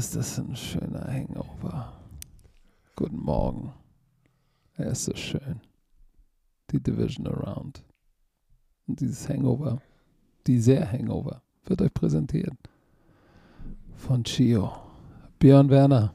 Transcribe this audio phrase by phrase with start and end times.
[0.00, 1.92] ist das ein schöner Hangover.
[2.96, 3.74] Guten Morgen.
[4.78, 5.60] Er ist so schön.
[6.70, 7.82] Die Division Around.
[8.86, 9.82] Und dieses Hangover,
[10.46, 12.54] die sehr Hangover, wird euch präsentiert
[13.94, 14.72] von Chio.
[15.38, 16.14] Björn Werner.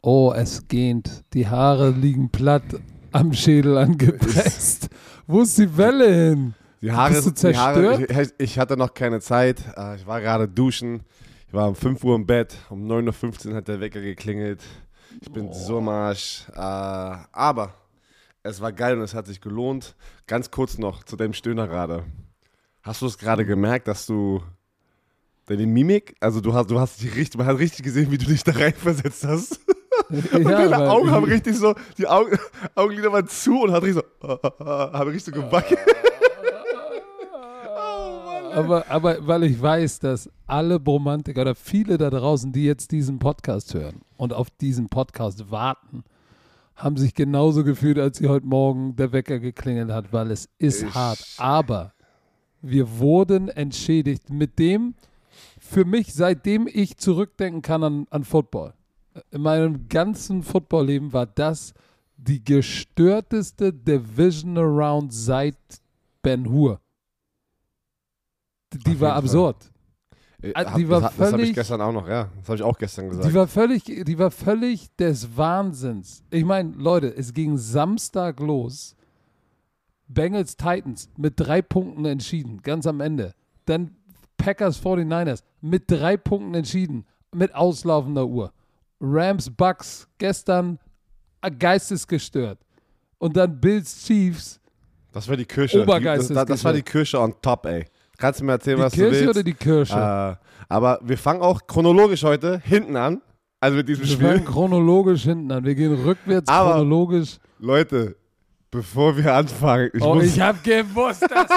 [0.00, 1.24] Oh, es gähnt.
[1.32, 2.62] Die Haare liegen platt
[3.10, 4.88] am Schädel angepresst.
[5.26, 6.54] Wo ist die Welle hin?
[6.80, 8.30] Die Haare, Bist du die Haare zerstört?
[8.38, 9.60] ich, ich hatte noch keine Zeit.
[9.76, 11.02] Äh, Ich war gerade duschen.
[11.54, 12.56] Ich war um 5 Uhr im Bett.
[12.68, 14.60] Um 9.15 Uhr hat der Wecker geklingelt.
[15.20, 16.48] Ich bin so im Arsch.
[16.52, 17.74] Äh, Aber
[18.42, 19.94] es war geil und es hat sich gelohnt.
[20.26, 22.06] Ganz kurz noch zu deinem Stöhner gerade.
[22.82, 24.42] Hast du es gerade gemerkt, dass du
[25.46, 28.26] deine Mimik, also du hast, du hast dich richtig, man hat richtig gesehen, wie du
[28.26, 29.60] dich da reinversetzt hast.
[30.10, 32.36] Und deine Augen haben ich- richtig so, die Augen,
[32.74, 35.78] Augenlider waren zu und hat richtig so, haben richtig so gewackelt.
[38.54, 43.18] Aber, aber weil ich weiß, dass alle Bromantiker oder viele da draußen, die jetzt diesen
[43.18, 46.04] Podcast hören und auf diesen Podcast warten,
[46.76, 50.82] haben sich genauso gefühlt, als sie heute Morgen der Wecker geklingelt hat, weil es ist
[50.82, 51.24] Ich- hart.
[51.38, 51.92] Aber
[52.62, 54.94] wir wurden entschädigt mit dem,
[55.58, 58.74] für mich, seitdem ich zurückdenken kann an, an Football.
[59.30, 61.74] In meinem ganzen Footballleben war das
[62.16, 65.56] die gestörteste Division Around seit
[66.22, 66.80] Ben Hur.
[68.78, 69.56] Die war absurd.
[70.42, 72.28] Äh, Ah, hab- die war das, das habe ich gestern auch noch, ja.
[72.38, 73.26] Das habe ich auch gestern gesagt.
[73.26, 76.22] Die war völlig, die war völlig des Wahnsinns.
[76.30, 78.94] Ich meine, Leute, es ging Samstag los.
[80.06, 83.34] Bengals Titans mit drei Punkten entschieden, ganz am Ende.
[83.64, 83.96] Dann
[84.36, 88.52] Packers 49ers mit drei Punkten entschieden, mit auslaufender Uhr.
[89.00, 90.78] Rams Bucks gestern
[91.40, 92.58] äh, geistesgestört.
[93.18, 94.60] Und dann Bills Chiefs.
[95.12, 95.86] das war die Kirsche.
[95.86, 97.86] Die, das, das war die Kirsche on top, ey.
[98.18, 99.28] Kannst du mir erzählen, Die was du Kirche willst?
[99.30, 99.94] oder die Kirsche?
[99.94, 100.36] Äh,
[100.68, 103.20] aber wir fangen auch chronologisch heute hinten an.
[103.60, 104.26] Also mit diesem Wir Spiel.
[104.28, 105.64] fangen chronologisch hinten an.
[105.64, 107.38] Wir gehen rückwärts Aber- chronologisch.
[107.58, 108.16] Leute,
[108.70, 111.48] bevor wir anfangen, ich oh, muss ich hab gewusst, dass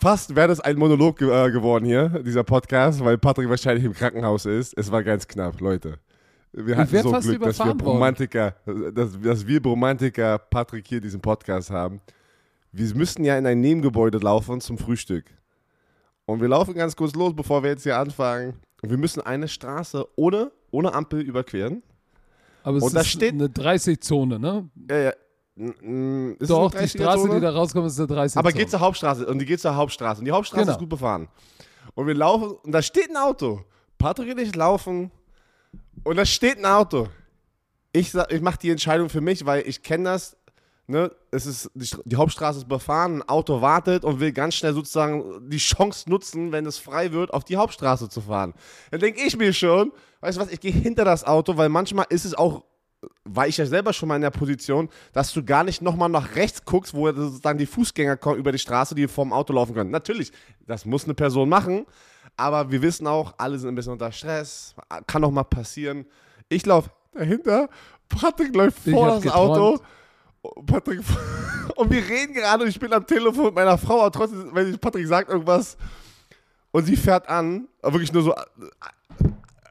[0.00, 3.94] fast wäre das ein Monolog ge äh, geworden hier, dieser Podcast, weil Patrick wahrscheinlich im
[3.94, 4.76] Krankenhaus ist.
[4.76, 5.98] Es war ganz knapp, Leute.
[6.52, 7.74] Wir hatten so fast Glück, dass wir.
[7.74, 8.54] Bromantiker,
[8.92, 12.00] dass, dass wir Bromantiker Patrick hier diesen Podcast haben.
[12.76, 15.26] Wir müssten ja in ein Nebengebäude laufen zum Frühstück.
[16.26, 18.54] Und wir laufen ganz kurz los, bevor wir jetzt hier anfangen.
[18.82, 21.82] Und wir müssen eine Straße ohne, ohne Ampel überqueren.
[22.64, 24.68] Aber es Und da ist steht- eine 30-Zone, ne?
[24.90, 25.12] Ja, ja.
[25.56, 27.34] N- n- Ist Doch, die Straße, 30er-Zone?
[27.36, 28.40] die da rauskommt, ist eine 30-Zone.
[28.40, 30.72] Aber geht zur Hauptstraße und die geht zur Hauptstraße und die Hauptstraße Genau.
[30.72, 31.28] ist gut befahren.
[31.94, 33.62] Und wir laufen und da steht ein Auto.
[33.98, 35.12] Patrick und ich laufen
[36.02, 37.06] und da steht ein Auto.
[37.92, 40.36] Ich, sa- ich mache die Entscheidung für mich, weil ich kenne das.
[40.86, 41.10] Ne?
[41.30, 45.48] Es ist, die, die Hauptstraße ist befahren, ein Auto wartet und will ganz schnell sozusagen
[45.48, 48.52] die Chance nutzen, wenn es frei wird, auf die Hauptstraße zu fahren.
[48.90, 52.06] Dann denke ich mir schon, weißt du was, ich gehe hinter das Auto, weil manchmal
[52.10, 52.64] ist es auch
[53.24, 56.36] war ich ja selber schon mal in der Position, dass du gar nicht nochmal nach
[56.36, 59.90] rechts guckst, wo dann die Fußgänger kommen über die Straße, die vorm Auto laufen können.
[59.90, 60.32] Natürlich,
[60.66, 61.86] das muss eine Person machen,
[62.36, 64.74] aber wir wissen auch, alle sind ein bisschen unter Stress,
[65.06, 66.06] kann auch mal passieren.
[66.48, 67.68] Ich laufe dahinter,
[68.08, 69.72] Patrick läuft vor das Auto.
[69.72, 69.82] geträumt.
[70.66, 71.00] Patrick,
[71.76, 74.72] und wir reden gerade und ich bin am Telefon mit meiner Frau, aber trotzdem, wenn
[74.72, 75.76] ich, Patrick sagt irgendwas
[76.70, 78.34] und sie fährt an, wirklich nur so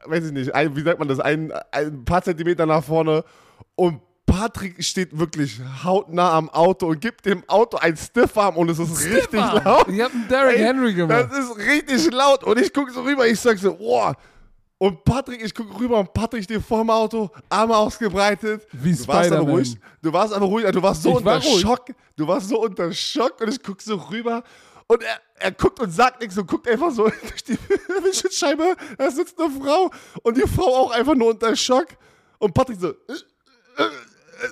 [0.06, 3.24] weiß ich nicht, ein, wie sagt man das, ein, ein paar Zentimeter nach vorne
[3.74, 8.78] und Patrick steht wirklich hautnah am Auto und gibt dem Auto einen Stiffarm und es
[8.78, 9.86] ist richtig laut.
[9.88, 11.28] Ich hab einen Derrick Henry gemacht.
[11.30, 14.16] Das ist richtig laut und ich gucke so rüber, ich sag so, boah.
[14.84, 18.66] Und Patrick, ich gucke rüber und Patrick steht vor dem Auto, Arme ausgebreitet.
[18.70, 19.78] Wie du warst aber ruhig.
[20.02, 21.40] Du warst aber ruhig, du warst so Ich unter war.
[21.40, 21.86] Schock.
[22.16, 24.44] Du warst so unter Schock und ich gucke so rüber
[24.86, 27.56] und er, er guckt und sagt nichts und guckt einfach so durch die
[28.02, 28.76] Windschutzscheibe.
[28.98, 29.90] Da sitzt eine Frau
[30.22, 31.86] und die Frau auch einfach nur unter Schock.
[32.38, 33.88] Und Patrick so, äh, äh, äh,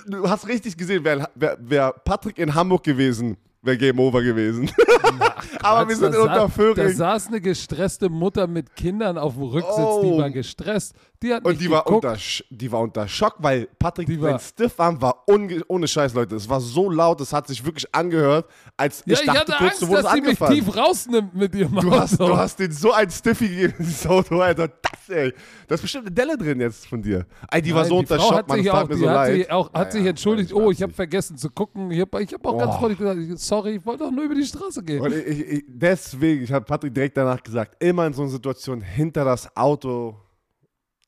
[0.06, 4.70] du hast richtig gesehen, wäre wär, wär Patrick in Hamburg gewesen, wäre Game Over gewesen.
[5.62, 6.92] aber wir sind in sa- Da Unterföhring.
[6.94, 10.02] saß eine gestresste Mutter mit Kindern auf dem Rücksitz, Oh.
[10.04, 10.94] die war gestresst.
[11.22, 12.04] Die hat Und die war, geguckt.
[12.04, 12.18] unter,
[12.50, 15.24] die war unter Schock, weil Patrick, Die war- Stiffarm war
[15.68, 16.34] ohne Scheiß, Leute.
[16.34, 19.52] Es war so laut, es hat sich wirklich angehört, als Ja, ich ich, dachte hatte
[19.52, 22.00] kurz, Angst, du dass sie mich tief rausnimmt mit ihrem Du Auto.
[22.00, 24.68] hast, du hast den so ein Stiffy gegeben, dieses Auto, Alter.
[25.06, 25.32] Das, ey.
[25.68, 27.26] Da ist bestimmt eine Delle drin jetzt von dir.
[27.50, 28.88] Ey, die war Nein, so die unter Frau Schock, hat man, sich das tat auch,
[28.88, 29.34] mir so hat leid.
[29.36, 30.50] sich auch hat sich Naja, entschuldigt.
[30.50, 31.90] ich Oh, ich habe vergessen zu gucken.
[31.90, 32.78] Ich habe ich hab auch ganz Oh.
[32.78, 35.00] freundlich gesagt, sorry, ich wollte doch nur über die Straße gehen.
[35.00, 38.30] Und ich, ich, ich, deswegen, ich habe Patrick direkt danach gesagt, immer in so einer
[38.30, 40.16] Situation hinter das Auto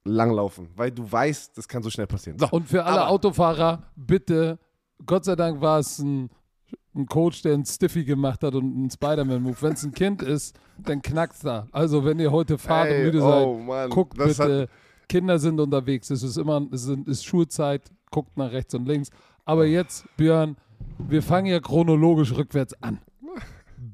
[0.05, 2.39] langlaufen, weil du weißt, das kann so schnell passieren.
[2.39, 4.59] So, Und für alle aber- Autofahrer, bitte,
[5.07, 6.31] Gott sei Dank war es ein
[6.95, 9.57] ein Coach, der einen Stiffy gemacht hat und einen Spider-Man-Move.
[9.61, 11.67] Wenn es ein Kind ist, dann knackt's da.
[11.73, 14.69] Also wenn ihr heute fahrt Ey, und müde oh seid, Mann, guckt bitte.
[15.09, 16.11] Kinder sind unterwegs.
[16.11, 17.83] Es ist immer, es ist Schulzeit.
[18.11, 19.11] Guckt nach rechts und links.
[19.45, 20.57] Aber jetzt, Björn,
[20.99, 23.01] wir fangen ja chronologisch rückwärts an.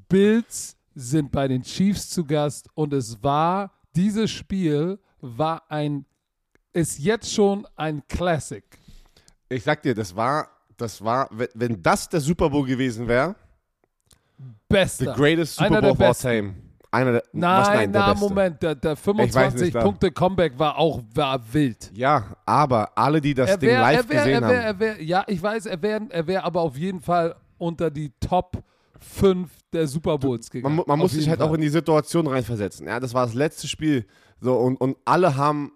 [0.09, 6.05] Bills sind bei den Chiefs zu Gast und es war, dieses Spiel war ein,
[6.73, 8.65] ist jetzt schon ein Classic.
[9.49, 10.49] Ich sag dir, das war,
[10.81, 13.35] das war, wenn- das der Super Bowl gewesen wäre,
[14.39, 15.13] the Bester.
[15.15, 16.55] greatest Super Einer Bowl of all time.
[16.93, 18.29] Einer der, was, Nein, der na, beste.
[18.29, 21.89] Moment, der, der weiß nicht, 25 da- Punkte Comeback war auch war wild.
[21.95, 25.25] Ja, aber alle, die das Er Ding wär, live wär, gesehen wär, haben, wär, ja,
[25.29, 28.65] ich weiß, er wäre er wär aber auf jeden Fall unter die Top
[28.99, 30.75] 5 der Super Bowls gegangen.
[30.77, 31.49] man, man muss sich halt Fall.
[31.49, 32.87] auch in die Situation reinversetzen.
[32.89, 34.05] Ja, das war das letzte Spiel.
[34.41, 35.71] So, und, und alle haben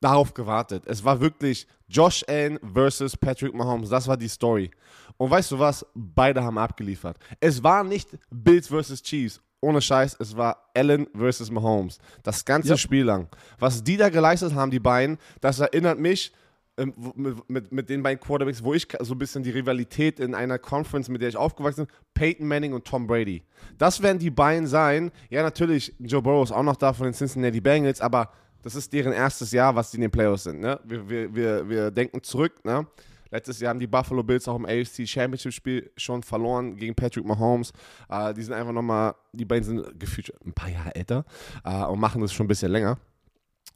[0.00, 0.82] darauf gewartet.
[0.86, 3.90] Es war wirklich Josh Allen versus Patrick Mahomes.
[3.90, 4.70] Das war die Story.
[5.16, 5.86] Und weißt du was?
[5.94, 7.16] Beide haben abgeliefert.
[7.40, 9.40] Es war nicht Bills versus Chiefs.
[9.60, 11.98] Ohne Scheiß, es war Allen versus Mahomes.
[12.22, 12.78] Das ganze Yep.
[12.78, 13.28] Spiel lang.
[13.58, 16.32] Was die da geleistet haben, die beiden, das erinnert mich
[16.76, 20.34] ähm, mit, mit, mit den beiden Quarterbacks, wo ich so ein bisschen die Rivalität in
[20.34, 23.42] einer Conference, mit der ich aufgewachsen bin, Peyton Manning und Tom Brady.
[23.78, 25.10] Das werden die beiden sein.
[25.30, 28.30] Ja, natürlich, Joe Burrow ist auch noch da von den Cincinnati Bengals, aber
[28.66, 30.58] das ist deren erstes Jahr, was die in den Playoffs sind.
[30.58, 30.80] Ne?
[30.82, 32.64] Wir, wir, wir, wir denken zurück.
[32.64, 32.84] Ne?
[33.30, 37.24] Letztes Jahr haben die Buffalo Bills auch im AFC Championship Spiel schon verloren gegen Patrick
[37.24, 37.72] Mahomes.
[38.08, 41.24] Äh, die sind einfach nochmal, die beiden sind gefühlt ein paar Jahre älter
[41.64, 42.98] äh, und machen das schon ein bisschen länger.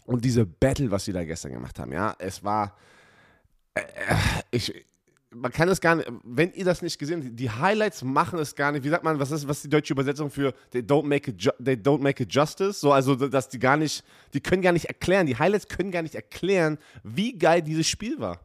[0.07, 2.77] Und diese Battle, was sie da gestern gemacht haben, ja, es war,
[3.75, 3.85] äh,
[4.51, 4.75] ich,
[5.33, 8.55] man kann es gar nicht, wenn ihr das nicht gesehen habt, die Highlights machen es
[8.55, 8.85] gar nicht.
[8.85, 11.55] Wie sagt man, was ist, was ist die deutsche Übersetzung für they don't make it,
[11.65, 12.81] they don't make it justice?
[12.81, 14.05] So, also, dass die gar nicht,
[14.35, 18.19] die können gar nicht erklären, die Highlights können gar nicht erklären, wie geil dieses Spiel
[18.19, 18.41] war.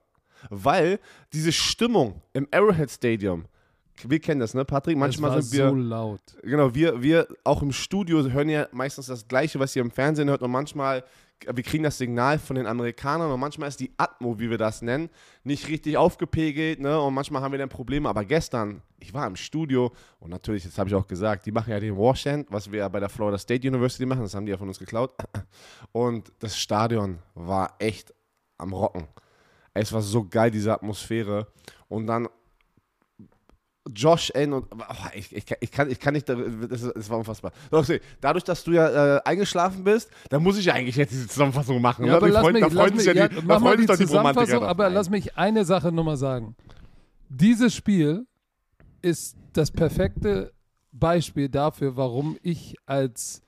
[0.50, 1.00] Weil
[1.34, 3.46] diese Stimmung im Arrowhead Stadium,
[4.04, 4.98] wir kennen das, ne, Patrick?
[4.98, 5.70] Manchmal sind wir.
[5.70, 6.22] so laut.
[6.44, 10.30] Genau, wir, wir auch im Studio hören ja meistens das Gleiche, was ihr im Fernsehen
[10.30, 11.04] hört und manchmal,
[11.42, 14.82] wir kriegen das Signal von den Amerikanern und manchmal ist die Atmo, wie wir das
[14.82, 15.10] nennen,
[15.44, 17.00] nicht richtig aufgepegelt ne?
[17.00, 20.78] und manchmal haben wir dann Probleme, aber gestern, ich war im Studio und natürlich, das
[20.78, 23.38] habe ich auch gesagt, die machen ja den Washand, was wir ja bei der Florida
[23.38, 25.12] State University machen, das haben die ja von uns geklaut
[25.92, 28.14] und das Stadion war echt
[28.58, 29.08] am Rocken.
[29.74, 31.48] Es war so geil, diese Atmosphäre
[31.90, 32.30] und dann
[33.94, 37.20] Josh Allen und oh, ich, ich, kann- ich, kann, ich kann nicht, das, das war
[37.20, 37.52] unfassbar.
[38.20, 41.80] Dadurch, dass du ja äh, eingeschlafen bist, dann muss ich ja eigentlich jetzt diese Zusammenfassung
[41.82, 42.06] machen.
[42.06, 43.86] Ja, aber lass mich, da lass freuen mich, sich ja ja, die, mach mal die
[43.86, 43.94] die.
[43.96, 46.56] Zusammenfassung, aber lass mich eine Sache nochmal sagen.
[47.30, 48.26] Dieses Spiel
[49.02, 50.52] ist das perfekte
[50.92, 53.44] Beispiel dafür, warum ich als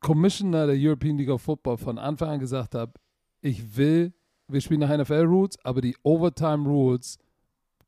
[0.00, 2.92] Commissioner der European League of Football von Anfang an gesagt habe,
[3.40, 4.12] ich will,
[4.48, 7.18] wir spielen nach NFL Rules, aber die Overtime Rules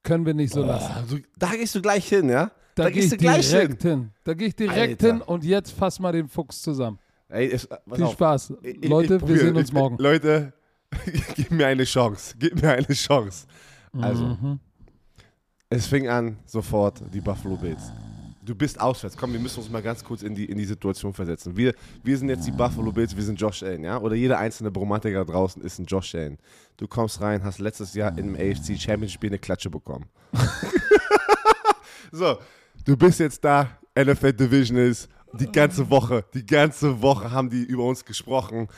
[0.06, 0.92] können wir nicht so lassen.
[0.98, 2.50] Oh, du, da gehst du gleich hin, ja?
[2.74, 4.10] Da, da gehe gehst ich du gleich direkt hin.
[4.24, 5.06] Da gehe ich direkt Alter.
[5.14, 6.98] hin und jetzt fass mal den Fuchs zusammen.
[7.28, 8.12] Ey, es, Viel auf.
[8.12, 8.54] Spaß.
[8.62, 9.38] Ich- ich- Leute, ich wir probier.
[9.38, 9.96] sehen uns ich, morgen.
[9.98, 10.52] Leute,
[11.34, 12.34] gib mir eine Chance.
[12.38, 13.46] Gib mir eine Chance.
[14.00, 14.60] Also, Mhm.
[15.70, 17.90] es fing an sofort, die Buffalo Bills.
[18.46, 19.16] Du bist auswärts.
[19.16, 21.56] Komm, wir müssen uns mal ganz kurz in die, in die Situation versetzen.
[21.56, 23.98] Wir, wir sind jetzt die Buffalo Bills, wir sind Josh Allen, ja?
[23.98, 26.38] Oder jeder einzelne Bromantiker draußen ist ein Josh Allen.
[26.76, 30.06] Du kommst rein, hast letztes Jahr im AFC Championship Spiel eine Klatsche bekommen.
[32.12, 32.38] so,
[32.84, 33.68] du bist jetzt da,
[33.98, 38.68] NFL Division ist, die ganze Woche, die ganze Woche haben die über uns gesprochen.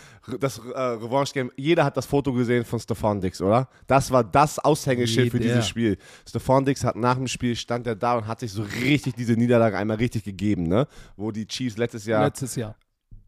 [0.40, 3.68] Das äh, Revanche-Game, jeder hat das Foto gesehen von Stefan Dix, oder?
[3.86, 5.54] Das war das Aushängeschild für Jeder.
[5.54, 5.96] dieses Spiel.
[6.28, 9.32] Stefan Dix hat nach dem Spiel, stand er da und hat sich so richtig diese
[9.34, 10.86] Niederlage einmal richtig gegeben, ne?
[11.16, 12.76] Wo die Chiefs letztes Jahr Letztes Jahr.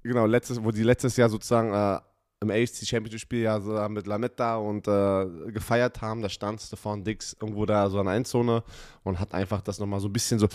[0.03, 2.01] genau, letztes, wo die letztes Jahr sozusagen äh,
[2.43, 7.05] im AFC Championship Spiel ja so mit Lametta und äh, gefeiert haben, da stand Stefan
[7.05, 8.63] Dix irgendwo da so an der Endzone
[9.03, 10.49] und hat einfach das nochmal so ein bisschen so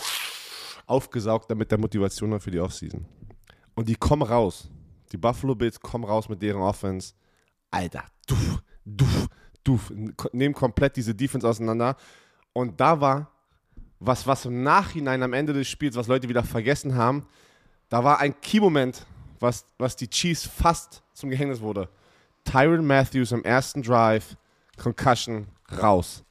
[0.86, 3.04] aufgesaugt, damit der Motivation für die Offseason.
[3.74, 4.70] Und die kommen raus.
[5.12, 7.14] Die Buffalo Bills kommen raus mit deren Offense.
[7.70, 9.28] Alter, duff, duff,
[9.62, 9.92] duff.
[10.32, 11.96] Nehmen komplett diese Defense auseinander.
[12.52, 13.30] Und da war
[13.98, 17.26] was, was im Nachhinein am Ende des Spiels, was Leute wieder vergessen haben,
[17.88, 19.06] da war ein Key-Moment,
[19.40, 21.88] was, was die Chiefs fast zum Gehängnis wurde.
[22.44, 24.36] Tyron Matthews im ersten Drive,
[24.76, 25.46] Concussion,
[25.80, 26.22] raus.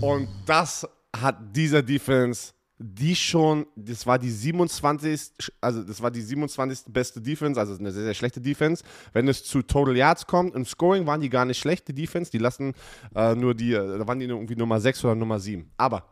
[0.00, 6.20] Und das hat dieser Defense, die schon, das war die 27, also das war die
[6.20, 6.92] 27.
[6.92, 8.84] beste Defense, also eine sehr, sehr schlechte Defense.
[9.12, 12.30] Wenn es zu Total Yards kommt, im Scoring waren die gar nicht schlecht, die Defense,
[12.30, 12.74] die lassen
[13.14, 15.70] äh, nur die, äh, da waren die irgendwie Nummer 6 oder Nummer 7.
[15.78, 16.04] Aber,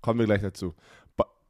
[0.00, 0.74] kommen wir gleich dazu.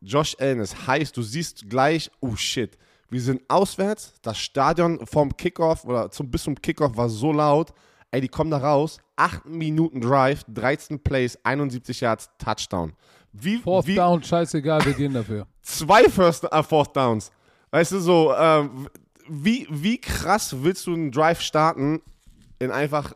[0.01, 2.79] Josh Allen ist heiß, du siehst gleich, oh shit,
[3.11, 7.73] wir sind auswärts, das Stadion vom Kickoff oder zum, bis zum Kickoff war so laut,
[8.11, 12.95] Ey, die kommen da raus, 8 Minuten Drive, 13 Plays, 71 Yards, Touchdown.
[13.33, 15.47] Wie, Fourth wie Down, scheißegal, wir gehen dafür.
[15.63, 17.31] zwei First, äh, Fourth Downs.
[17.71, 18.89] Weißt du, so, ähm,
[19.29, 22.01] wie, wie krass willst du einen Drive starten
[22.59, 23.13] in einfach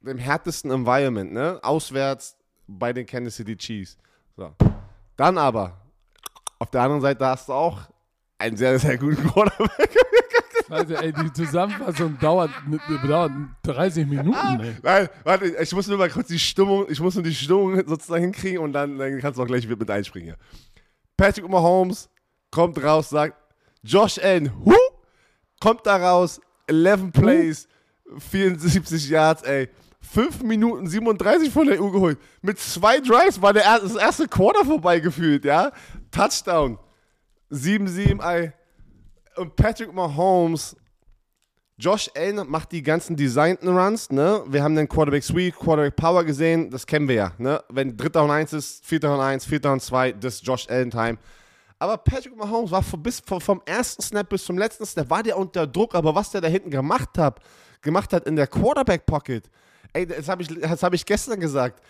[0.00, 1.58] dem härtesten Environment, ne?
[1.62, 3.96] Auswärts bei den Kansas City Chiefs.
[4.36, 4.52] So.
[5.16, 5.80] Dann aber,
[6.58, 7.80] auf der anderen Seite hast du auch
[8.38, 9.96] einen sehr, sehr guten Quarterback.
[10.68, 12.50] Scheiße, ey, die Zusammenfassung dauert,
[13.06, 14.76] dauert 30 Minuten, ey.
[14.82, 18.22] Nein, warte, ich muss nur mal kurz die Stimmung, ich muss nur die Stimmung sozusagen
[18.22, 20.38] hinkriegen und dann, dann kannst du auch gleich mit einspringen hier.
[21.16, 22.08] Patrick Mahomes
[22.50, 23.36] kommt raus, sagt,
[23.82, 24.74] Josh Allen, hu,
[25.60, 27.68] kommt da raus, 11 Plays,
[28.30, 29.68] 74 Yards, ey.
[30.00, 32.18] 5 Minuten 37 von der Uhr geholt.
[32.42, 35.72] Mit zwei Drives war der er das erste Quarter vorbeigefühlt, ja.
[36.10, 36.78] Touchdown.
[37.50, 38.52] 7-7, ey.
[39.36, 40.76] Und Patrick Mahomes
[41.76, 44.44] Josh Allen macht die ganzen designten Runs, ne?
[44.46, 47.62] Wir haben den Quarterback Sweep, Quarterback Power gesehen, das kennen wir ja, ne?
[47.68, 50.90] Wenn dritter und eins ist, vierter und eins, vierter und zwei, das ist Josh Allen
[50.90, 51.18] Time.
[51.80, 55.36] Aber Patrick Mahomes war vom, bis, vom, ersten Snap bis zum letzten Snap, war der
[55.36, 57.40] unter Druck, aber was der da hinten gemacht hat,
[57.82, 59.50] gemacht hat in der Quarterback Pocket,
[59.92, 61.82] ey, das habe ich, hab ich gestern gesagt.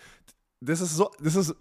[0.61, 1.55] Das ist so, das ist,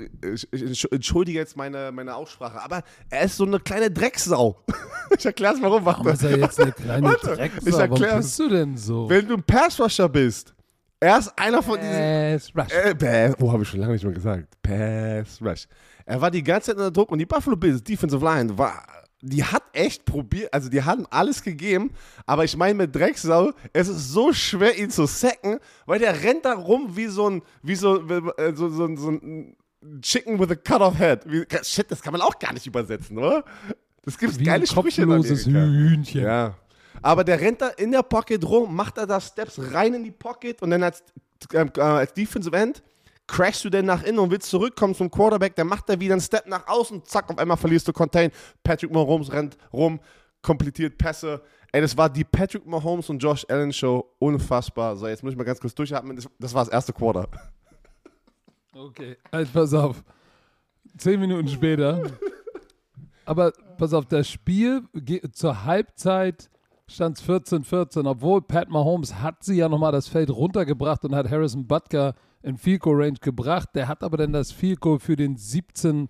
[0.52, 4.56] ich, entschuldige jetzt meine, meine Aussprache, aber er ist so eine kleine Drecksau.
[5.18, 5.84] ich erkläre es warum.
[5.84, 7.66] Warum ist er jetzt eine kleine Warte, Drecksau?
[7.66, 8.24] ich Warum erklär's.
[8.26, 9.08] bist du denn so?
[9.10, 10.54] Wenn du ein Passrusher bist,
[11.00, 11.92] er ist einer von diesen.
[11.92, 12.72] Pass Rush.
[12.72, 14.48] Äh, Pass, oh, habe ich schon lange nicht mehr gesagt.
[14.62, 15.66] Pass Rush.
[16.06, 18.86] Er war die ganze Zeit unter Druck und die Buffalo Bills Defensive Line war,
[19.26, 21.92] die hat echt probiert, also die haben alles gegeben,
[22.26, 26.44] aber ich meine mit Drecksau, es ist so schwer ihn zu sacken, weil der rennt
[26.44, 29.56] da rum wie so ein, wie so, äh, so, so, so ein
[30.00, 31.20] Chicken with a cut off head.
[31.26, 33.44] Wie, shit, das kann man auch gar nicht übersetzen, oder?
[34.02, 35.72] Das gibt Wie geile ein Sprüche in kopfloses Amerika.
[35.72, 36.22] Hühnchen.
[36.22, 36.56] Ja.
[37.02, 40.10] Aber der rennt da in der Pocket rum, macht da da Steps rein in die
[40.10, 41.02] Pocket und dann als,
[41.52, 42.82] ähm, äh, als Defensive End
[43.26, 46.20] crashst du dann nach innen und willst zurückkommen zum Quarterback, dann macht er wieder einen
[46.20, 48.30] Step nach außen, zack, auf einmal verlierst du Contain.
[48.62, 50.00] Patrick Mahomes rennt rum,
[50.42, 51.42] komplettiert Pässe.
[51.72, 54.04] Ey, das war die Patrick Mahomes und Josh Allen Show.
[54.20, 54.96] Unfassbar.
[54.96, 56.14] So, jetzt muss ich mal ganz kurz durchatmen.
[56.14, 57.26] Das, das war das erste Quarter.
[58.72, 60.04] Okay, also pass auf.
[60.96, 62.02] Zehn Minuten später.
[63.24, 64.82] Aber pass auf, das Spiel
[65.32, 66.50] zur Halbzeit
[66.86, 71.30] stand es 14-14, obwohl Pat Mahomes hat sie ja nochmal das Feld runtergebracht und hat
[71.30, 72.14] Harrison Butker
[72.44, 73.70] in Field Goal Range gebracht.
[73.74, 76.08] Der hat aber dann das Goal für den 17-14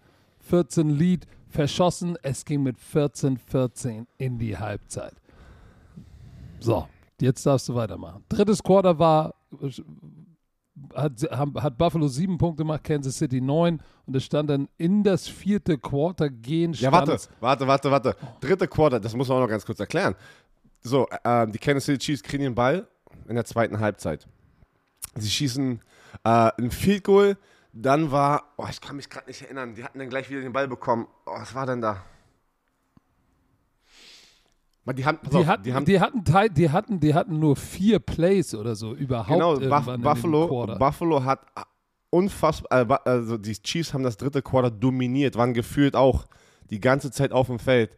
[0.91, 2.19] Lead verschossen.
[2.23, 5.14] Es ging mit 14-14 in die Halbzeit.
[6.59, 6.88] So,
[7.21, 8.25] jetzt darfst du weitermachen.
[8.29, 9.35] Drittes Quarter war
[10.93, 15.29] hat, hat Buffalo sieben Punkte gemacht, Kansas City neun und es stand dann in das
[15.29, 16.73] vierte Quarter gehen.
[16.73, 18.17] Ja, warte, warte, warte, warte.
[18.41, 20.17] Dritte Quarter, das muss man auch noch ganz kurz erklären.
[20.81, 22.88] So, äh, die Kansas City Chiefs kriegen den Ball
[23.29, 24.26] in der zweiten Halbzeit.
[25.17, 25.81] Sie schießen
[26.23, 27.37] äh, ein Field Goal.
[27.73, 30.52] Dann war, oh, ich kann mich gerade nicht erinnern, die hatten dann gleich wieder den
[30.52, 31.09] Ball bekommen.
[31.26, 32.04] Oh, was war denn da?
[34.92, 37.99] Die, haben, Die auf, hatten, die haben die, hatten, die, hatten, die hatten nur vier
[37.99, 40.76] Plays oder so überhaupt genau, Buff Buffalo.
[40.78, 41.40] Buffalo hat
[42.11, 46.26] unfassbar, äh, also die Chiefs haben das dritte Quarter dominiert, waren gefühlt auch
[46.71, 47.97] die ganze Zeit auf dem Feld.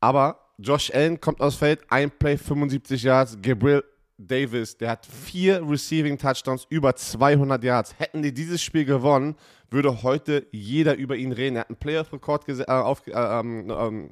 [0.00, 3.84] Aber Josh Allen kommt aufs Feld, ein Play, 75 Yards, Gabriel
[4.26, 7.98] Davis, der hat vier Receiving Touchdowns, über 200 Yards.
[7.98, 9.36] Hätten die dieses Spiel gewonnen,
[9.70, 11.56] würde heute jeder über ihn reden.
[11.56, 14.08] Er hat einen Playoff-Rekord äh, auf, äh, ähm, ähm,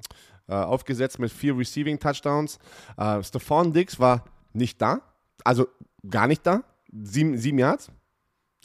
[0.48, 2.58] äh, aufgesetzt mit vier Receiving Touchdowns.
[2.96, 5.00] Äh, Stephon Diggs war nicht da,
[5.44, 5.66] also
[6.08, 6.62] gar nicht da.
[6.92, 7.90] Sieben, sieben Yards.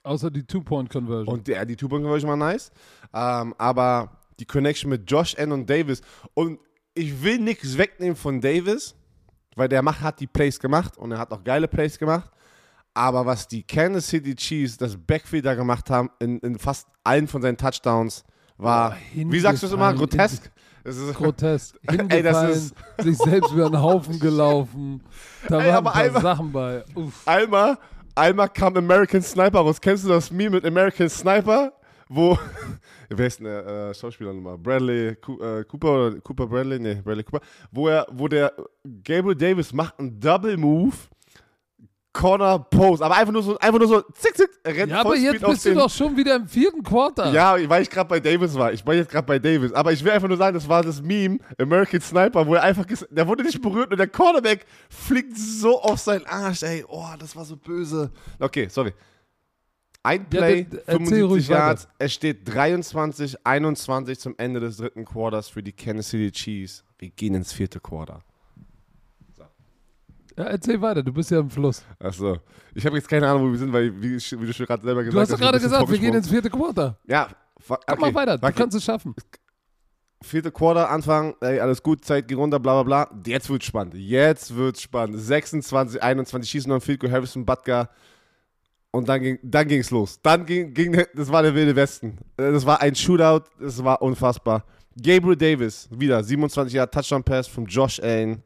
[0.04, 1.28] Außer die Two-Point-Conversion.
[1.28, 2.72] Und der, die Two-Point-Conversion war nice.
[3.14, 6.02] Ähm, aber die Connection mit Josh Allen und Davis.
[6.34, 6.60] Und
[6.94, 8.96] ich will nichts wegnehmen von Davis,
[9.58, 12.30] weil der macht, hat die Plays gemacht und er hat auch geile Plays gemacht.
[12.94, 17.28] Aber was die Kansas City Chiefs, das Backfield da gemacht haben, in, in fast allen
[17.28, 18.24] von seinen Touchdowns,
[18.58, 20.50] war, Boah, wie sagst du es immer, grotesk.
[20.84, 21.76] Es ist, Grotesk.
[22.10, 25.04] Ey, das ist- sich selbst über den Haufen gelaufen.
[25.48, 26.84] Da Ey, waren ein paar einmal- Sachen bei.
[26.96, 27.28] Uff.
[27.28, 27.78] Einmal,
[28.16, 29.80] einmal kam American Sniper raus.
[29.82, 31.74] Kennst du das Meme mit American Sniper?
[32.10, 32.38] Wo,
[33.10, 34.58] wer ist denn der äh, Schauspieler nochmal?
[34.58, 36.80] Bradley Cu- äh, Cooper oder Cooper Bradley?
[36.80, 37.42] Nee, Bradley Cooper.
[37.72, 38.54] Wo, er, wo der
[39.04, 40.94] Gabriel Davis macht einen Double Move,
[42.14, 45.16] Corner Post, aber einfach nur so, einfach nur so, zick, zick, er rennt Ja, aber
[45.16, 47.32] jetzt bist du doch schon wieder im vierten Quarter.
[47.32, 48.74] Ja, weil ich gerade bei Davis war.
[48.74, 49.72] Ich war jetzt gerade bei Davis.
[49.74, 52.86] Aber ich will einfach nur sagen, das war das Meme, American Sniper, wo er einfach,
[53.12, 56.84] der wurde nicht berührt und der Cornerback fliegt so auf seinen Arsch, ey.
[56.88, 58.10] Oh, das war so böse.
[58.40, 58.94] Okay, sorry.
[60.08, 61.60] Ein Ja, Play, d- d- erzähl 75 ruhig weiter.
[61.60, 61.88] Yards.
[62.00, 66.84] Es steht 23, 21 zum Ende des dritten Quarters für die Kansas City Chiefs.
[66.98, 68.22] Wir gehen ins vierte Quarter.
[70.38, 71.84] Ja, erzähl weiter, du bist ja im Fluss.
[72.00, 72.38] Achso.
[72.76, 75.04] Ich habe jetzt keine Ahnung, wo wir sind, weil, wie, wie du schon gerade selber
[75.04, 76.96] gesagt Du hast doch ein gerade gesagt, wir gehen ins vierte Quarter.
[77.08, 78.02] Ja, fa- Komm okay.
[78.12, 78.56] mal weiter, du Okay.
[78.56, 79.16] kannst es schaffen.
[80.22, 83.22] Vierte Quarter, Anfang, ey, alles gut, Zeit ging runter, bla bla bla.
[83.26, 83.96] Jetzt wird's spannend.
[83.96, 85.20] Jetzt wird's spannend.
[85.20, 87.90] 26, 21, schießen noch ein Field Goal, Harrison Butker.
[88.92, 90.20] Und dann ging dann ging's los.
[90.22, 92.18] Dann ging, ging, das war der wilde Westen.
[92.38, 94.64] Äh, Das war ein Shootout, das war unfassbar.
[94.96, 98.42] Gabriel Davis, wieder 27 Jahre Touchdown Pass von Josh Allen.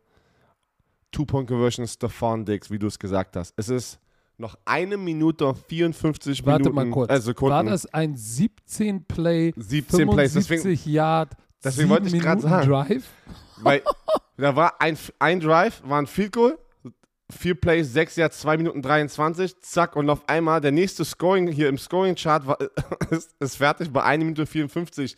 [1.12, 3.54] Two-Point-Conversion, Stephon Diggs, wie du es gesagt hast.
[3.58, 4.00] Es ist
[4.38, 6.76] noch eine Minute und 54 Warte Minuten.
[6.76, 7.12] mal kurz.
[7.12, 7.54] Äh, Sekunden.
[7.54, 10.48] War das ein 17 Play, 17 Plays, 75
[10.80, 11.34] deswegen- Yard,
[11.64, 12.68] deswegen wollte ich Minuten sagen.
[12.70, 13.04] Drive?
[13.62, 13.82] Weil
[14.38, 16.58] da war ein, ein Drive, war ein Field Goal,
[17.32, 21.70] vier Plays, sechs Yards, zwei Minuten 23, zack, und auf einmal der nächste Scoring hier
[21.70, 22.44] im Scoring-Chart
[23.10, 25.16] ist, ist fertig bei 1 Minute 54.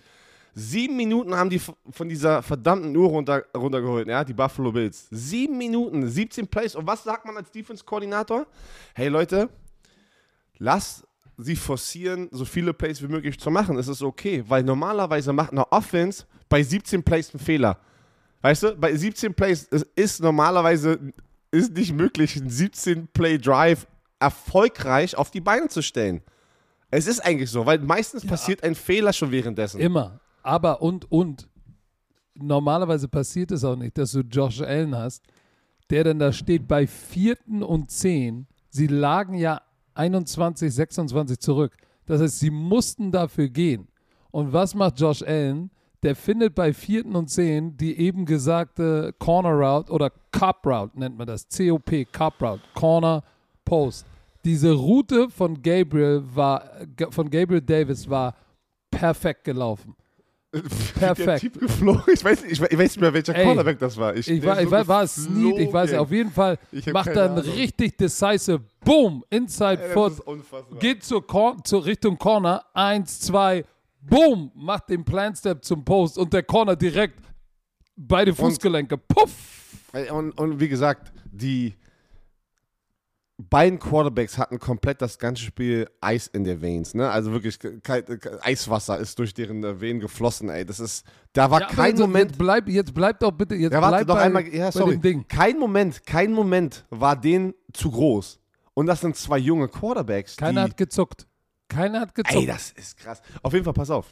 [0.56, 5.08] Sieben Minuten haben die von dieser verdammten Uhr runter, runtergeholt, ja, die Buffalo Bills.
[5.10, 6.76] Sieben Minuten, 17 Plays.
[6.76, 8.46] Und was sagt man als Defense-Koordinator?
[8.94, 9.50] Hey Leute,
[10.60, 13.78] lasst sie forcieren, so viele Plays wie möglich zu machen.
[13.78, 17.80] Es ist okay, weil normalerweise macht eine Offense bei 17 Plays einen Fehler.
[18.42, 19.64] Weißt du, bei 17 Plays
[19.96, 21.00] ist normalerweise
[21.54, 23.88] ist nicht möglich, einen 17-Play-Drive
[24.20, 26.22] erfolgreich auf die Beine zu stellen.
[26.90, 29.80] Es ist eigentlich so, weil meistens passiert ein Fehler schon währenddessen.
[29.80, 30.20] Immer.
[30.42, 31.48] Aber und, und.
[32.36, 35.24] Normalerweise passiert es auch nicht, dass du Josh Allen hast,
[35.92, 38.48] der dann da steht bei vierten und zehn.
[38.70, 39.62] Sie lagen ja
[39.94, 41.78] 21, 26 zurück.
[42.08, 43.88] Das heißt, sie mussten dafür gehen.
[44.32, 45.70] Und was macht Josh Allen?
[46.04, 51.18] Der findet bei vierten und zehn die eben gesagte Corner Route oder Cop Route nennt
[51.18, 51.48] man das.
[51.48, 53.24] COP, Cop Route, Corner
[53.66, 54.06] Post.
[54.44, 56.70] Diese Route von Gabriel war,
[57.12, 58.36] von Gabriel Davis war
[58.92, 59.96] perfekt gelaufen.
[60.54, 60.62] Der
[61.16, 61.40] Perfekt.
[61.42, 62.04] Typ geflogen.
[62.14, 64.16] Ich weiß, nicht- ich, weiß- ich weiß nicht mehr, welcher Ey, Cornerback das war.
[64.16, 66.60] Ich, der war, ich so war, war es Snead, ich weiß nicht, auf jeden Fall
[66.72, 67.40] Ich macht Ahnung.
[67.40, 70.14] richtig decisive Boom, Inside Ey, Foot,
[70.80, 73.64] geht zur, Cor zur Richtung Corner, eins, zwei,
[74.06, 77.20] Boom, macht den Plan Step zum Post und der Corner direkt
[77.96, 79.32] beide Fußgelenke, puff.
[80.12, 81.76] Und, und wie gesagt, die
[83.38, 87.10] beiden Quarterbacks hatten komplett das ganze Spiel Eis in der Veins, ne?
[87.10, 88.08] Also wirklich kalt,
[88.44, 90.66] Eiswasser ist durch deren äh, Venen geflossen, ey.
[90.66, 93.82] Das ist, da war Ja, kein Moment, Jetzt bleib, jetzt bleib doch bitte, jetzt ja,
[93.82, 98.40] warte bleib doch bei, einmal, ja, sorry, kein Moment, kein Moment war denen zu groß.
[98.76, 101.28] Und das sind zwei junge Quarterbacks, Keiner hat gezuckt.
[101.74, 102.36] Keiner hat gezuckt.
[102.36, 103.22] ey, das ist krass.
[103.42, 104.08] Auf jeden Fall, pass auf.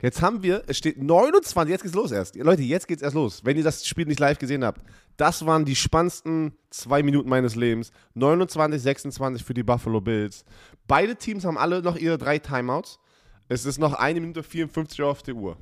[0.00, 2.36] Jetzt haben wir, es steht 29, jetzt geht's los erst.
[2.36, 3.44] Leute, jetzt geht's erst los.
[3.44, 4.80] Wenn ihr das Spiel nicht live gesehen habt,
[5.16, 7.90] das waren die spannendsten zwei Minuten meines Lebens.
[8.14, 10.44] 29, 26 für die Buffalo Bills.
[10.86, 13.00] Beide Teams haben alle noch ihre drei Timeouts.
[13.48, 15.56] Es ist noch eine Minute 54 auf der Uhr.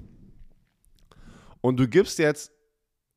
[1.63, 2.53] Und du gibst jetzt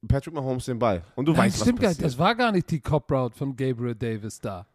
[0.08, 1.04] Patrick Mahomes den Ball.
[1.16, 2.06] Und du Nein, weißt, was stimmt gar passiert.
[2.06, 2.14] nicht.
[2.14, 4.66] Das war gar nicht die Cop Route von Gabriel Davis da.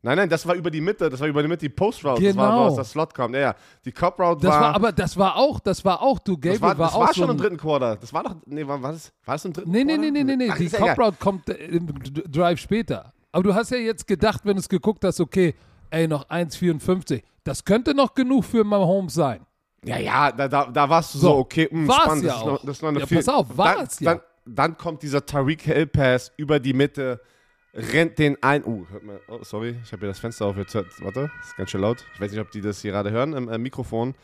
[0.00, 2.22] Nein, nein, das war über die Mitte, das war über die Mitte, die Post Route,
[2.22, 2.66] das war, Genau.
[2.66, 3.34] aus der Slot kommt.
[3.34, 3.54] Ja, ja.
[3.84, 6.52] Die Cop Route Das war, war, aber das war auch, das war auch, du, Gabriel
[6.52, 7.96] das war, das war so schon ein, im dritten Quarter.
[7.96, 10.10] Das war doch, nee, war, war, das, war das im dritten Nee, nee, Quarter?
[10.12, 10.50] nee, nee, nee, nee.
[10.52, 10.98] Ach, Die Cop.
[10.98, 13.12] Route kommt äh, im D- Drive später.
[13.32, 15.54] Aber du hast ja jetzt gedacht, wenn du es geguckt hast, okay,
[15.90, 17.22] ey, noch 1,54.
[17.42, 19.40] Das könnte noch genug für Mahomes sein.
[19.84, 22.38] Ja, ja, da, da, da warst du so, So, okay, mh, war's spannend, ja das,
[22.40, 22.64] ist noch, auch.
[22.64, 24.14] das ist noch eine Ja, viel- pass auf, dann, war's ja.
[24.14, 27.20] Dann, dann kommt dieser Tariq Hill Pass über die Mitte,
[27.74, 28.64] rennt den ein.
[28.64, 30.56] Oh, hört mal, oh, sorry, ich habe hier das Fenster auf.
[30.56, 32.04] Jetzt, hört- warte, ist ganz schön laut.
[32.14, 34.14] Ich weiß nicht, ob die das hier gerade hören im äh, Mikrofon.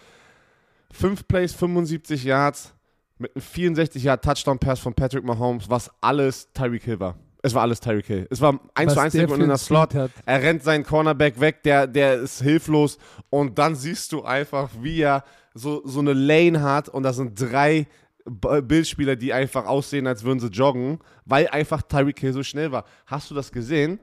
[0.93, 2.73] Fünf Plays, 75 Yards
[3.19, 7.17] mit einem 64 Yard Touchdown Pass von Patrick Mahomes, was alles Tyreek Hill war.
[7.43, 8.27] Es war alles Tyreek Hill.
[8.31, 9.95] Es war 1 Was zu 1 der und für in der Slot.
[9.95, 10.11] Hat.
[10.25, 12.99] Er rennt seinen Cornerback weg, der, der ist hilflos.
[13.29, 16.89] Und dann siehst du einfach, wie er so, so eine Lane hat.
[16.89, 17.87] Und da sind drei
[18.27, 22.85] Bildspieler, die einfach aussehen, als würden sie joggen, weil einfach Tyreek Hill so schnell war.
[23.07, 23.99] Hast du das gesehen?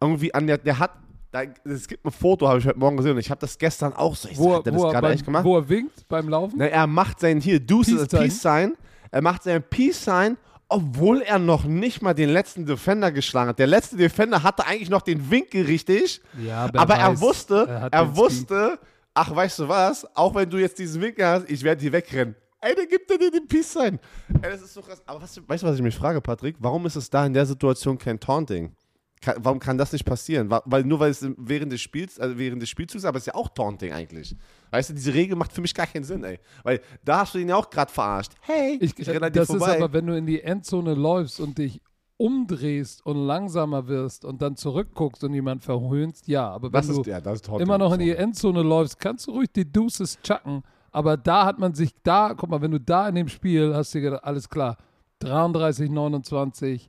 [0.00, 0.92] Irgendwie an der, der hat,
[1.32, 3.12] da, es gibt ein Foto, habe ich heute Morgen gesehen.
[3.12, 4.28] Und ich habe das gestern auch so.
[4.28, 5.44] Ich Wo, sag, hat er das er gerade echt gemacht?
[5.44, 6.56] wo er winkt beim Laufen.
[6.58, 8.74] Na, er macht sein hier, Deuce Peace ist Peace Sign.
[9.10, 10.36] Er macht sein Peace Sign,
[10.68, 13.58] obwohl er noch nicht mal den letzten Defender geschlagen hat.
[13.58, 17.80] Der letzte Defender hatte eigentlich noch den Winkel richtig, Ja, aber er weiß, wusste, er
[17.82, 18.16] hat er, Speed.
[18.16, 18.78] wusste,
[19.14, 22.34] ach, weißt du was, auch wenn du jetzt diesen Winkel hast, ich werde dir wegrennen.
[22.66, 23.98] Ey, dann gibt er dir den Peace Sign.
[24.42, 25.00] Ey, das ist so krass.
[25.06, 26.56] Aber was, weißt du, was ich mich frage, Patrick?
[26.58, 28.72] Warum ist es da in der Situation kein Taunting?
[29.20, 30.50] Kann, warum kann das nicht passieren?
[30.64, 33.34] Weil nur weil es während des Spiels, also während des Spielzugs, aber es ist ja
[33.34, 34.34] auch Taunting eigentlich.
[34.70, 36.38] Weißt du, diese Regel macht für mich gar keinen Sinn, ey.
[36.64, 38.32] Weil da hast du ihn ja auch gerade verarscht.
[38.40, 39.76] Hey, Ich, ich renne das ist vorbei.
[39.76, 41.80] aber, wenn du in die Endzone läufst und dich
[42.18, 46.50] umdrehst und langsamer wirst und dann zurückguckst und jemand verhöhnst, ja.
[46.50, 49.32] Aber wenn das du ist, ja, ist immer noch in die Endzone läufst, kannst du
[49.32, 50.62] ruhig die Deuces chucken.
[50.96, 53.94] Aber da hat man sich da, guck mal, wenn du da in dem Spiel hast
[53.94, 54.78] du gedacht, alles klar,
[55.18, 56.88] 33, 29,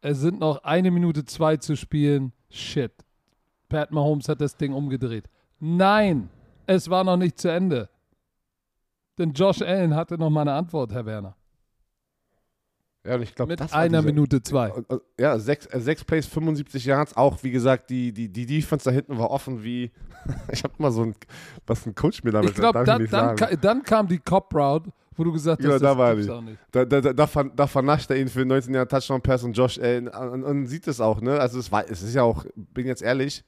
[0.00, 2.32] Es sind noch eine Minute zwei zu spielen.
[2.48, 2.92] Shit.
[3.68, 5.28] Pat Mahomes hat das Ding umgedreht.
[5.60, 6.30] Nein,
[6.64, 7.90] es war noch nicht zu Ende.
[9.18, 11.36] Denn Josh Allen hatte noch mal eine Antwort, Herr Werner.
[13.08, 14.68] Ja, und ich glaube, mit einer diese, Minute zwei.
[14.68, 17.16] Äh, äh, ja, sechs, äh, sechs Plays, 75 Yards.
[17.16, 19.90] Auch, wie gesagt, die, die, die Defense da hinten war offen wie.
[20.52, 21.14] ich habe mal so ein,
[21.66, 24.90] was ein Coach mir damit Ich glaube, dann, ich dann, dann, kam die Cop Route,
[25.16, 26.28] wo du gesagt hast, ja, da war ich.
[26.28, 26.58] auch nicht.
[26.70, 29.78] Da, da, da, da, da vernascht er ihn für 19 Jahre Touchdown Pass und Josh
[29.78, 31.40] Allen äh, und, und, sieht es auch, ne?
[31.40, 33.42] Also, es, war, es ist ja auch, bin jetzt ehrlich,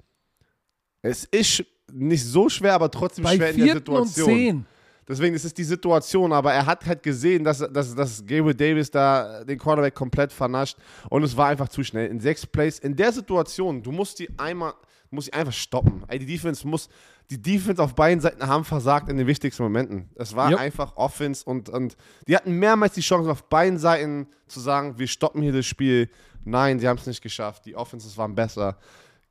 [1.03, 4.31] es ist nicht so schwer, aber trotzdem Bei schwer in der Situation.
[4.31, 4.66] Und 10
[5.11, 8.92] Deswegen ist es die Situation, aber er hat halt gesehen, dass, dass, dass Gabriel Davis
[8.92, 10.77] da den Quarterback komplett vernascht
[11.09, 12.07] und es war einfach zu schnell.
[12.07, 14.73] In sechs Plays, in der Situation, du musst die einmal,
[15.11, 16.05] musst die einfach stoppen.
[16.12, 16.88] Die Defense muss,
[17.29, 20.09] die Defense auf beiden Seiten haben versagt in den wichtigsten Momenten.
[20.14, 20.61] Es war Yep.
[20.61, 21.96] einfach Offense und, und
[22.29, 26.09] die hatten mehrmals die Chance auf beiden Seiten zu sagen, wir stoppen hier das Spiel.
[26.44, 27.66] Nein, sie haben es nicht geschafft.
[27.66, 28.79] Die Offenses waren besser.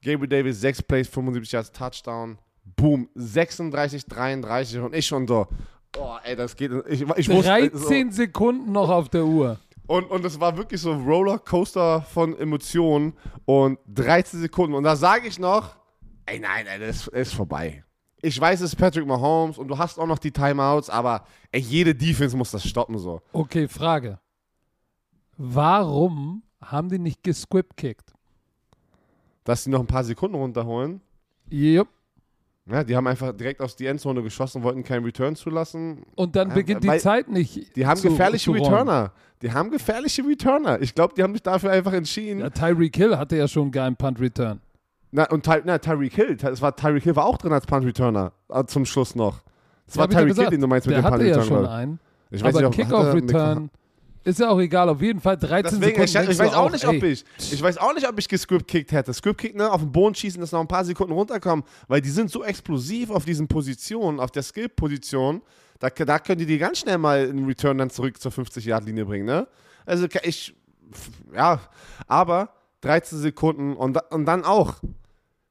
[0.04, 2.38] Gabriel Davis, 6 Plays, 75 Yards, Touchdown.
[2.64, 5.48] Boom, 36, 33 und ich schon so.
[5.98, 6.72] Oh, ey, das geht.
[6.88, 9.58] Ich, ich wusste, 13 Sekunden noch auf der Uhr.
[9.88, 13.14] so, und, und es war wirklich so ein Rollercoaster von Emotionen
[13.46, 14.76] und 13 Sekunden.
[14.76, 15.76] Und da sage ich noch,
[16.28, 17.84] ey, nein, ey, das ist vorbei.
[18.22, 21.62] Ich weiß, es ist Patrick Mahomes und du hast auch noch die Timeouts, aber ey,
[21.62, 23.22] jede Defense muss das stoppen so.
[23.32, 24.20] Okay, Frage.
[25.38, 28.14] Warum haben die nicht gesquip-kickt?
[29.46, 31.02] Dass sie noch ein paar Sekunden runterholen.
[31.52, 31.88] Yep.
[32.72, 36.04] Ja, die haben einfach direkt aus die Endzone geschossen, wollten keinen Return zulassen.
[36.16, 37.76] Und dann Ja, beginnt die Zeit nicht.
[37.76, 38.52] Die haben zu, gefährliche zu.
[38.52, 39.12] Returner.
[39.42, 40.82] Die haben gefährliche Returner.
[40.82, 42.42] Ich glaube, die haben sich dafür einfach entschieden.
[42.42, 44.60] Ja, Tyreek Hill hatte ja schon einen geilen Punt-Return.
[45.12, 47.84] Na, und Ty, na, Tyreek Hill, es war Tyreek Hill war auch drin als Punt
[47.86, 49.42] Returner äh, zum Schluss noch.
[49.88, 51.48] Das Ja, war Tyreek Hill, den du meinst mit Der dem Punt hatte ja Return.
[51.48, 52.00] schon einen.
[52.30, 52.42] ich.
[52.42, 53.72] Ich Aber er Kickoff-Return
[54.30, 54.90] ist ja auch egal.
[54.90, 56.32] Auf jeden Fall 13 Deswegen, ich, Sekunden.
[56.32, 59.14] ich denkst weiß auch nicht, ob ich, ich weiß auch nicht, ob ich gescript-kickt hätte.
[59.14, 62.32] Script-kick, ne, auf den Boden schießen, dass noch ein paar Sekunden runterkommen, weil die sind
[62.32, 65.42] so explosiv auf diesen Positionen, auf der Skill-Position,
[65.80, 69.26] da, da können die die ganz schnell mal einen Return dann zurück zur 50-Yard-Linie bringen,
[69.26, 69.48] ne?
[69.86, 70.56] Also ich,
[71.34, 71.62] ja,
[72.08, 74.76] aber 13 Sekunden und, und dann auch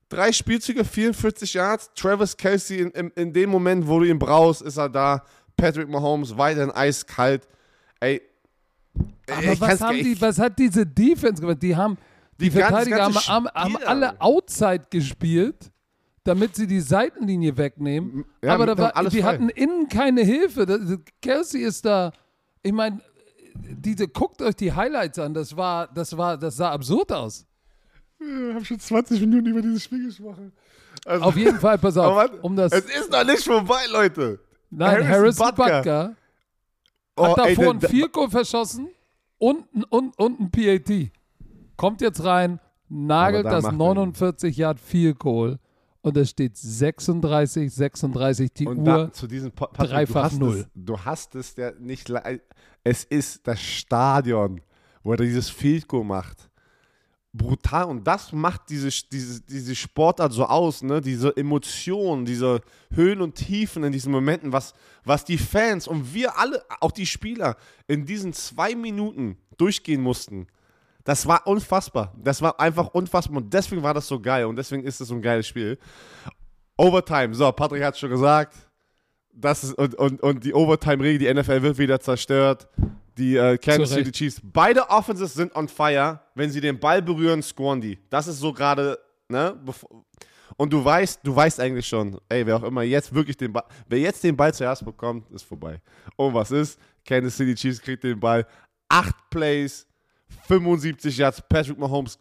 [0.08, 4.62] drei Spielzüge, 44 Yards, Travis Kelsey in, in, in dem Moment, wo du ihn brauchst,
[4.62, 5.24] ist er da,
[5.56, 7.48] Patrick Mahomes weiterhin eiskalt,
[8.00, 8.22] ey,
[9.30, 11.62] Aber ich was, haben die, ich- was hat diese Defense gemacht?
[11.62, 11.96] Die haben,
[12.40, 15.70] die, Die Verteidiger haben, ganze haben, haben alle Outside gespielt,
[16.24, 18.24] damit sie die Seitenlinie wegnehmen.
[18.42, 19.34] Ja, Aber da war, alles die frei.
[19.34, 20.66] hatten innen keine Hilfe.
[20.66, 20.80] Das,
[21.20, 22.12] Kelsey ist da,
[22.62, 23.00] ich meine,
[23.54, 25.34] diese, guckt euch die Highlights an.
[25.34, 27.44] Das war, das war, das sah absurd aus.
[28.18, 30.52] Wir haben schon 20 Minuten über dieses Spiel gesprochen.
[31.04, 32.72] Also, Auf jeden Fall, pass auf, warte, um das.
[32.72, 34.40] es ist noch nicht vorbei, Leute.
[34.70, 35.08] Nein, Harrison
[35.46, 35.78] Harrison Butker.
[35.78, 36.16] Butker,
[37.18, 38.88] Oh, hat ey, davor ein der- Field Goal verschossen
[39.38, 41.10] und, ein- und, und ein PAT.
[41.76, 43.78] Kommt jetzt rein, nagelt da das macht er ihn.
[43.78, 45.58] 49 Yard Field Goal
[46.00, 48.84] und es steht 36, 36 die Und Uhr.
[48.84, 50.58] da, zu diesem Po- Patrick, dreifach du null.
[50.60, 52.10] Es, du hast es ja nicht.
[52.84, 54.60] Es ist das Stadion,
[55.02, 56.48] wo er dieses Field Goal macht.
[57.38, 57.84] Brutal.
[57.84, 61.00] Und das macht diese, diese, diese Sportart so aus, ne?
[61.00, 62.60] Diese Emotionen, diese
[62.92, 64.74] Höhen und Tiefen in diesen Momenten, was,
[65.04, 70.46] was die Fans und wir alle, auch die Spieler, in diesen zwei Minuten durchgehen mussten.
[71.04, 72.12] Das war unfassbar.
[72.22, 73.38] Das war einfach unfassbar.
[73.38, 74.44] Und deswegen war das so geil.
[74.44, 75.78] Und deswegen ist es so ein geiles Spiel.
[76.76, 77.34] Overtime.
[77.34, 78.54] So, Patrick hat es schon gesagt.
[79.32, 82.68] Das ist, und, und, und die Overtime-Regel, die NFL wird wieder zerstört.
[83.18, 84.12] Die äh, Kansas City.
[84.12, 84.40] Chiefs.
[84.42, 86.20] Beide Offenses sind on fire.
[86.34, 87.98] Wenn sie den Ball berühren, scoren die.
[88.08, 89.58] Das ist so gerade, ne?
[90.56, 93.64] Und du weißt, du weißt eigentlich schon, ey, wer auch immer jetzt wirklich den Ball,
[93.88, 95.80] wer jetzt den Ball zuerst bekommt, ist vorbei.
[96.16, 96.78] Und was ist?
[97.04, 98.46] Kansas City Chiefs kriegt den Ball.
[98.88, 99.86] Acht Plays,
[100.46, 101.42] 75 Yards.
[101.48, 102.18] Patrick Mahomes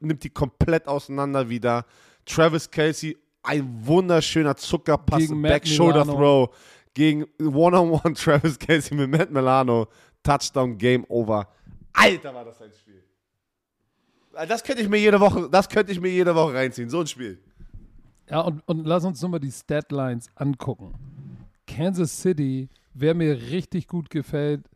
[0.00, 1.84] nimmt die komplett auseinander wieder.
[2.26, 6.04] Travis Kelsey, ein wunderschöner Zuckerpass, Back Shoulder.
[6.04, 6.50] Throw
[6.94, 9.88] gegen One-on-One Travis Kelsey mit Matt Milano.
[10.24, 11.48] Touchdown, Game Over.
[11.92, 13.02] Alter, war das ein Spiel.
[14.48, 16.90] Das könnte ich mir jede Woche, das könnte ich mir jede Woche reinziehen.
[16.90, 17.38] So ein Spiel.
[18.28, 20.94] Ja, und, und lass uns nur mal die Statlines angucken.
[21.66, 24.68] Kansas City, wer mir richtig gut gefällt,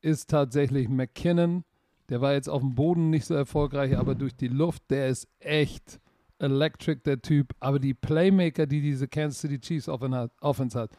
[0.00, 1.64] ist tatsächlich McKinnon.
[2.08, 5.28] Der war jetzt auf dem Boden nicht so erfolgreich, aber durch die Luft, der ist
[5.38, 6.00] echt
[6.38, 7.54] electric, der Typ.
[7.60, 10.90] Aber die Playmaker, die diese Kansas City Chiefs Offense hat,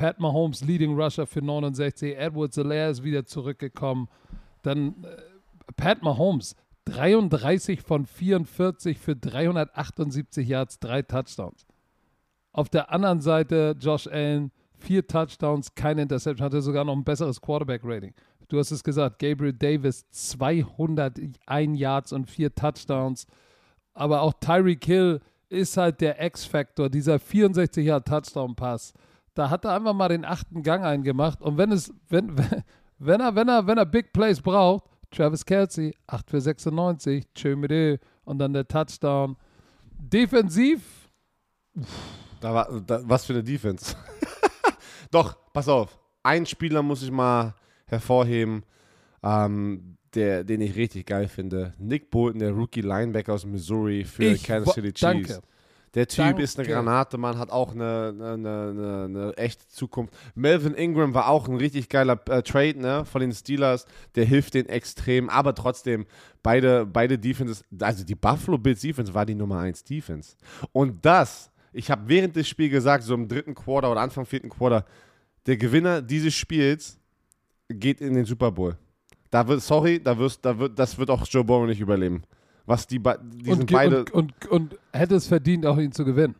[0.00, 4.08] Pat Mahomes, Leading Rusher für 69, Edward Solaire ist wieder zurückgekommen.
[4.62, 11.66] Dann äh, Pat Mahomes, 33 von 44 für 378 Yards, drei Touchdowns.
[12.50, 17.38] Auf der anderen Seite Josh Allen, vier Touchdowns, keine Interception, hatte sogar noch ein besseres
[17.38, 18.14] Quarterback-Rating.
[18.48, 23.26] Du hast es gesagt, Gabriel Davis 201 Yards und vier Touchdowns.
[23.92, 28.94] Aber auch Tyreek Hill ist halt der X-Factor, dieser 64 Yard Touchdown-Pass.
[29.34, 31.40] Da hat er einfach mal den achten Gang eingemacht.
[31.40, 32.36] Und wenn es, wenn,
[32.98, 37.56] wenn er, wenn er, wenn er Big Plays braucht, Travis Kelsey, 8 für 96, tschö
[37.56, 37.98] mit dir.
[38.24, 39.36] und dann der Touchdown.
[39.98, 41.08] Defensiv.
[42.40, 43.94] Da war, da, was für eine Defense.
[45.10, 45.98] Doch, pass auf.
[46.22, 47.54] Ein Spieler muss ich mal
[47.86, 48.64] hervorheben,
[49.22, 51.74] ähm, der, den ich richtig geil finde.
[51.78, 55.00] Nick Bolton, der Rookie Linebacker aus Missouri für Ich Kansas City Chiefs.
[55.00, 55.40] danke.
[55.94, 56.42] Der Typ Danke.
[56.42, 60.14] ist eine Granate, man hat auch eine, eine, eine, eine echte Zukunft.
[60.36, 63.86] Melvin Ingram war auch ein richtig geiler äh, Trade ne, von den Steelers.
[64.14, 66.06] Der hilft denen extrem, aber trotzdem,
[66.44, 70.36] beide, beide Defenses, also die Buffalo Bills Defense war die Nummer 1 Defense.
[70.70, 74.48] Und das, ich habe während des Spiels gesagt, so im dritten Quarter oder Anfang vierten
[74.48, 74.84] Quarter,
[75.46, 77.00] der Gewinner dieses Spiels
[77.68, 78.76] geht in den Super Bowl.
[79.30, 82.22] Da wird, sorry, da wirst, da wird, das wird auch Joe Burrow nicht überleben.
[82.70, 84.04] Was die, be- die Und, beide.
[84.04, 86.36] und, und, und hätte es verdient, auch ihn zu gewinnen.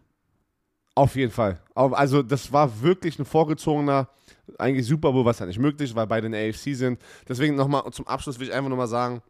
[0.95, 1.59] Auf jeden Fall.
[1.75, 4.09] Also das war wirklich ein vorgezogener,
[4.57, 7.01] eigentlich Super Bowl, was ja nicht möglich weil beide in der AFC sind.
[7.29, 9.23] Deswegen nochmal zum Abschluss will ich einfach nochmal sagen,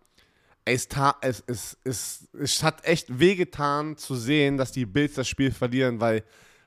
[0.67, 0.87] es,
[1.23, 6.01] es, es, es, es hat echt wehgetan zu sehen, dass die Bills das Spiel verlieren,
[6.01, 6.23] weil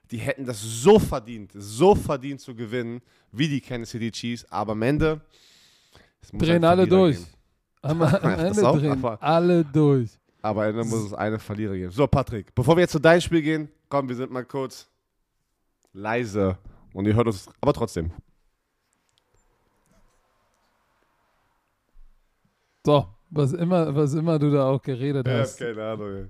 [0.10, 4.46] die hätten das so verdient, so verdient zu gewinnen, wie die Kansas City Chiefs.
[4.52, 5.22] Aber am Ende
[6.32, 7.20] Drehen alle durch.
[7.84, 10.10] Am, am Ende drehen alle durch.
[10.44, 11.92] Aber Ende muss es eine Verlierer geben.
[11.92, 14.88] So, Patrick, bevor wir jetzt zu deinem Spiel gehen, komm, wir sind mal kurz
[15.94, 16.58] leise
[16.94, 18.12] und ihr hört uns, aber trotzdem.
[22.86, 25.58] So, was immer, was immer du da auch geredet hast.
[25.58, 26.30] keine Ahnung.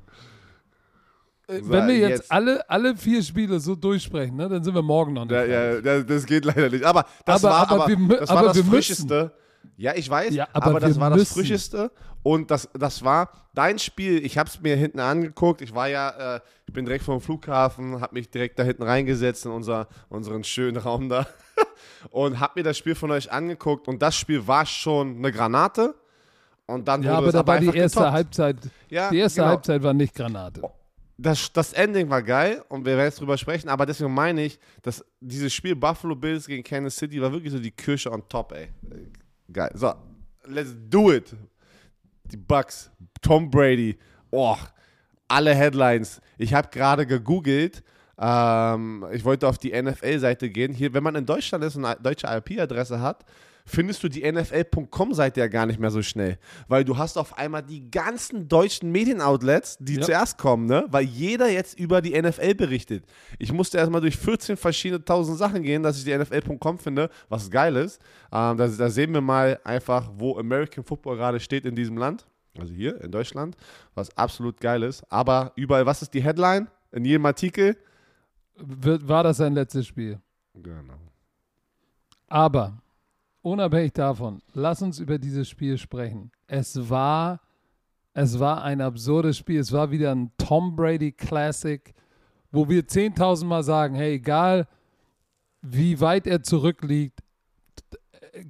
[1.47, 4.81] Äh, Wenn wir jetzt, jetzt- Alle, alle vier Spiele so durchsprechen, ne, dann sind wir
[4.81, 5.33] morgen noch nicht.
[5.33, 6.83] Ja, ja, ja, das geht leider nicht.
[6.85, 8.71] Aber das Aber- war, aber aber, wir das, aber war das wir müssen.
[8.75, 9.31] Frischeste.
[9.75, 11.33] Ja, ich weiß, Ja, aber, aber das war das müssen.
[11.33, 11.91] Frischeste.
[12.23, 14.25] Und das, das war dein Spiel.
[14.25, 15.61] Ich habe es mir hinten angeguckt.
[15.61, 19.45] Ich war ja, äh, ich bin direkt vom Flughafen, habe mich direkt da hinten reingesetzt
[19.45, 21.27] in unser, unseren schönen Raum da
[22.11, 23.87] und habe mir das Spiel von euch angeguckt.
[23.89, 25.95] Und das Spiel war schon eine Granate.
[26.65, 28.13] Und dann Ja, wurde aber es da war die erste getoppt.
[28.13, 28.55] Halbzeit.
[28.89, 29.49] Ja, Die erste genau.
[29.51, 30.61] Halbzeit war nicht Granate.
[31.17, 34.57] das, das Ending war geil und wir werden jetzt drüber sprechen, aber deswegen meine ich,
[34.81, 38.53] dass dieses Spiel Buffalo Bills gegen Kansas City war wirklich so die Kirsche on top,
[38.53, 38.69] ey.
[39.51, 39.71] Geil.
[39.73, 39.93] So,
[40.45, 41.35] let's do it.
[42.25, 43.97] Die Bucks, Tom Brady,
[44.31, 44.57] oh,
[45.27, 46.21] alle Headlines.
[46.37, 47.83] Ich habe gerade gegoogelt,
[48.19, 50.73] ähm, ich wollte auf die NFL-Seite gehen.
[50.73, 53.25] Hier, wenn man in Deutschland ist und eine deutsche IP-Adresse hat,
[53.65, 56.37] findest du die NFL.com-Seite ja gar nicht mehr so schnell.
[56.67, 60.01] Weil du hast auf einmal die ganzen deutschen Medienoutlets, die Ja.
[60.01, 60.85] zuerst kommen, ne?
[60.89, 63.05] Weil jeder jetzt über die NFL berichtet.
[63.39, 67.49] Ich musste erstmal durch 14 verschiedene tausend Sachen gehen, dass ich die NFL.com finde, was
[67.49, 68.01] geil ist.
[68.31, 72.25] Ähm, da, da sehen wir mal einfach, wo American Football gerade steht in diesem Land.
[72.59, 73.55] Also hier in Deutschland,
[73.95, 75.03] was absolut geil ist.
[75.11, 76.67] Aber überall, was ist die Headline?
[76.91, 77.75] In jedem Artikel?
[78.55, 80.19] War das sein letztes Spiel?
[80.53, 80.93] Genau.
[82.27, 82.77] Aber
[83.43, 86.31] unabhängig davon, lass uns über dieses Spiel sprechen.
[86.47, 87.41] Es war,
[88.13, 89.59] es war ein absurdes Spiel.
[89.59, 91.93] Es war wieder ein Tom Brady Classic,
[92.51, 94.67] wo wir 10.000 Mal sagen, hey, egal
[95.61, 97.19] wie weit er zurückliegt,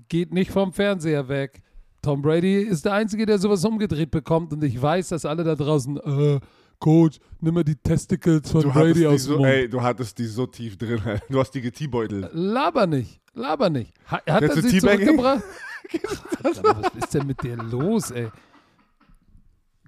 [0.08, 1.62] geht nicht vom Fernseher weg.
[2.01, 4.51] Tom Brady ist der Einzige, der sowas umgedreht bekommt.
[4.53, 6.39] Und ich weiß, dass alle da draußen, äh,
[6.79, 10.45] Coach, nimm mal die Testicles von Du Brady aus so, ey, du hattest die so
[10.45, 10.99] tief drin.
[11.29, 12.29] Du hast die geteebeutelt.
[12.34, 13.93] Laber nicht, laber nicht.
[14.10, 15.43] Ha, hat er sie zurückgebracht?
[16.43, 18.30] Alter, was ist denn mit dir los, ey?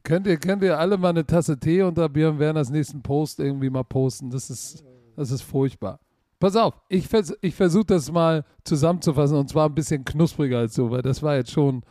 [0.04, 3.70] Könnt ihr, könnt ihr alle mal eine Tasse Tee unter Björn Werners nächsten Post irgendwie
[3.72, 4.30] mal posten?
[4.30, 4.84] Das ist,
[5.16, 6.00] das ist furchtbar.
[6.40, 10.76] Pass auf, ich, vers ich versuche das mal zusammenzufassen und zwar ein bisschen knuspriger als
[10.76, 11.82] so, weil das war jetzt schon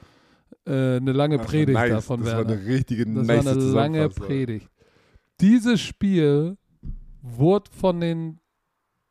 [0.67, 1.91] äh, eine lange war Predigt nice.
[1.91, 2.49] da von Das Werner.
[2.51, 3.65] war eine richtige Das nice war eine
[4.01, 4.09] lange.
[4.11, 4.71] Predigt.
[5.41, 6.57] Dieses Spiel
[7.21, 8.39] wurde von den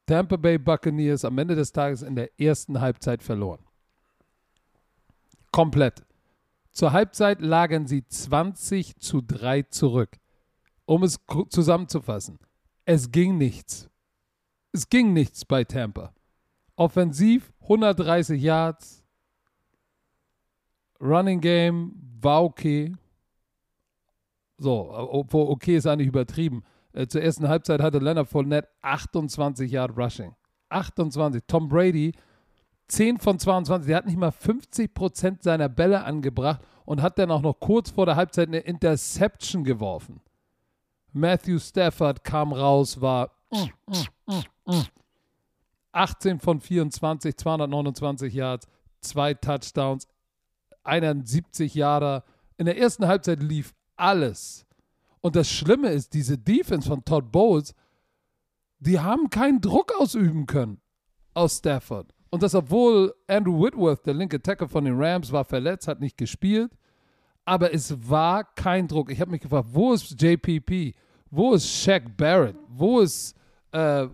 [0.05, 3.63] Tampa Bay Buccaneers am Ende des Tages in der ersten Halbzeit verloren.
[5.51, 6.03] Komplett.
[6.71, 10.17] Zur Halbzeit lagen sie 20 zu 3 zurück.
[10.85, 12.39] Um es zusammenzufassen,
[12.85, 13.89] es ging nichts.
[14.73, 16.13] Es ging nichts bei Tampa.
[16.75, 19.03] Offensiv 130 Yards.
[20.99, 22.93] Running Game war okay.
[24.57, 26.63] So, obwohl okay ist eigentlich übertrieben.
[26.93, 30.35] Äh, zur ersten Halbzeit hatte Leonard Fournette 28 Yard Rushing.
[30.69, 31.43] 28.
[31.47, 32.13] Tom Brady
[32.87, 33.87] 10 von 22.
[33.87, 37.91] Der hat nicht mal 50 Prozent seiner Bälle angebracht und hat dann auch noch kurz
[37.91, 40.21] vor der Halbzeit eine Interception geworfen.
[41.11, 44.81] Matthew Stafford kam raus, war mm, mm, mm, mm.
[45.91, 48.67] 18 von 24, 229 Yards,
[48.99, 50.07] zwei Touchdowns.
[50.83, 52.23] 71 Jahre.
[52.57, 54.65] In der ersten Halbzeit lief alles.
[55.23, 57.73] Und das Schlimme ist, diese Defense von Todd Bowles,
[58.79, 60.81] die haben keinen Druck ausüben können
[61.33, 62.13] aus Stafford.
[62.29, 66.17] Und das, obwohl Andrew Whitworth, der linke Tackle von den Rams, war verletzt, hat nicht
[66.17, 66.73] gespielt.
[67.45, 69.11] Aber es war kein Druck.
[69.11, 70.93] Ich habe mich gefragt, wo ist JPP?
[71.31, 72.57] Wo ist Shaq Barrett?
[72.67, 73.33] Wo ist,
[73.71, 74.07] äh,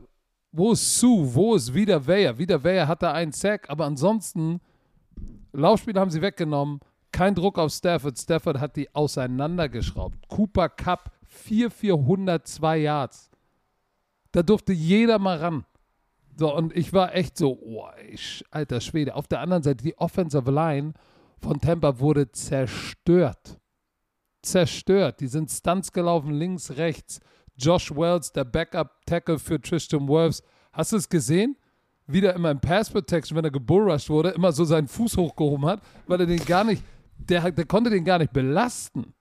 [0.52, 1.34] wo ist Sue?
[1.34, 2.38] Wo ist Vida Weyer?
[2.38, 4.62] Vida Weyer hatte einen Sack, aber ansonsten,
[5.54, 6.80] Laufspiel haben sie weggenommen.
[7.12, 8.17] Kein Druck auf Stafford.
[8.17, 10.28] Stafford hat die auseinandergeschraubt.
[10.28, 13.30] Cooper Cup 4 402 Yards.
[14.32, 15.65] Da durfte jeder mal ran.
[16.38, 19.15] So, und ich war echt so, oh, ich, alter Schwede.
[19.15, 20.93] Auf der anderen Seite, die Offensive Line
[21.39, 23.60] von Tampa wurde zerstört.
[24.41, 25.19] Zerstört.
[25.19, 27.19] Die sind Stunts gelaufen, links, rechts.
[27.58, 30.41] Josh Wells, der Backup-Tackle für Tristan Wirfs.
[30.72, 31.58] Hast du es gesehen?
[32.08, 35.82] Wieder immer im Pass Protection, wenn er gebullrushed wurde, immer so seinen Fuß hochgehoben hat,
[36.08, 36.84] weil er den gar nicht,
[37.20, 39.14] der, der konnte den gar nicht belasten.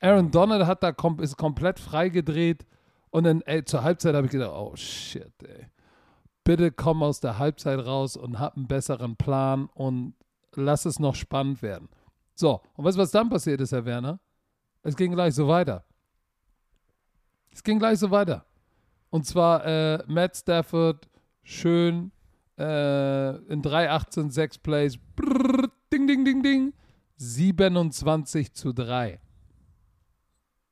[0.00, 2.66] Aaron Donald hat da kom ist komplett freigedreht
[3.10, 5.66] und dann, ey, zur Halbzeit habe ich gedacht, oh shit, ey.
[6.44, 10.14] Bitte komm aus der Halbzeit raus und hab einen besseren Plan und
[10.54, 11.88] lass es noch spannend werden.
[12.34, 14.20] So, und weißt du, was dann passiert ist, Herr Werner?
[14.82, 15.84] Es ging gleich so weiter.
[17.50, 18.44] Es ging gleich so weiter.
[19.08, 21.08] Und zwar äh, Matt Stafford,
[21.44, 22.10] schön
[22.58, 26.72] äh, in 3, 18, 6 Plays, brrr, ding, ding, ding, ding,
[27.16, 29.20] 27 zu 3.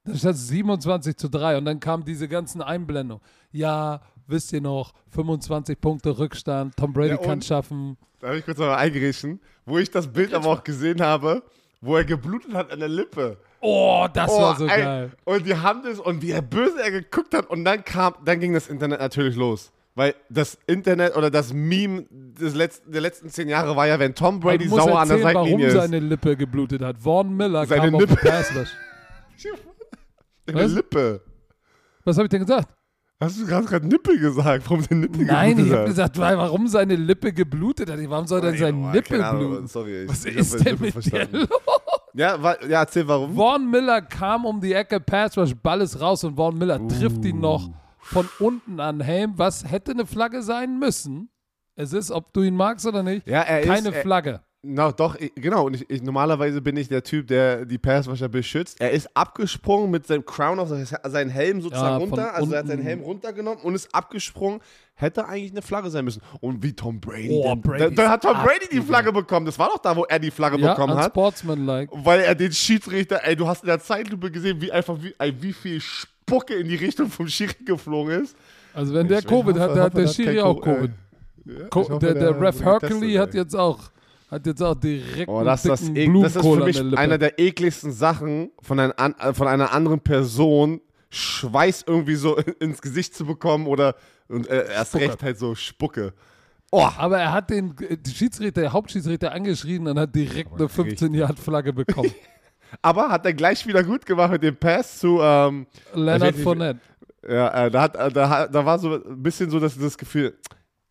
[0.04, 3.22] Dann stand es 27 zu 3 und dann kamen diese ganzen Einblendungen.
[3.52, 7.96] Ja, wisst ihr noch, 25 Punkte Rückstand, Tom Brady Ja, kann schaffen.
[8.18, 11.44] Da habe ich kurz mal eingerissen, wo ich das Bild aber auch gesehen habe,
[11.80, 13.38] wo er geblutet hat an der Lippe.
[13.60, 15.12] Oh, das war so ey, geil.
[15.24, 18.40] Und die haben das und wie er böse er geguckt hat und dann kam, dann
[18.40, 19.70] ging das Internet natürlich los.
[19.94, 24.14] Weil das Internet oder das Meme des letzten, der letzten zehn Jahre war ja, wenn
[24.14, 25.74] Tom Brady sauer an der erzählen, warum Seitenlinie ist.
[25.74, 26.96] seine Lippe geblutet hat.
[26.98, 28.16] Vaughn Miller Seine kam auf Lippe.
[28.16, 28.68] Pass Rush.
[30.46, 30.72] Seine Was?
[30.72, 31.20] Lippe.
[32.04, 32.68] Was habe ich denn gesagt?
[33.20, 34.64] Hast du gerade Nippel gesagt?
[34.68, 35.86] Warum seine Nippel Nein, ich geblutet habe hat?
[35.88, 37.98] gesagt, weil- warum seine Lippe geblutet hat.
[38.08, 39.66] Warum soll denn seine Boah, Lippe Ahnung, bluten?
[39.68, 41.36] Sorry, ich, Was ich ist denn mit dir verstanden.
[41.36, 41.48] los?
[42.14, 43.36] Ja, wa- ja, erzähl warum.
[43.36, 47.24] Vaughn Miller kam um die Ecke, Pass Rush, Ball ist raus und Vaughn Miller trifft
[47.24, 47.70] ihn noch
[48.02, 49.34] von unten an Helm.
[49.36, 51.30] Was hätte eine Flagge sein müssen?
[51.74, 54.40] Es ist, ob du ihn magst oder nicht, Ja, er keine ist, Flagge.
[54.64, 55.66] No, doch, ich, genau.
[55.66, 58.80] Und ich, ich, normalerweise bin ich der Typ, der die Passwasher beschützt.
[58.80, 60.76] Er ist abgesprungen mit seinem Crown, also
[61.08, 62.34] seinen Helm sozusagen Ja, runter.
[62.34, 64.60] Also er hat seinen Helm runtergenommen und ist abgesprungen.
[64.94, 66.22] Hätte eigentlich eine Flagge sein müssen.
[66.40, 67.30] Und wie Tom Brady.
[67.32, 68.80] Oh, denn, Brady da, da hat Tom Brady die.
[68.82, 69.46] Flagge bekommen.
[69.46, 71.06] Das war doch da, wo er die Flagge Ja, bekommen hat.
[71.06, 71.90] unsportsmanlike.
[72.04, 75.34] Weil er den Schiedsrichter, ey, du hast in der Zeitlupe gesehen, wie einfach wie, ey,
[75.42, 75.80] wie viel
[76.32, 78.36] Spucke in die Richtung vom Schiri geflogen ist.
[78.74, 80.90] Also wenn der Ich Covid hoffe- hat, dann hat der Schiri auch Co- äh, Covid.
[81.44, 83.80] Ja, Co ich hoffe, der, der Ref wurde Hercules hat jetzt auch
[84.30, 87.18] hat jetzt auch direkt Oh, das, ist das, ek- das ist für mich der einer
[87.18, 92.80] der ekligsten Sachen, von, ein, an, äh, von einer anderen Person Schweiß irgendwie so ins
[92.80, 93.94] Gesicht zu bekommen oder
[94.28, 95.04] und, äh, erst Spucke.
[95.08, 96.14] recht halt so Spucke.
[96.70, 101.12] Oh, Aber er hat den äh, Schiedsrichter, der Hauptschiedsrichter angeschrien und hat direkt eine 15
[101.12, 102.14] Yard Flagge bekommen.
[102.80, 106.80] aber hat er gleich wieder gut gemacht mit dem Pass zu, ähm, Leonard Fournette.
[107.28, 110.38] ja, äh, da, hat, äh, da, da war so ein bisschen so das, das Gefühl,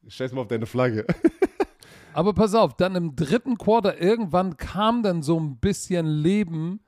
[0.07, 1.05] scheiß mal auf deine Flagge.
[2.13, 6.81] Aber pass auf, dann im dritten Quarter irgendwann kam dann so ein bisschen Leben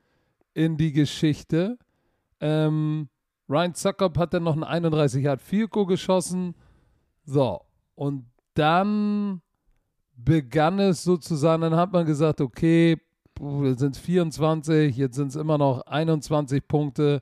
[0.53, 1.77] in die Geschichte.
[2.41, 3.08] Ähm,
[3.49, 6.56] Ryan Zuckerb hat dann noch einen 31 Yard Field Goal geschossen.
[7.25, 7.62] So,
[7.95, 9.41] und dann
[10.15, 12.97] begann es sozusagen, dann hat man gesagt, okay,
[13.39, 17.22] sind es 24, jetzt sind es immer noch 21 Punkte.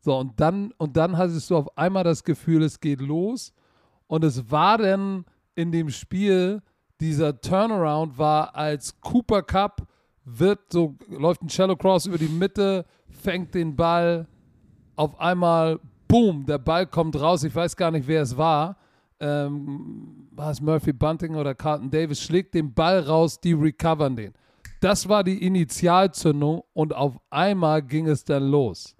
[0.00, 3.52] So, und dann, und dann hattest du auf einmal das Gefühl, es geht los.
[4.08, 6.62] Und es war dann in dem Spiel,
[7.00, 9.86] dieser Turnaround war, als Cooper Cup
[10.24, 14.26] wird so, läuft ein Shallow Cross über die Mitte, fängt den Ball,
[14.96, 17.44] auf einmal, boom, der Ball kommt raus.
[17.44, 18.76] Ich weiß gar nicht, wer es war.
[19.20, 22.20] Ähm, war es Murphy Bunting oder Carlton Davis?
[22.20, 24.32] Schlägt den Ball raus, die recovern den.
[24.82, 28.96] Das war die Initialzündung und auf einmal ging es dann los.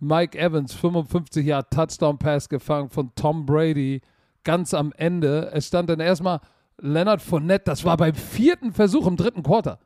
[0.00, 4.00] Mike Evans, 55 Jahre Touchdown-Pass gefangen von Tom Brady,
[4.42, 5.52] ganz am Ende.
[5.52, 6.40] Es stand dann erstmal
[6.78, 9.78] Leonard Fournette, das war beim vierten Versuch im dritten Quarter.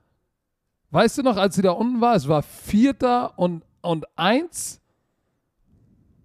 [0.93, 4.81] Weißt du noch, als sie da unten war, es war Vierter und, und Eins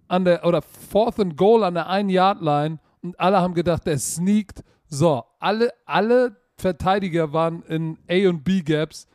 [0.08, 4.64] an der, oder Fourth and Goal an der Ein-Yard-Line und alle haben gedacht, der sneakt.
[4.86, 9.08] So, alle, alle Verteidiger waren in A- und B-Gaps.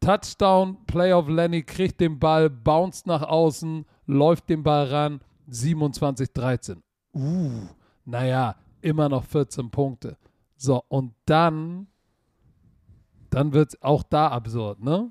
[0.00, 5.20] Touchdown, Playoff Lenny kriegt den Ball, bounced nach außen, läuft den Ball ran,
[5.50, 6.76] 27-13.
[7.14, 7.66] Uh,
[8.04, 10.16] naja, immer noch 14 Punkte.
[10.56, 11.86] So, und dann,
[13.30, 15.10] dann wird es auch da absurd, ne?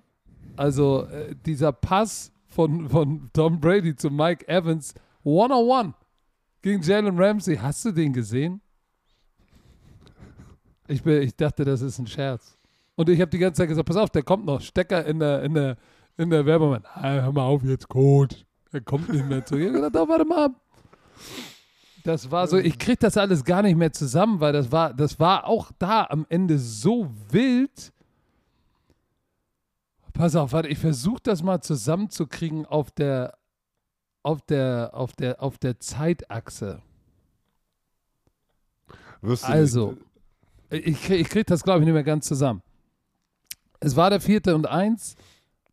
[0.56, 4.94] Also äh, dieser Pass von, von Tom Brady zu Mike Evans,
[5.24, 5.94] one-on-one
[6.62, 7.58] gegen Jalen Ramsey.
[7.58, 8.62] Hast du den gesehen?
[10.88, 12.58] Ich, bin, ich dachte, das ist ein Scherz.
[12.96, 14.62] Und ich habe die ganze Zeit gesagt, pass auf, der kommt noch.
[14.62, 15.78] Stecker in der, in der,
[16.18, 16.80] in der Werbung.
[16.94, 18.46] Ah, hör mal auf jetzt, Coach.
[18.72, 19.56] Er kommt nicht mehr zu.
[19.56, 20.52] Ich habe gesagt, oh, warte mal ab.
[22.04, 25.20] Das war so, ich kriege das alles gar nicht mehr zusammen, weil das war, das
[25.20, 27.92] war auch da am Ende so wild.
[30.14, 33.38] Pass auf, warte, ich versuche das mal zusammenzukriegen auf der,
[34.22, 36.82] auf der, auf der, auf der Zeitachse.
[39.22, 39.98] Wirst Also,
[40.70, 42.62] ich, ich kriege das, glaube ich, nicht mehr ganz zusammen.
[43.80, 45.16] Es war der vierte und eins.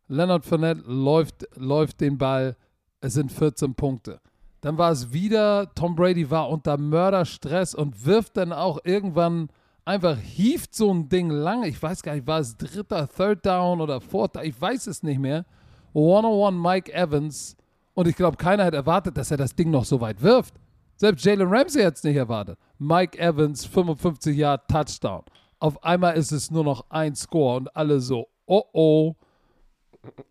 [0.07, 2.55] Leonard Fournette läuft, läuft den Ball.
[3.01, 4.19] Es sind 14 Punkte.
[4.61, 9.49] Dann war es wieder, Tom Brady war unter Mörderstress und wirft dann auch irgendwann
[9.83, 11.63] einfach, hieft so ein Ding lang.
[11.63, 15.19] Ich weiß gar nicht, war es dritter, third down oder fourth, ich weiß es nicht
[15.19, 15.45] mehr.
[15.93, 17.57] One-on-one Mike Evans.
[17.93, 20.55] Und ich glaube, keiner hat erwartet, dass er das Ding noch so weit wirft.
[21.03, 22.57] Selbst Jalen Ramsey hat es nicht erwartet.
[22.79, 25.23] Mike Evans, 55 Yard Touchdown.
[25.59, 29.13] Auf einmal ist es nur noch ein Score und alle so, oh oh.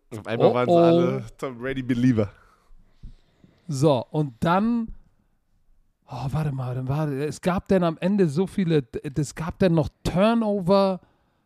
[0.09, 0.73] Auf einmal Oh, waren oh.
[0.73, 2.27] sie alle Tom Brady Believer.
[3.67, 4.87] So, und dann,
[6.07, 8.83] oh, warte mal, dann war, es gab dann am Ende so viele,
[9.15, 11.01] es gab dann noch Turnover.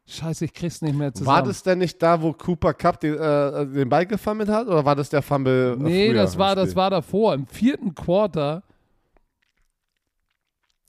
[0.06, 1.36] Scheiße, ich krieg's nicht mehr zusammen.
[1.36, 4.68] War das denn nicht da, wo Cooper Cup den, äh, den Ball gefummelt hat?
[4.68, 5.76] Oder war das der Fumble?
[5.78, 7.34] Nee, früher das war, das war davor.
[7.34, 8.64] Im vierten Quarter,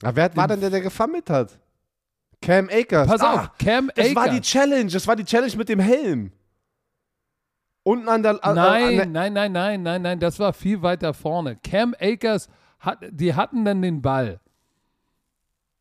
[0.03, 1.59] Aber wer war denn der, der gefummelt hat?
[2.40, 3.09] Cam Akers.
[3.09, 4.46] pass ah, auf, Cam Das war die Akers.
[4.46, 4.90] Challenge.
[4.90, 6.32] Das war die Challenge mit dem Helm.
[7.82, 8.44] Unten an der.
[8.44, 11.57] An, Nein, An der nein, nein, nein, nein, nein, das war viel weiter vorne.
[11.57, 14.40] Cam Akers, hat, die hatten dann den Ball.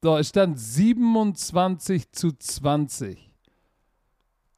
[0.01, 3.34] So, es stand 27 zu 20.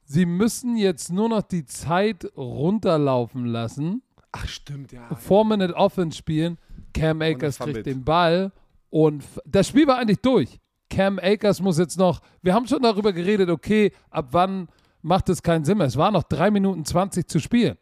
[0.03, 4.01] Sie müssen jetzt nur noch die Zeit runterlaufen lassen.
[4.31, 5.07] ach, stimmt, ja.
[5.15, 6.57] Four-Minute Offense spielen.
[6.93, 8.51] Cam Akers kriegt den Ball
[8.89, 10.59] und das Spiel war eigentlich durch.
[10.89, 14.67] Cam Akers muss jetzt noch, wir haben schon darüber geredet, okay, ab wann
[15.01, 15.87] macht es keinen Sinn mehr.
[15.87, 17.77] Es war noch 3 Minuten 20 zu spielen.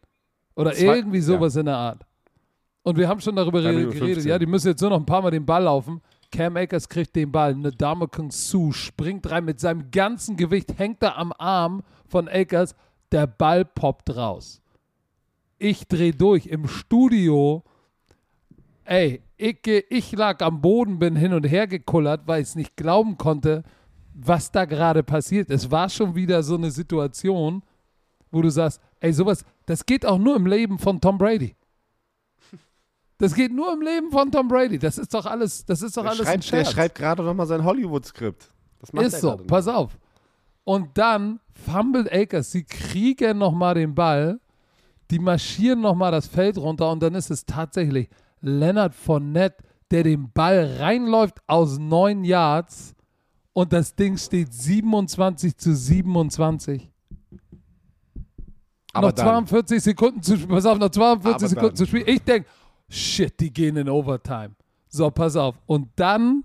[0.55, 2.03] Oder Zwei- irgendwie sowas in der Art.
[2.83, 4.27] Und wir haben schon darüber geredet, 15.
[4.27, 6.01] ja, die müssen jetzt nur noch ein paar Mal den Ball laufen.
[6.31, 7.55] Cam Akers kriegt den Ball.
[7.55, 12.75] Nadama Kung Su springt rein mit seinem ganzen Gewicht, hängt da am Arm von Akers.
[13.11, 14.61] Der Ball poppt raus.
[15.57, 17.63] Ich drehe durch im Studio.
[18.89, 22.77] Ey, ich, ich lag am Boden, bin hin und her gekullert, weil ich es nicht
[22.77, 23.63] glauben konnte,
[24.13, 25.49] was da gerade passiert.
[25.49, 27.63] Es war schon wieder so eine Situation,
[28.31, 31.53] wo du sagst, ey, sowas, das geht auch nur im Leben von Tom Brady.
[33.17, 34.79] Das geht nur im Leben von Tom Brady.
[34.79, 36.71] Das ist doch alles, das ist doch Der alles ein schreibt, der Scherz.
[36.71, 38.51] schreibt gerade nochmal sein Hollywood-Skript.
[38.79, 39.75] Das macht Ist so, pass noch.
[39.75, 39.97] auf.
[40.63, 44.39] Und dann fummelt Akers, sie kriegen nochmal den Ball,
[45.11, 48.07] die marschieren nochmal das Feld runter und dann ist es tatsächlich
[48.47, 52.95] Leonard Fournette, der den Ball reinläuft aus neun Yards
[53.53, 56.91] und das Ding steht 27 zu 27.
[58.93, 60.49] Aber noch dann, 42 Sekunden zu spielen.
[60.49, 61.75] Pass auf, noch 42 Aber Sekunden dann.
[61.75, 62.07] zu spielen.
[62.07, 62.49] Ich denke,
[62.89, 64.51] shit, die gehen in Overtime.
[64.89, 65.55] So, pass auf.
[65.65, 66.43] Und dann,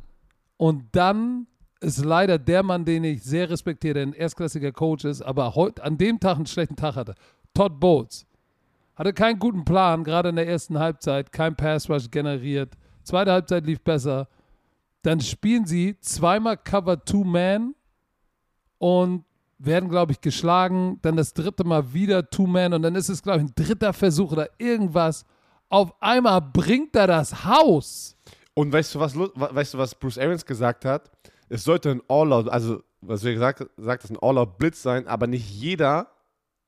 [0.56, 1.46] und dann
[1.80, 5.82] ist leider der Mann, den ich sehr respektiere, der ein erstklassiger Coach ist, aber heute
[5.82, 7.14] an dem Tag einen schlechten Tag hatte.
[7.54, 8.26] Todd Bowles.
[9.02, 12.74] Hatte keinen guten Plan, gerade in der ersten Halbzeit, kein Pass Rush generiert.
[13.02, 14.28] Zweite Halbzeit lief besser.
[15.02, 17.74] Dann spielen sie zweimal Cover Two Man
[18.78, 19.24] und
[19.58, 21.00] werden, glaube ich, geschlagen.
[21.02, 23.92] Dann das dritte Mal wieder Two Man und dann ist es, glaube ich, ein dritter
[23.92, 25.24] Versuch oder irgendwas.
[25.68, 28.16] Auf einmal bringt er das Haus.
[28.54, 31.10] Und weißt du, was, weißt du, was Bruce Arians gesagt hat?
[31.48, 36.06] Es sollte ein All-Out, also was wir gesagt sagt, ein All-Out-Blitz sein, aber nicht jeder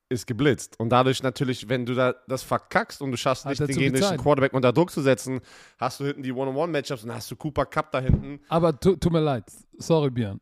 [0.08, 0.78] ist geblitzt.
[0.78, 4.18] Und dadurch natürlich, wenn du da das verkackst und du schaffst nicht, den gegnerischen.
[4.18, 5.40] Quarterback unter Druck zu setzen,
[5.78, 8.40] hast du hinten die One-on-One-Matchups und dann hast du Cooper Cup da hinten.
[8.48, 9.44] Aber tu, tut mir leid,
[9.78, 10.40] sorry Björn.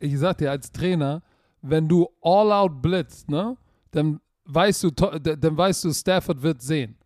[0.00, 1.22] Ich sag dir als Trainer,
[1.62, 3.56] wenn du all out blitzt, ne,
[3.92, 6.96] dann weißt du, dann weißt du, Stafford wird sehen.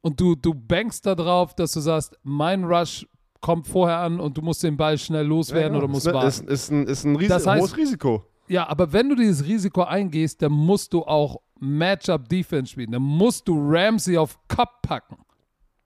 [0.00, 3.06] Und du, du bankst da drauf, dass du sagst, mein Rush
[3.40, 6.28] kommt vorher an und du musst den Ball schnell loswerden oder musst ist, warten.
[6.28, 8.24] ist, ist, ein, ist ein Ris Das heißt- hohes Risiko.
[8.48, 12.92] Ja, aber wenn du dieses Risiko eingehst, dann musst du auch Matchup-Defense spielen.
[12.92, 15.16] Dann musst du Ramsey auf Cup packen.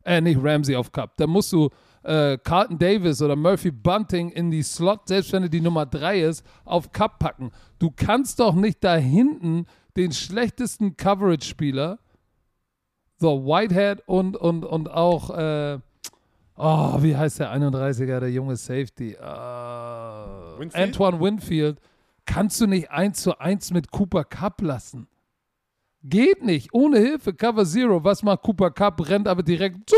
[0.04, 1.16] Äh, nicht Ramsey auf Cup.
[1.16, 1.68] Dann musst du
[2.02, 6.22] äh, Carlton Davis oder Murphy Bunting in die Slot, selbst wenn er die Nummer 3
[6.22, 7.50] ist, auf Cup packen.
[7.78, 11.98] Du kannst doch nicht da hinten den schlechtesten Coverage-Spieler,
[13.18, 15.78] so Whitehead und, und, und auch, äh,
[16.56, 19.12] oh, wie heißt der 31er, der junge Safety?
[19.12, 19.18] Äh,
[20.58, 20.74] Winfield?
[20.74, 21.80] Antoine Winfield
[22.28, 25.08] kannst du nicht 1 zu 1 mit Cooper Cup lassen.
[26.04, 26.72] Geht nicht.
[26.72, 27.34] Ohne Hilfe.
[27.34, 28.04] Cover Zero.
[28.04, 29.08] Was macht Cooper Cup?
[29.08, 29.96] Rennt aber direkt zu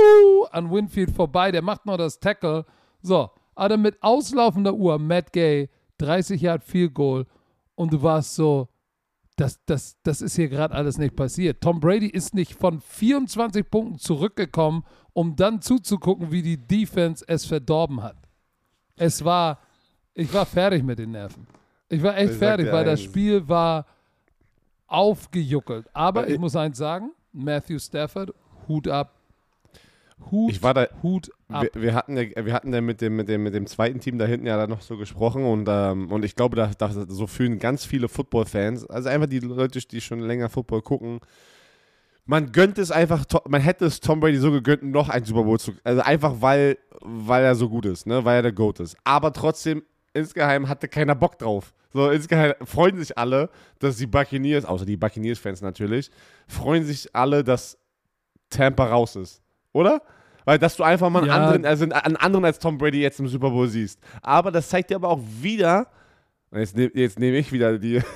[0.50, 1.50] an Winfield vorbei.
[1.50, 2.64] Der macht noch das Tackle.
[3.02, 3.28] So.
[3.54, 5.68] Aber mit auslaufender Uhr, Matt Gay,
[5.98, 7.26] 30 Yard Field Goal.
[7.74, 8.68] Und du warst so,
[9.36, 11.60] das, das, das ist hier gerade alles nicht passiert.
[11.60, 17.44] Tom Brady ist nicht von 24 Punkten zurückgekommen, um dann zuzugucken, wie die Defense es
[17.44, 18.16] verdorben hat.
[18.96, 19.58] Es war,
[20.14, 21.46] ich war fertig mit den Nerven.
[21.90, 23.02] Ich war echt Ich fertig, weil das.
[23.02, 23.84] Spiel war
[24.86, 25.86] aufgejuckelt.
[25.92, 28.32] Aber ich ich- muss eins sagen, Matthew Stafford,
[28.68, 29.14] Hut ab.
[30.30, 31.62] Hut, Ich war da- Hut ab.
[31.72, 34.18] Wir, wir hatten ja, wir hatten ja mit dem, mit, dem, mit dem zweiten Team
[34.18, 37.26] da hinten ja da noch so gesprochen und, ähm, und ich glaube, da, da, so
[37.26, 41.20] fühlen ganz viele Football-Fans, also einfach die Leute, die schon länger Football gucken,
[42.26, 45.58] man gönnt es einfach, man hätte es Tom Brady so gegönnt, noch ein Super Bowl
[45.58, 48.96] zu, also einfach weil, weil er so gut ist, ne, weil er der GOAT ist.
[49.04, 49.82] Aber trotzdem,
[50.14, 51.72] insgeheim hatte keiner Bock drauf.
[51.92, 53.50] So, insgeheim freuen sich alle,
[53.80, 56.10] dass die Buccaneers, außer die Buccaneers-Fans natürlich,
[56.46, 57.76] freuen sich alle, dass
[58.48, 59.42] Tampa raus ist.
[59.72, 60.00] Oder?
[60.44, 61.34] Weil, dass du einfach mal einen, Ja.
[61.36, 64.00] anderen, also einen anderen als Tom Brady jetzt im Super Bowl siehst.
[64.22, 65.88] Aber das zeigt dir aber auch wieder,
[66.52, 68.00] jetzt, nehm- jetzt nehme ich wieder die,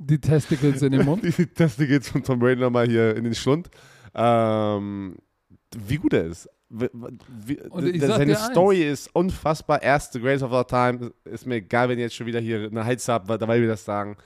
[0.00, 1.22] Die Testicles in den Mund.
[1.38, 3.68] die Testicles von Tom Brady nochmal hier in den Schlund,
[4.14, 5.16] ähm,
[5.76, 6.48] wie gut er ist.
[6.70, 8.46] Wie, wie, seine dir eins.
[8.50, 9.82] Story ist unfassbar.
[9.82, 11.12] Er ist the greatest of all time.
[11.24, 13.84] Ist mir egal, wenn ihr jetzt schon wieder hier eine Heiz habt, weil wir das
[13.84, 14.16] sagen.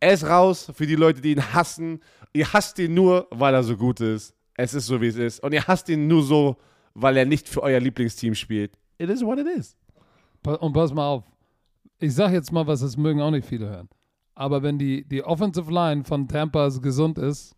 [0.00, 2.00] Er ist raus für die Leute, die ihn hassen.
[2.32, 4.34] Ihr hasst ihn nur, weil er so gut ist.
[4.54, 5.42] Es ist so, wie es ist.
[5.42, 6.56] Und ihr hasst ihn nur so,
[6.94, 8.78] weil er nicht für euer Lieblingsteam spielt.
[8.98, 9.76] It is what it is.
[10.44, 11.24] Und pass mal auf.
[11.98, 13.88] Ich sag jetzt mal was, das mögen auch nicht viele hören.
[14.34, 17.54] Aber wenn die, die Offensive Line von Tampa gesund ist,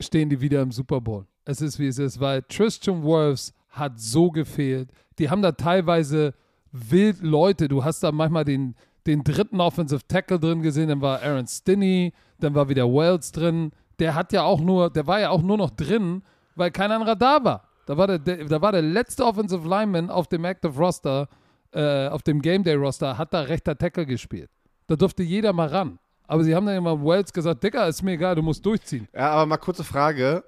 [0.00, 1.26] stehen die wieder im Super Bowl.
[1.44, 4.90] Es ist, wie es ist, weil Tristan Wirfs hat so gefehlt.
[5.18, 6.34] Die haben da teilweise
[6.72, 7.68] wild Leute.
[7.68, 8.74] Du hast da manchmal den,
[9.06, 13.72] den dritten Offensive Tackle drin gesehen, dann war Aaron Stinney, dann war wieder Wells drin.
[13.98, 16.22] Der hat ja auch nur, der war ja auch nur noch drin,
[16.56, 17.68] weil kein anderer da war.
[17.86, 21.28] Da war der, der, da war der letzte Offensive Lineman auf dem Active Roster,
[21.72, 24.50] äh, auf dem Game Day Roster, hat da rechter Tackle gespielt.
[24.86, 25.98] Da durfte jeder mal ran.
[26.26, 29.06] Aber sie haben dann immer Wells gesagt, Dicker, ist mir egal, du musst durchziehen.
[29.12, 30.42] Ja, aber mal kurze Frage.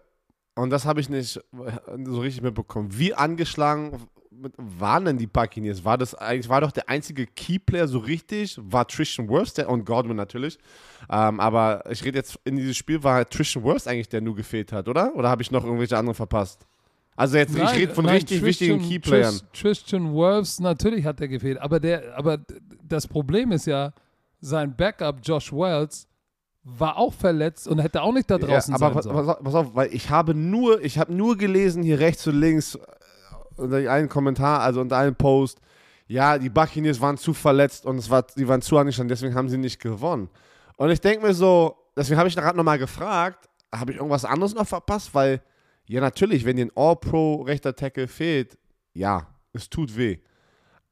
[0.57, 1.39] Und das habe ich nicht
[2.05, 2.89] so richtig mitbekommen.
[2.93, 4.09] Wie angeschlagen
[4.57, 5.85] waren denn die Buccaneers?
[5.85, 9.27] War das eigentlich, war doch der einzige Keyplayer so richtig, war Tristan
[9.57, 10.59] der, und Godwin natürlich.
[11.11, 14.73] Ähm, aber ich rede jetzt, in dieses Spiel war Tristan Wirfs eigentlich, der nur gefehlt
[14.73, 15.15] hat, oder?
[15.15, 16.67] Oder habe ich noch irgendwelche anderen verpasst?
[17.17, 19.35] Also jetzt, ich rede von nein, richtig Tristan- wichtigen Keyplayern.
[19.53, 21.59] Tris- Tristan Wirfs, natürlich hat er gefehlt.
[21.59, 22.39] Aber, der, aber
[22.83, 23.93] das Problem ist ja,
[24.41, 26.07] sein Backup, Josh Wells,
[26.69, 29.27] war auch verletzt und hätte auch nicht da draußen ja, aber sein sollen.
[29.27, 32.75] pass pass auf, weil ich habe nur, ich habe nur gelesen hier rechts und links
[32.75, 32.81] äh,
[33.57, 35.61] unter einem Kommentar, also unter einem Post,
[36.09, 39.49] ja, die Buccaneers waren zu verletzt und es war, die waren zu angestanden, deswegen haben
[39.49, 40.29] sie nicht gewonnen.
[40.77, 44.55] Und ich denke mir so, deswegen habe ich gerade nochmal gefragt, habe ich irgendwas anderes
[44.55, 45.14] noch verpasst?
[45.14, 45.43] Weil,
[45.87, 48.59] ja, natürlich, wenn dir ein All-Pro rechter Tackle fehlt,
[48.93, 50.19] ja, es tut weh.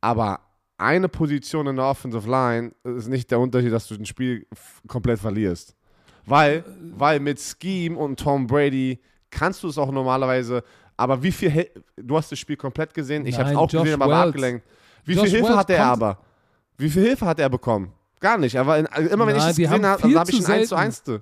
[0.00, 0.40] Aber
[0.76, 4.46] eine Position in der Offensive Line ist nicht der Unterschied, dass du ein Spiel
[4.86, 5.74] komplett verlierst.
[6.26, 6.64] Weil,
[6.96, 8.98] weil mit Scheme und Tom Brady
[9.30, 10.62] kannst du es auch normalerweise,
[10.96, 14.00] aber wie viel, du hast das Spiel komplett gesehen, ich habe es auch Josh gesehen,
[14.00, 14.28] aber Wells.
[14.28, 14.66] abgelenkt.
[15.04, 16.18] Wie Josh viel Hilfe Wells hatte er aber?
[16.78, 17.92] Wie viel Hilfe hat er bekommen?
[18.20, 18.54] Gar nicht.
[18.54, 20.46] Er war in, also immer wenn ich Nein, es die gesehen habe, viel habe ich
[20.46, 20.74] ein 1 zu selten.
[20.74, 21.04] 1.
[21.04, 21.20] zu.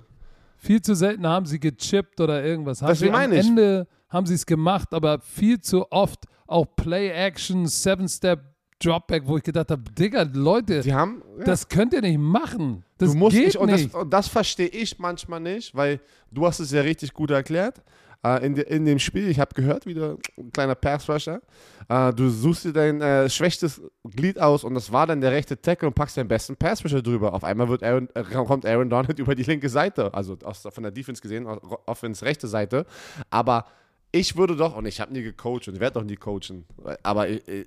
[0.57, 2.81] Viel zu selten haben sie gechippt oder irgendwas.
[2.81, 3.45] Haben Deswegen am meine ich.
[3.45, 9.43] Ende haben sie es gemacht, aber viel zu oft auch Play-Action, Seven-Step, Dropback, wo ich
[9.43, 11.45] gedacht habe, Digga, Leute, haben, ja.
[11.45, 12.83] das könnt ihr nicht machen.
[12.97, 15.99] Das du musst geht nicht, und das, und das verstehe ich manchmal nicht, weil
[16.31, 17.81] du hast es ja richtig gut erklärt.
[18.25, 21.41] Äh, in, de, in dem Spiel, ich habe gehört, wieder ein kleiner Pass-Rusher,
[21.89, 25.59] äh, du suchst dir dein äh, schwächstes Glied aus und das war dann der rechte
[25.59, 27.33] Tackle und packst deinen besten Pass-Rusher drüber.
[27.33, 30.83] Auf einmal wird Aaron, äh, kommt Aaron Donald über die linke Seite, also aus, von
[30.83, 31.45] der Defense gesehen,
[31.85, 32.85] Offense rechte Seite.
[33.29, 33.65] Aber
[34.13, 36.65] ich würde doch, und ich habe nie gecoacht und werde auch nie coachen,
[37.01, 37.65] aber ich, ich,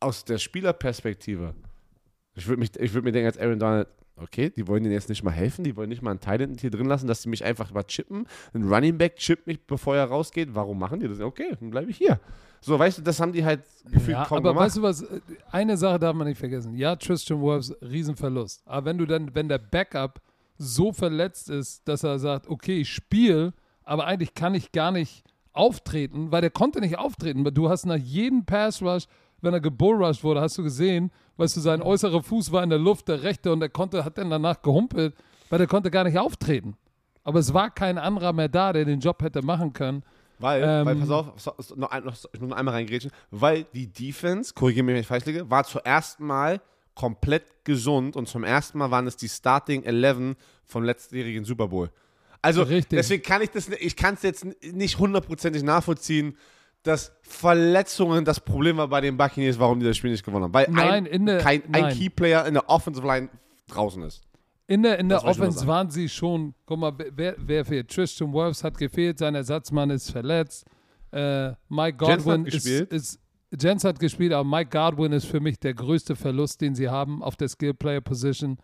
[0.00, 1.54] aus der Spielerperspektive,
[2.34, 5.30] ich würde würd mir denken, als Aaron Donald, okay, die wollen denen jetzt nicht mal
[5.30, 7.82] helfen, die wollen nicht mal einen Talent hier drin lassen, dass sie mich einfach mal
[7.84, 8.26] chippen.
[8.54, 10.54] Ein Running Back chippt mich, bevor er rausgeht.
[10.54, 11.20] Warum machen die das?
[11.20, 12.20] Okay, dann bleibe ich hier.
[12.60, 14.66] So, weißt du, das haben die halt gefühlt Ja, kaum aber gemacht.
[14.66, 15.04] weißt du was,
[15.50, 16.74] eine Sache darf man nicht vergessen.
[16.74, 18.62] Ja, Tristan Wirfs, Riesenverlust.
[18.66, 20.20] Aber wenn du dann, wenn der Backup
[20.58, 23.52] so verletzt ist, dass er sagt, okay, ich spiele,
[23.84, 25.22] aber eigentlich kann ich gar nicht
[25.52, 27.44] auftreten, weil der konnte nicht auftreten.
[27.44, 29.04] Weil Du hast nach jedem Pass Rush,
[29.46, 32.78] wenn er gebullrushed wurde, hast du gesehen, weißt du, sein äußerer Fuß war in der
[32.78, 35.14] Luft, der rechte, und er konnte, hat dann danach gehumpelt,
[35.48, 36.76] weil der konnte gar nicht auftreten.
[37.24, 40.02] Aber es war kein anderer mehr da, der den Job hätte machen können.
[40.38, 43.10] Weil, Ähm, weil pass auf, so, so, noch, ein, noch, ich muss noch einmal reingrätschen,
[43.30, 46.60] weil die Defense, korrigiere mich, wenn ich falsch liege, war zuerst mal
[46.94, 51.90] komplett gesund und zum ersten Mal waren es die Starting 11 vom letztjährigen Super Bowl.
[52.42, 52.98] Also Richtig.
[52.98, 56.36] deswegen kann ich das, ich kann es jetzt nicht hundertprozentig nachvollziehen,
[56.86, 60.54] dass Verletzungen das Problem war bei den Buccaneers, warum die das Spiel nicht gewonnen haben.
[60.54, 61.92] Weil Nein, ein, der- kein, ein.
[61.92, 63.28] Keyplayer in der Offensive Line
[63.68, 64.22] draußen ist.
[64.68, 67.88] In der, in der Das Offense waren sie schon, guck mal, wer, wer fehlt?
[67.88, 70.66] Tristan Wirfs hat gefehlt, sein Ersatzmann ist verletzt.
[71.12, 72.92] Äh, Mike Jens hat Godwin ist, gespielt.
[72.92, 73.20] ist,
[73.60, 77.22] Jens hat gespielt, aber Mike Godwin ist für mich der größte Verlust, den sie haben
[77.22, 78.58] auf der Skill Player Position.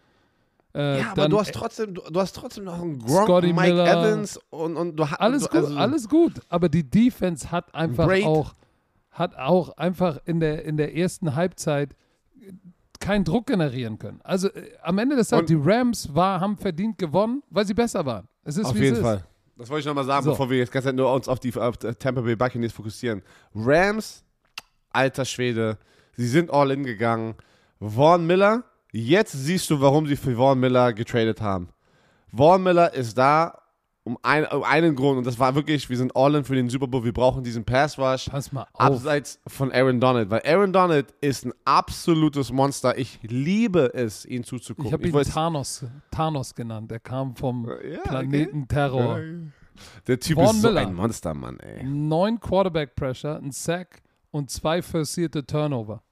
[0.75, 3.53] Äh, Ja, aber dann- du hast trotzdem, du, du hast trotzdem noch einen Gronk, Scotty
[3.53, 3.87] Mike Miller.
[3.93, 6.33] Evans und, und du hast Alles gut, also- alles gut.
[6.49, 8.25] Aber die Defense hat einfach Braid.
[8.25, 8.55] auch,
[9.11, 11.95] hat auch einfach in der, in der ersten Halbzeit
[13.01, 14.21] keinen Druck generieren können.
[14.23, 18.07] Also äh, am Ende des Tages, die Rams war, haben verdient gewonnen, weil sie besser
[18.07, 18.29] waren.
[18.45, 19.03] Es ist Auf wie es jeden ist.
[19.03, 19.25] Fall.
[19.59, 20.31] Das wollte ich nochmal sagen, So.
[20.31, 23.23] bevor wir jetzt ganz nur uns auf die auf Tampa Bay Buccaneers fokussieren.
[23.55, 24.25] Rams,
[24.91, 25.79] alter Schwede,
[26.17, 27.35] sie sind all in gegangen.
[27.81, 31.69] Vaughn Miller, jetzt siehst du, warum sie für Vaughn Miller getradet haben.
[32.35, 33.59] Vaughn Miller ist da
[34.05, 36.69] um, ein, um einen Grund und das war wirklich, wir sind all in für den
[36.69, 38.29] Super Bowl, wir brauchen diesen Pass Rush.
[38.29, 38.81] Pass mal auf.
[38.81, 42.99] Abseits von Aaron Donald, weil Aaron Donald ist ein absolutes Monster.
[42.99, 44.87] Ich liebe es, ihn zuzugucken.
[44.89, 46.91] Ich habe ihn wollte- Thanos, Thanos genannt.
[46.91, 49.21] Er kam vom Ja, Planeten Terror.
[50.09, 50.81] Der Typ Vaughn ist so Miller.
[50.81, 51.85] ein Monster, Mann, ey.
[51.85, 56.03] Neun Quarterback Pressure, ein Sack und zwei forcierte Turnover.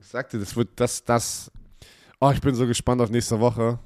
[0.00, 1.50] Ich sagte, das wird das, das.
[2.20, 3.78] Oh, ich bin so gespannt auf nächste Woche.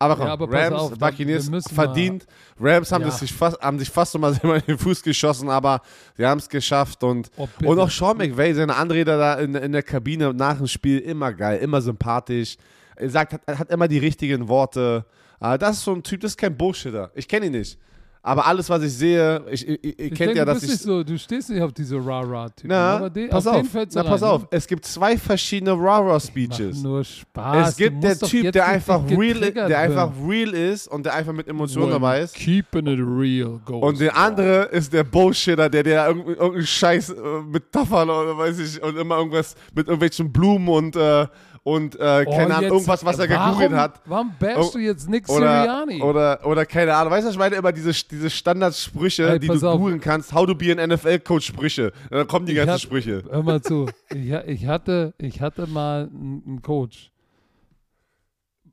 [0.00, 2.24] Aber komm, Ja, aber Rams, auf, Buccaneers verdient.
[2.60, 3.08] Rams haben, Ja.
[3.08, 5.82] das sich fast, haben sich fast nochmal selber in den Fuß geschossen, aber
[6.16, 7.02] sie haben es geschafft.
[7.02, 10.68] Und, Oh, und auch Sean McVay, seine Anrede da in, in der Kabine nach dem
[10.68, 12.56] Spiel, immer geil, immer sympathisch.
[12.94, 15.04] Er sagt, hat, hat immer die richtigen Worte.
[15.40, 17.10] Ah, Das ist so ein Typ, das ist kein Bullshitter.
[17.14, 17.76] Ich kenne ihn nicht.
[18.22, 20.70] Aber alles, was ich sehe, ich, ich, ich, kennt denke, ja, du, dass bist ich.
[20.70, 22.68] nicht so, du stehst nicht auf diese Rah-Rah-Typen.
[22.68, 24.42] Na, den, pass auf, auf, du na, pass rein, auf.
[24.42, 24.48] Ne?
[24.50, 26.76] Es gibt zwei verschiedene Rah-Rah-Speeches.
[26.76, 27.68] Mach nur Spaß.
[27.68, 31.14] Es Du gibt der Typ, der einfach real, getriggert der einfach real ist und der
[31.14, 32.34] einfach mit Emotionen dabei ist.
[32.34, 33.82] Keeping it real goes.
[33.82, 37.14] Und der andere ist der Bullshitter, der der irgendeinen irgendeinen Scheiß äh,
[37.46, 41.26] mit Taffern oder weiß ich und immer irgendwas mit irgendwelchen Blumen und äh,
[41.68, 44.00] und äh, Oh, keine Ahnung irgendwas, was er warum, gegoogelt hat.
[44.06, 46.00] Warum bashst du jetzt Nick Sirianni?
[46.02, 47.12] oder, oder keine Ahnung.
[47.12, 49.78] Weißt du, ich meine immer diese, diese Standardsprüche, Ey, die du auf.
[49.78, 50.32] googeln kannst.
[50.32, 51.92] How to be an NFL-Coach Sprüche.
[52.10, 53.22] Da kommen die Ich ganzen hab- Sprüche.
[53.30, 53.86] Hör mal zu.
[54.10, 57.10] Ich, ich, hatte, ich hatte mal einen einen Coach,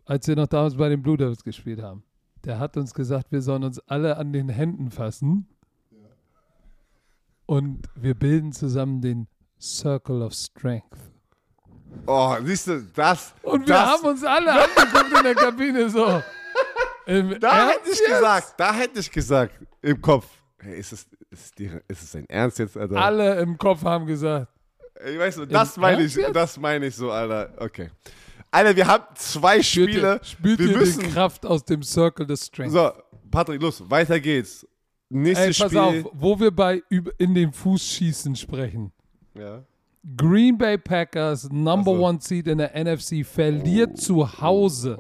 [0.06, 2.04] als wir noch damals bei den Blue Devils gespielt haben.
[2.46, 5.48] Der hat uns gesagt, wir sollen uns alle an den Händen fassen.
[7.48, 9.28] Und wir bilden zusammen den
[9.60, 10.98] Circle of Strength.
[12.06, 13.34] Oh, siehst du, das.
[13.42, 16.22] Und wir das, haben uns alle angeguckt in der Kabine so.
[17.06, 18.08] Im Da Ernst hätte ich jetzt?
[18.10, 20.26] gesagt, da hätte ich gesagt, im Kopf.
[20.60, 22.96] Hey, ist es, ist die, ist es dein Ernst jetzt, Alter?
[22.98, 24.48] Alle im Kopf haben gesagt,
[25.08, 26.36] Ich weiß, nicht, das meine ich, jetzt?
[26.36, 27.54] das meine ich so, Alter.
[27.60, 27.92] Okay.
[28.50, 30.14] Alter, wir haben zwei spürt Spiele.
[30.16, 31.02] ihr, spürt wir ihr müssen.
[31.04, 32.72] die Kraft aus dem Circle of Strength.
[32.74, 32.92] So,
[33.30, 34.66] Patrick, los, weiter geht's.
[35.10, 35.80] Nächstes Ey, pass Spiel.
[36.06, 36.82] auf, wo wir bei
[37.20, 38.92] in den Fußschießen sprechen.
[39.36, 39.64] Ja.
[40.18, 42.06] Green Bay Packers, Number Ach so.
[42.06, 45.00] One Seed in der NFC, verliert zu Hause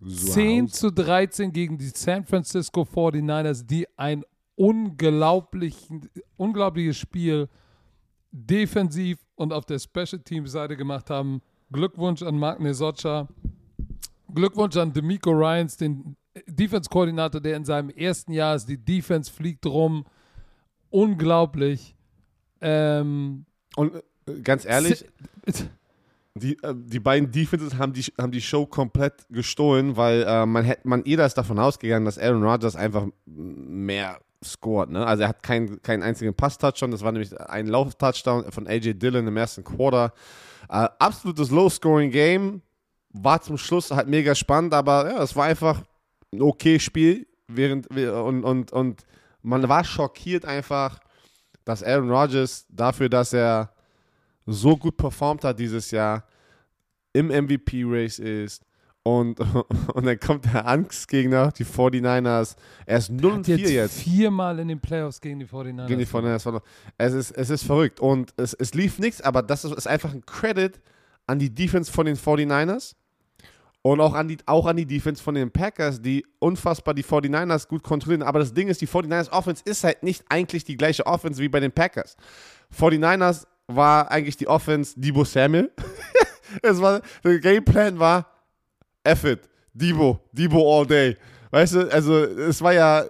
[0.00, 0.72] So 10 Haus.
[0.72, 4.22] zu 13 gegen die San Francisco 49ers, die ein
[6.36, 7.48] unglaubliches Spiel
[8.30, 11.40] defensiv und auf der Special Teams Seite gemacht haben.
[11.72, 13.28] Glückwunsch an Mark Nesocha.
[14.32, 16.16] Glückwunsch an D'Amico Ryans, den
[16.46, 18.68] Defense-Koordinator, der in seinem ersten Jahr ist.
[18.68, 20.04] Die Defense fliegt rum.
[20.90, 21.94] Unglaublich.
[22.60, 24.02] Ähm, Und äh,
[24.42, 25.04] ganz ehrlich,
[26.34, 30.64] die, äh, die beiden Defenses haben die, haben die Show komplett gestohlen, weil äh, man
[30.64, 34.90] hätte, man jeder ist davon ausgegangen, dass Aaron Rodgers einfach mehr scored.
[34.90, 35.06] Ne?
[35.06, 39.26] Also er hat keinen keinen einzigen Pass-Touchdown, das war nämlich ein Lauf-Touchdown von AJ Dillon
[39.26, 40.12] im ersten Quarter.
[40.68, 42.62] Äh, absolutes Low-Scoring-Game,
[43.14, 45.82] war zum Schluss halt mega spannend, aber ja, es war einfach
[46.32, 49.04] ein okay Spiel, während wir und, und, und
[49.42, 50.98] man war schockiert einfach,
[51.64, 53.73] dass Aaron Rodgers dafür, dass er
[54.46, 56.26] so gut performt hat dieses Jahr,
[57.12, 58.64] im MVP-Race ist
[59.04, 59.38] und,
[59.94, 62.56] und dann kommt der Angstgegner, die 49ers.
[62.86, 64.02] Er ist 0 und hat 4 jetzt, jetzt.
[64.02, 65.86] viermal in den Playoffs gegen die 49ers.
[65.86, 66.62] Gegen die 49ers.
[66.98, 70.12] Es ist, es ist verrückt und es, es lief nichts, aber das ist, ist einfach
[70.12, 70.80] ein Credit
[71.26, 72.94] an die Defense von den 49ers
[73.82, 77.68] und auch an, die, auch an die Defense von den Packers, die unfassbar die 49ers
[77.68, 78.22] gut kontrollieren.
[78.22, 81.50] Aber das Ding ist, die 49ers Offense ist halt nicht eigentlich die gleiche Offense wie
[81.50, 82.16] bei den Packers.
[82.74, 85.70] 49ers war eigentlich die Offense Debo Samuel.
[86.62, 88.26] es war, der Gameplan war
[89.02, 91.16] F it, Debo, Debo all day.
[91.50, 93.06] Weißt du, also es war ja,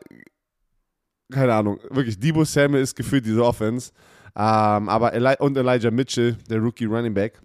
[1.32, 3.92] keine Ahnung, wirklich, Debo Samuel ist gefühlt diese Offense.
[4.36, 7.40] Ähm, aber Eli und Elijah Mitchell, der Rookie Running Back,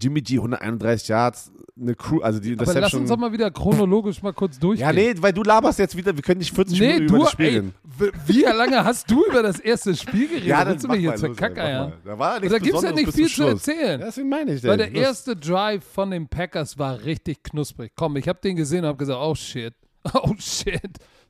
[0.00, 3.00] Jimmy G 131 Yards, eine Crew, also die Aber lass Interception.
[3.02, 4.86] uns doch mal wieder chronologisch mal kurz durchgehen.
[4.86, 7.24] ja, nee, weil du laberst jetzt wieder, wir können nicht 40 Nee, Minuten du, über
[7.24, 7.74] das Spiel reden.
[8.26, 10.46] wie lange hast du über das erste Spiel geredet?
[10.46, 11.92] Ja, dann Willst du mal jetzt verkackeiern?
[12.04, 14.00] Da war nichts da gibt es ja nicht viel zu erzählen.
[14.00, 14.92] Deswegen meine ich Weil denn.
[14.92, 17.92] der erste Drive von den Packers war richtig knusprig.
[17.96, 19.74] Komm, ich habe den gesehen und habe gesagt, oh shit,
[20.14, 20.80] oh shit,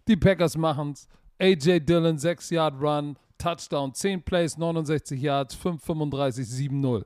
[0.09, 1.07] die Packers machen's.
[1.39, 7.03] AJ Dillon, 6 Yard Run, Touchdown, 10 Plays, 69 Yards, 5,35, 7-0.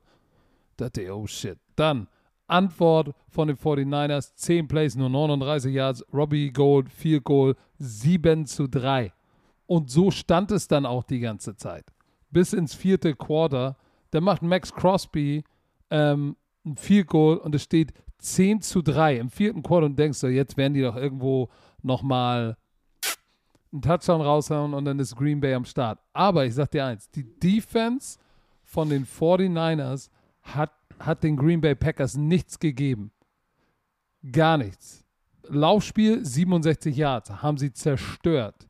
[0.76, 1.58] Dachte ich, oh shit.
[1.74, 2.08] Dann
[2.48, 8.68] Antwort von den 49ers, 10 Plays, nur 39 Yards, Robbie Gold, 4 Goal, 7 zu
[8.68, 9.12] 3.
[9.66, 11.92] Und so stand es dann auch die ganze Zeit.
[12.30, 13.76] Bis ins vierte Quarter.
[14.10, 15.42] Da macht Max Crosby
[15.90, 20.20] ähm, ein Field Goal und es steht 10 zu 3 im vierten Quarter und denkst
[20.20, 21.48] du, jetzt werden die doch irgendwo
[21.82, 22.56] nochmal
[23.72, 25.98] einen Touchdown raushauen und dann ist Green Bay am Start.
[26.12, 28.18] Aber ich sag dir eins, die Defense
[28.64, 30.08] von den 49ers
[30.54, 33.10] hat, hat den Green Bay Packers nichts gegeben.
[34.30, 35.04] Gar nichts.
[35.48, 38.66] Laufspiel 67 Yards, haben sie zerstört.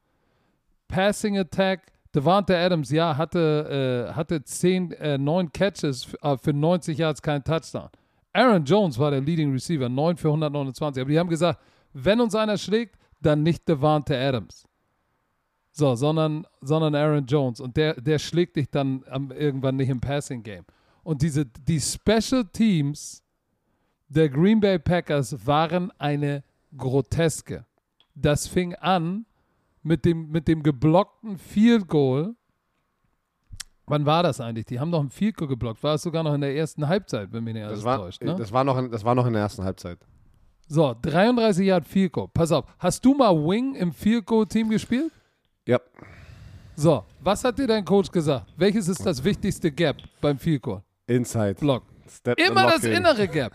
[0.88, 6.98] Passing Attack, Devante Adams, ja, hatte, äh, hatte 10, äh, 9 Catches äh, für 90
[6.98, 7.88] Yards, kein Touchdown.
[8.32, 11.00] Aaron Jones war der Leading Receiver, 9 für 129.
[11.00, 11.60] Aber die haben gesagt,
[11.92, 14.66] wenn uns einer schlägt, dann nicht Devante Adams.
[15.72, 17.60] So, sondern, sondern Aaron Jones.
[17.60, 20.64] Und der, der schlägt dich dann am, irgendwann nicht im Passing Game.
[21.06, 23.22] Und diese, die Special Teams
[24.08, 26.42] der Green Bay Packers waren eine
[26.76, 27.64] groteske.
[28.16, 29.24] Das fing an
[29.84, 32.34] mit dem, mit dem geblockten Field Goal.
[33.86, 34.66] Wann war das eigentlich?
[34.66, 35.80] Die haben doch ein Field Goal geblockt.
[35.84, 38.24] War es sogar noch in der ersten Halbzeit, wenn mich nicht alles Das war, täuscht.
[38.24, 38.34] Ne?
[38.34, 40.00] das, war noch in, das war noch in der ersten Halbzeit.
[40.66, 42.26] So, 33 Yard Field Goal.
[42.34, 45.12] Pass auf, hast du mal Wing im Field Goal Team gespielt?
[45.68, 45.78] Ja.
[46.74, 48.52] So, was hat dir dein Coach gesagt?
[48.56, 51.54] Welches ist das wichtigste Gap beim Field Goal Inside.
[51.54, 51.84] Block?
[52.08, 53.52] Step Immer das innere Gap.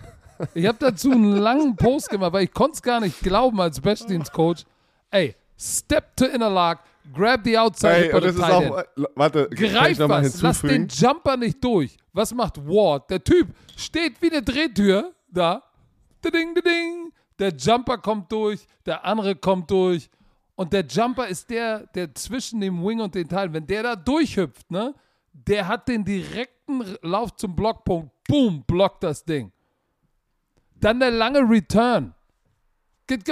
[0.53, 3.77] Ich habe dazu einen langen Post gemacht, weil ich konnte es gar nicht glauben als
[3.77, 4.63] Specialteams-Coach.
[5.11, 6.79] Ey, step to inner lock,
[7.13, 8.83] grab the outside Ey, und das ist auch, äh,
[9.15, 10.87] warte, Greif was, lass den?
[10.87, 11.97] Jumper nicht durch.
[12.13, 13.09] Was macht Ward?
[13.09, 15.63] Der Typ steht wie eine Drehtür da.
[16.23, 17.11] Ding, ding.
[17.39, 20.09] Der Jumper kommt durch, der andere kommt durch.
[20.55, 23.95] Und der Jumper ist der, der zwischen dem Wing und den Teilen, wenn der da
[23.95, 24.93] durchhüpft, ne,
[25.33, 28.11] der hat den direkten Lauf zum Blockpunkt.
[28.27, 29.51] Boom, blockt das Ding.
[30.79, 32.13] Dann der lange Return.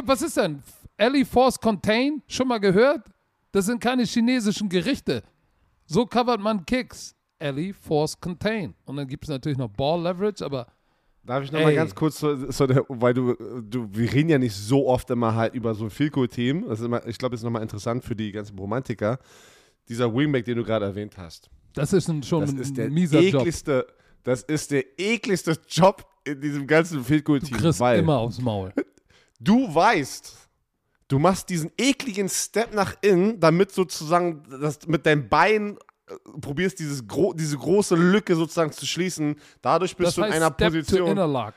[0.03, 0.61] Was ist denn?
[0.97, 2.21] Ellie Force Contain?
[2.27, 3.07] Schon mal gehört?
[3.51, 5.23] Das sind keine chinesischen Gerichte.
[5.85, 7.15] So covert man Kicks.
[7.39, 8.75] Ellie Force Contain.
[8.85, 10.67] Und dann gibt es natürlich noch Ball Leverage, aber
[11.23, 11.75] Darf ich noch mal Ey.
[11.75, 15.35] ganz kurz, so, so, der- weil du, du, wir reden ja nicht so oft immer
[15.35, 16.65] halt über so ein Field-Goal-Team.
[16.67, 19.19] Das ist immer, ich glaube, das ist nochmal interessant für die ganzen Romantiker.
[19.89, 21.49] Dieser Wingback, den du gerade erwähnt hast.
[21.73, 23.41] Das ist ein, schon Das ein ist der mieser Job.
[23.41, 23.87] ekligste,
[24.23, 27.57] das ist der ekligste Job in diesem ganzen Du Field-Goal-Team.
[27.57, 28.73] kriegst weil immer aufs Maul.
[29.39, 30.35] du weißt,
[31.07, 36.79] du machst diesen ekligen Step nach innen, damit sozusagen das mit deinem Bein äh, probierst,
[36.79, 39.35] dieses gro diese große Lücke sozusagen zu schließen.
[39.61, 41.15] Dadurch bist Das du in heißt einer Step Position.
[41.15, 41.51] to.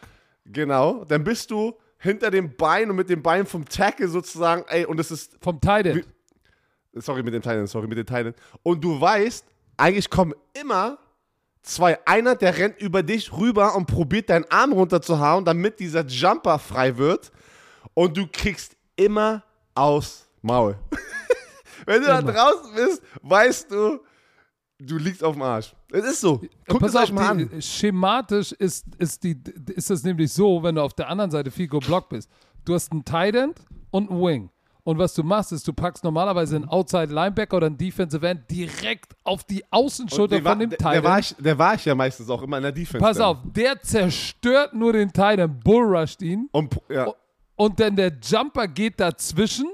[0.45, 4.85] Genau, dann bist du hinter dem Bein und mit dem Bein vom Tackle sozusagen, ey,
[4.87, 6.05] und es ist, Vom Tight End.
[6.95, 8.35] sorry mit dem Teilen, sorry mit dem Teilen.
[8.65, 9.47] Und du weißt,
[9.77, 10.99] eigentlich kommen immer
[11.63, 16.59] zwei, einer, der rennt über dich rüber und probiert deinen Arm runterzuhauen, damit dieser Jumper
[16.59, 17.31] frei wird.
[17.95, 19.43] Und du kriegst immer
[19.75, 20.77] aus Maul.
[21.87, 22.33] Wenn du da Immer.
[22.33, 24.01] draußen bist, weißt du,
[24.79, 25.75] du liegst auf dem Arsch.
[25.91, 26.41] Es ist so.
[26.67, 27.63] Guckt Pass auf, mal die, an.
[27.63, 29.37] schematisch ist, ist, die,
[29.75, 32.31] ist das nämlich so, wenn du auf der anderen Seite Fico Block bist.
[32.65, 33.61] Du hast einen Tight End
[33.91, 34.51] und einen Wing.
[34.85, 38.51] Und was du machst, ist, du packst normalerweise einen Outside Linebacker oder einen Defensive End
[38.51, 41.95] direkt auf die Außenschulter war- von dem Tight der, war ich, der war ich ja
[41.95, 42.99] meistens auch immer in der Defense.
[42.99, 43.27] Pass dann.
[43.27, 46.49] auf, der zerstört nur den Tight End, bullrusht ihn.
[46.51, 47.13] Und, ja.
[47.55, 49.67] Und dann der Jumper geht dazwischen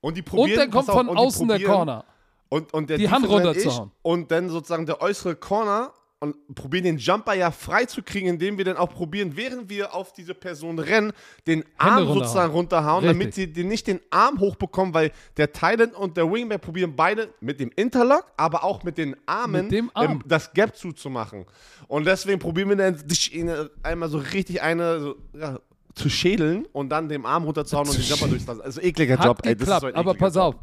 [0.00, 2.04] und die und probieren, dann kommt auf, von und außen der Corner.
[2.48, 3.90] Und, und der die Hand Defensive runterzuhauen.
[4.02, 8.56] Und dann sozusagen der äußere Corner und probieren den Jumper ja frei zu kriegen, indem
[8.56, 11.12] wir dann auch probieren, während wir auf diese Person rennen,
[11.48, 12.18] den Arm runterhauen.
[12.20, 13.48] sozusagen runterhauen, damit Richtig.
[13.48, 17.58] sie den nicht den Arm hochbekommen, weil der Thailand und der Wingback probieren beide mit
[17.58, 20.12] dem Interlock, aber auch mit den Armen Mit dem Arm.
[20.12, 21.44] ähm, das Gap zuzumachen.
[21.88, 25.58] Und deswegen probieren wir dann einmal so richtig eine so, ja,
[25.96, 28.62] zu schädeln und dann den Arm runterzuhauen und den Jumper durchzulassen.
[28.62, 29.54] Also ekliger Hat Job, ey.
[29.54, 30.44] Das ist geklappt, so ein aber ekliger pass Job.
[30.44, 30.54] auf.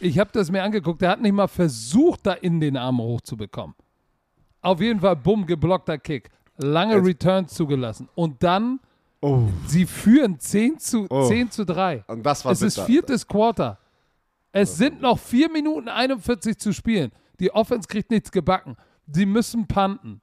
[0.00, 3.74] Ich habe das mir angeguckt, der hat nicht mal versucht, da in den Arm hochzubekommen.
[4.64, 6.30] Auf jeden Fall, bumm, geblockter Kick.
[6.56, 8.08] Lange Jetzt- Returns zugelassen.
[8.14, 8.80] Und dann,
[9.20, 9.48] Oh.
[9.66, 11.26] sie führen 10 zu, Oh.
[11.26, 12.04] 10 zu 3.
[12.06, 12.86] Und das war Es ist bitter.
[12.86, 13.78] viertes Quarter.
[14.52, 17.10] Es sind noch 4 Minuten 41 zu spielen.
[17.40, 18.76] Die Offense kriegt nichts gebacken.
[19.06, 20.20] Sie müssen punten.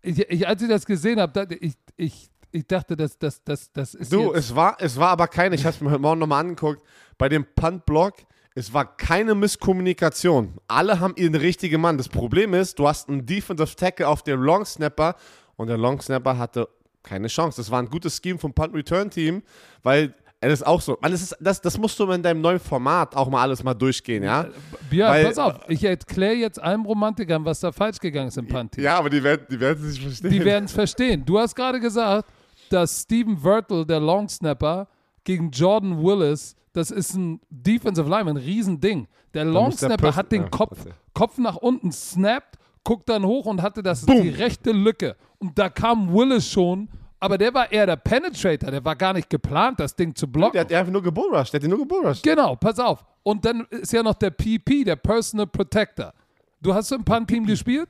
[0.00, 3.70] Ich, ich, als ich das gesehen habe, dachte ich, ich, ich dachte, das, das, das,
[3.72, 6.00] das ist Du, jetzt, es war, es war aber keine, ich habe es mir heute
[6.00, 6.82] Morgen nochmal angeguckt,
[7.18, 8.14] bei dem Punt-Block,
[8.54, 10.54] es war keine Misskommunikation.
[10.68, 11.96] Alle haben ihren richtigen Mann.
[11.96, 15.16] Das Problem ist, du hast einen Defensive Tackle auf dem Long Snapper
[15.56, 16.68] und der Long Snapper hatte
[17.02, 17.56] keine Chance.
[17.60, 19.42] Das war ein gutes Scheme vom Punt-Return-Team,
[19.82, 20.98] weil es ist auch so.
[21.00, 23.74] Man, das, ist, das, das musst du in deinem neuen Format auch mal alles mal
[23.74, 24.48] durchgehen, ja?
[24.90, 28.48] ja, weil- pass auf, ich erkläre jetzt allen Romantikern, was da falsch gegangen ist im
[28.48, 28.84] Punt-Team.
[28.84, 30.30] Ja, aber die werden, die werden es nicht verstehen.
[30.30, 31.24] Die werden es verstehen.
[31.24, 32.28] Du hast gerade gesagt,
[32.70, 34.88] dass Steven Wirtle, der Long Snapper,
[35.24, 39.06] gegen Jordan Willis, das ist ein Defensive Lineman, ein Riesending.
[39.34, 40.78] Der Long Snapper hat den Kopf.
[41.14, 44.22] Kopf nach unten, snappt, guckt dann hoch und hatte das Boom.
[44.22, 45.16] die rechte Lücke.
[45.38, 46.88] Und da kam Willis schon,
[47.20, 50.52] aber der war eher der Penetrator, der war gar nicht geplant, das Ding zu blocken.
[50.52, 51.52] der hat einfach nur gebullrushed.
[51.52, 52.22] Der hat ihn nur gebullrushed.
[52.22, 53.04] Genau, pass auf.
[53.22, 56.12] Und dann ist ja noch der PP, der Personal Protector.
[56.60, 57.88] Du hast im Punt-Team gespielt?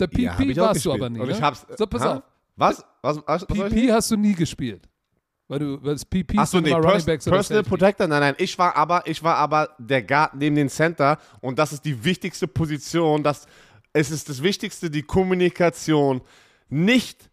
[0.00, 1.20] Der PP Ja, ich warst du aber nie.
[1.20, 1.46] Und ich ne?
[1.46, 1.66] hab's.
[1.76, 2.16] So, pass Ha?
[2.16, 2.22] auf.
[2.56, 2.84] Was?
[3.02, 3.16] Was?
[3.26, 4.88] was, was ich PP hast du nie gespielt.
[5.46, 7.62] Weil du, weil das PP Achso, nee, Pers Personal.
[7.62, 11.58] Protector, nein, nein, ich war aber, ich war aber der Guard neben den Center und
[11.58, 13.46] das ist die wichtigste Position, das,
[13.92, 16.22] es ist das Wichtigste, die Kommunikation,
[16.70, 17.30] nicht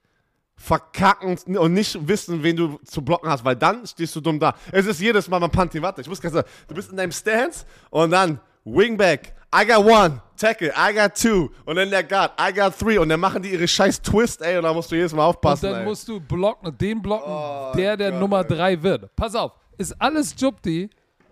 [0.58, 4.56] verkacken und nicht wissen, wen du zu blocken hast, weil dann stehst du dumm da.
[4.72, 7.12] Es ist jedes Mal beim Punting, warte, ich muss ganz sagen, du bist in deinem
[7.14, 12.32] Stance und dann Wingback, I got one, Tackle, I got two und dann der Guard,
[12.40, 14.96] I got three und dann machen die ihre scheiß Twist, ey, und da musst du
[14.96, 15.86] jedes Mal Und aufpassen, dann ey.
[15.86, 18.56] musst du blocken, den blocken, Oh der der Gott, Nummer ey.
[18.56, 19.16] 3 wird.
[19.16, 20.90] Pass auf, ist alles Jupti,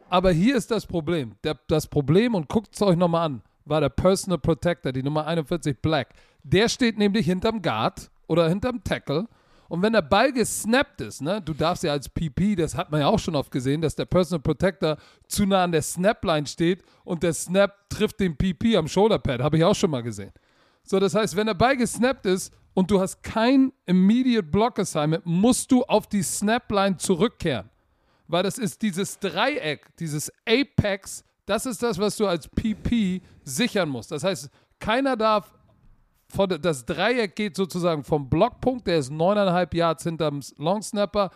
[0.10, 1.36] aber hier ist das Problem.
[1.44, 5.26] Der, das Problem, und guckt es euch nochmal an, war der Personal Protector, die Nummer
[5.26, 6.10] 41 Black.
[6.44, 9.28] Der steht nämlich hinterm Guard oder hinterm Tackle.
[9.70, 13.02] Und wenn der Ball gesnappt ist, ne, du darfst ja als PP, das hat man
[13.02, 14.98] ja auch schon oft gesehen, dass der Personal Protector
[15.28, 19.42] zu nah an der Snapline steht und der Snap trifft den PP am Shoulderpad.
[19.42, 20.32] Habe ich auch schon mal gesehen.
[20.84, 25.24] So, das heißt, wenn der Ball gesnappt ist und du hast kein Immediate Block Assignment,
[25.24, 27.70] musst du auf die Snapline zurückkehren.
[28.28, 33.90] Weil das ist dieses Dreieck, dieses Apex, das ist das, was du als PP sichern
[33.90, 34.12] musst.
[34.12, 34.50] Das heißt,
[34.80, 35.52] keiner darf,
[36.30, 41.32] von, das Dreieck geht sozusagen vom Blockpunkt, der ist neuneinhalb Yards hinterm Long Snapper,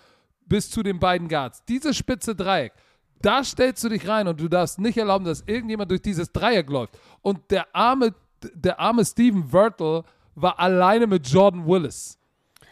[0.45, 1.63] bis zu den beiden Guards.
[1.65, 2.73] Diese spitze Dreieck,
[3.21, 6.69] da stellst du dich rein und du darfst nicht erlauben, dass irgendjemand durch dieses Dreieck
[6.69, 6.97] läuft.
[7.21, 8.13] Und der arme,
[8.53, 10.03] der arme Steven Wirtle
[10.35, 12.17] war alleine mit Jordan Willis.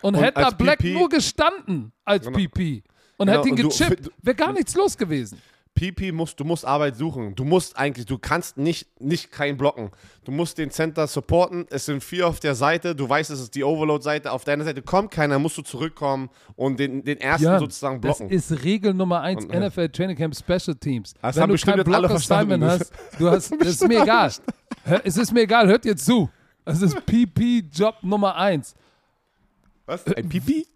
[0.01, 2.37] Und, Und hätte da Black PP nur gestanden als Genau.
[2.37, 2.83] PP
[3.17, 5.41] und Genau, hätte ihn gechippt, wäre gar nichts los gewesen.
[5.73, 7.33] PP musst, du musst Arbeit suchen.
[7.35, 9.89] Du musst eigentlich, du kannst nicht, nicht kein blocken.
[10.23, 11.65] Du musst den Center supporten.
[11.69, 12.93] Es sind vier auf der Seite.
[12.95, 14.31] Du weißt, es ist die Overload-Seite.
[14.31, 18.17] Auf deiner Seite kommt keiner, musst du zurückkommen und den, den ersten Jan, sozusagen das
[18.17, 18.33] blocken.
[18.35, 21.13] ist Regel Nummer eins Und, äh, NFL Training Camp Special Teams.
[21.21, 22.91] Das Wenn haben du kein jetzt alle Block Assignment verstanden.
[22.91, 24.31] hast, du hast, das ist mir egal.
[25.03, 26.29] Es ist mir egal, hört jetzt zu.
[26.65, 28.75] Das ist PP-Job Nummer eins.
[29.85, 30.05] Was?
[30.05, 30.67] Ein PP?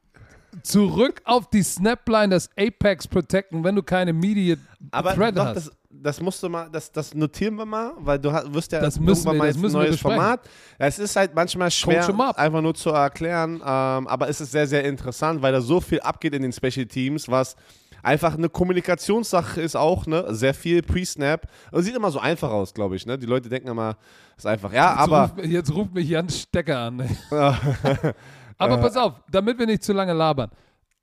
[0.64, 5.56] Zurück auf die Snapline, das Apex protecten, wenn du keine Immediate Aber Threat doch, hast.
[5.56, 8.80] das, das musst du mal, das, das notieren wir mal, weil du hast, wirst ja
[8.82, 10.00] Das müssen irgendwann wir- mal das ein neues.
[10.00, 10.42] Format.
[10.78, 12.06] Es ist halt manchmal schwer,
[12.38, 16.00] einfach nur zu erklären, ähm, aber es ist sehr, sehr interessant, weil da so viel
[16.02, 17.56] abgeht in den Special Teams, was
[18.04, 20.26] einfach eine Kommunikationssache ist auch, ne?
[20.30, 21.48] Sehr viel Pre-Snap.
[21.72, 23.18] Und sieht immer so einfach aus, glaube ich, ne?
[23.18, 23.98] Die Leute denken immer,
[24.38, 24.72] ist einfach.
[24.72, 25.22] Ja, Jetzt aber.
[25.36, 27.00] ruft, jetzt ruft mich Jan Stecker an.
[28.58, 30.50] Aber pass auf, damit wir nicht zu lange labern.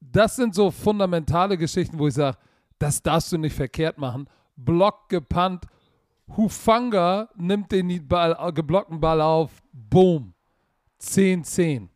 [0.01, 2.37] Das sind so fundamentale Geschichten, wo ich sage,
[2.79, 4.29] das darfst du nicht verkehrt machen.
[4.57, 5.67] Block gepannt,
[6.37, 10.35] Hufanga nimmt den Ball, äh, geblockten Ball auf, boom,
[11.01, 11.89] 10-10.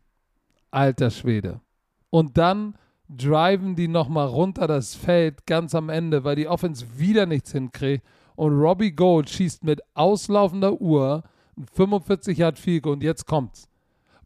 [0.71, 1.61] Alter Schwede.
[2.09, 2.75] Und dann
[3.09, 8.05] driven die nochmal runter das Feld ganz am Ende, weil die Offense wieder nichts hinkriegt.
[8.35, 11.23] Und Robbie Gold schießt mit auslaufender Uhr
[11.57, 13.67] ein 45 Yard Field und jetzt kommt's.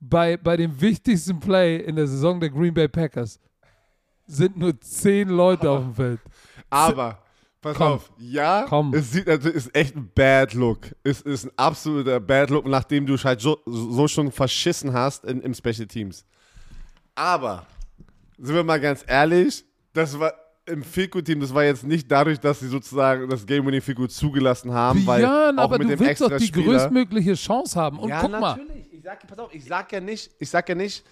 [0.03, 3.39] Bei, bei dem wichtigsten Play in der Saison der Green Bay Packers
[4.25, 6.19] sind nur zehn Leute auf dem Feld.
[6.71, 7.19] Aber,
[7.61, 7.91] pass Komm.
[7.93, 8.93] auf, ja, Komm.
[8.95, 10.95] es sieht natürlich, ist echt ein Bad Look.
[11.03, 15.39] Es ist ein absoluter Bad Look, nachdem du halt so, so schon verschissen hast in,
[15.41, 16.25] im Special Teams.
[17.13, 17.67] Aber,
[18.39, 20.33] sind wir mal ganz ehrlich, das war
[20.71, 25.05] im Fico-Team, das war jetzt nicht dadurch, dass sie sozusagen das Game-Winning Fico zugelassen haben,
[25.05, 27.99] weil Björn, auch aber mit du dem willst doch die Spieler, größtmögliche Chance haben.
[27.99, 28.93] Und ja, guck mal, natürlich.
[28.93, 31.03] Ich sag, pass auf, ich sag ja nicht, ich sag ja nicht,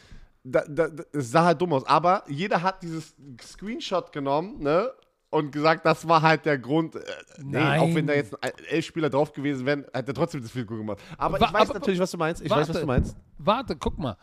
[0.44, 1.86] da, da, es sah halt dumm aus.
[1.86, 4.90] Aber jeder hat dieses Screenshot genommen, ne?
[5.32, 6.96] Und gesagt, das war halt der Grund.
[6.96, 7.02] Äh,
[7.44, 7.80] nee, Nein.
[7.82, 8.36] auch wenn da jetzt
[8.68, 10.98] elf Spieler drauf gewesen wären, hat er trotzdem das viel gut gemacht.
[11.20, 12.42] Aber Wa- ich weiß aber- natürlich, was du meinst.
[12.42, 12.62] Ich warte.
[12.62, 13.16] weiß, was du meinst.
[13.38, 14.18] warte, guck mal.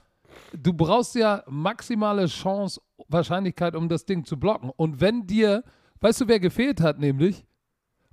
[0.52, 4.70] Du brauchst ja maximale Chance, Wahrscheinlichkeit, um das Ding zu blocken.
[4.76, 5.64] Und wenn dir,
[6.00, 7.44] weißt du, wer gefehlt hat, nämlich?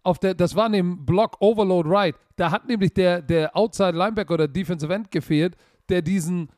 [0.04, 2.16] Auf der, das war neben Block Overload Right.
[2.36, 5.56] Da hat nämlich der, der Outside Linebacker oder Defensive End gefehlt,
[5.88, 6.50] der diesen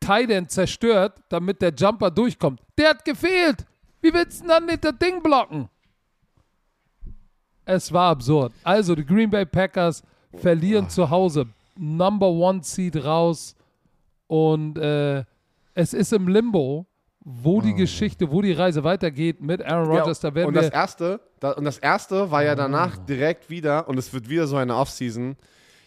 [0.00, 2.60] Tight End zerstört, damit der Jumper durchkommt.
[2.76, 3.64] Der hat gefehlt.
[4.00, 5.68] Wie willst du denn dann nicht das Ding blocken?
[7.64, 8.52] Es war absurd.
[8.64, 10.02] Also, die Green Bay Packers
[10.34, 11.46] verlieren zu Hause.
[11.76, 13.54] Number One Seed raus.
[14.30, 15.24] Und äh,
[15.74, 16.86] es ist im Limbo,
[17.18, 20.20] wo die Geschichte, wo die Reise weitergeht mit Aaron Rodgers.
[20.20, 20.62] da werden und wir.
[20.62, 24.46] das erste, da, und das erste war ja danach direkt wieder, und es wird wieder
[24.46, 25.36] so eine Offseason.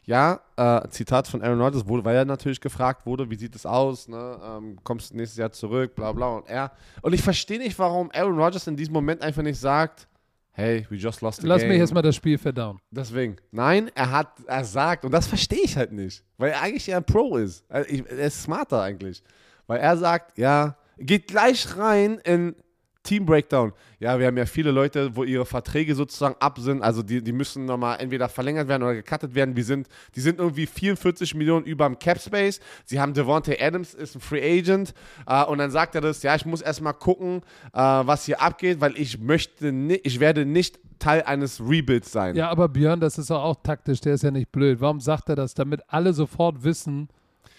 [0.04, 3.66] Ja, äh, Zitat von Aaron Rodgers, wurde, weil er natürlich gefragt wurde, wie sieht es
[3.66, 4.38] aus, ne?
[4.44, 6.74] ähm, kommst du nächstes Jahr zurück, bla bla und er.
[7.02, 10.06] Und ich verstehe nicht, warum Aaron Rodgers in diesem Moment einfach nicht sagt,
[10.54, 11.70] hey, we just lost the Lass game.
[11.70, 12.80] mich erstmal das Spiel verdauen.
[12.91, 13.38] Deswegen.
[13.51, 16.97] Nein, er hat, er sagt, und das verstehe ich halt nicht, weil er eigentlich ja
[16.97, 17.66] ein Pro ist.
[17.70, 19.24] Er, ich, er ist smarter eigentlich.
[19.68, 22.56] Weil er sagt, ja, geht gleich rein in
[23.04, 23.74] Team Breakdown.
[23.99, 27.34] Ja, wir haben ja viele Leute, wo ihre Verträge sozusagen ab sind, also die, die
[27.34, 29.56] müssen nochmal entweder verlängert werden oder gecuttet werden.
[29.56, 32.60] Wir sind, die sind irgendwie 44 Millionen über dem Cap Space.
[32.86, 34.93] Sie haben Devontae Adams, ist ein Free Agent.
[35.28, 37.41] Äh, und dann sagt er das, ja, ich muss erstmal gucken,
[37.74, 42.36] äh, was hier abgeht, weil ich möchte nicht, ich werde nicht Teil eines Rebuilds sein.
[42.36, 44.80] Ja, aber Björn, das ist auch taktisch, der ist ja nicht blöd.
[44.80, 45.54] Warum sagt er das?
[45.54, 47.10] Damit alle sofort wissen,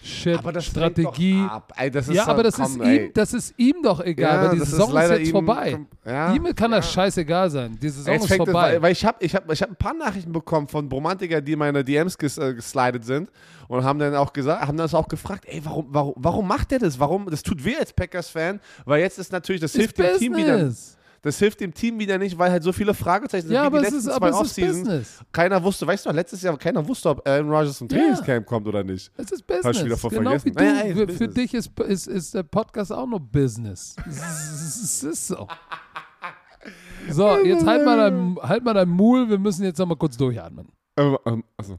[0.05, 1.45] shit, Aber das Strategie.
[1.75, 3.05] Ey, das ist Ja, aber das, komm, ist ey.
[3.07, 5.27] ihm, das ist ihm doch egal, Ja, weil die das ist Saison ist, leider jetzt
[5.27, 5.79] ihm- vorbei.
[6.05, 6.77] ja, ihm kann ja.
[6.77, 7.77] das scheißegal sein.
[7.81, 8.53] Die Saison Jetzt ist vorbei.
[8.53, 11.55] weil, weil ich habe ich hab, ich hab ein paar Nachrichten bekommen von Bromantiker, die
[11.55, 13.29] meine DMs ges, äh, geslidet sind
[13.67, 16.79] und haben dann auch gesagt, haben das auch gefragt, ey, warum, warum, warum macht der
[16.79, 16.99] das?
[16.99, 17.29] Warum?
[17.29, 20.71] Das tut weh als Packers-Fan, weil jetzt ist natürlich, das hilft dem Team wieder.
[21.25, 21.35] Business.
[21.35, 23.79] Das hilft dem Team wieder nicht, weil halt so viele Fragezeichen sind Ja, wie aber
[23.79, 24.55] die es letzten ist, zwei aber es ist.
[24.67, 25.19] Business.
[25.31, 27.97] Keiner wusste, weißt du, noch, letztes Jahr keiner wusste, ob Aaron Rodgers zum Ja.
[27.97, 29.11] Trainingscamp kommt oder nicht.
[29.17, 29.85] Es ist Hab ich Business.
[30.03, 30.55] wieder genau vergessen.
[30.55, 30.63] du.
[30.63, 31.33] Naja, für, für Business.
[31.33, 33.95] dich ist, ist, ist der Podcast auch nur Business.
[34.07, 35.47] Es ist- so.
[37.11, 39.29] So, jetzt halt mal dein, halt mal dein Mul.
[39.29, 40.67] Wir müssen jetzt noch mal kurz durchatmen.
[40.97, 41.77] Ähm, ähm, also.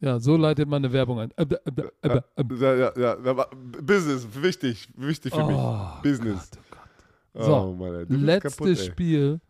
[0.00, 1.30] Ja, so leitet man eine Werbung ein.
[1.36, 1.56] Äh, äh,
[2.02, 2.80] äh, äh, äh.
[2.80, 3.46] Ja, ja,
[3.82, 6.02] Business, wichtig, wichtig für Oh, mich.
[6.02, 6.50] Business.
[6.50, 7.44] Gott, oh Gott.
[7.44, 8.78] So, oh, Mann, Letztes kaputt.
[8.78, 9.40] Spiel.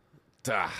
[0.49, 0.71] Ach.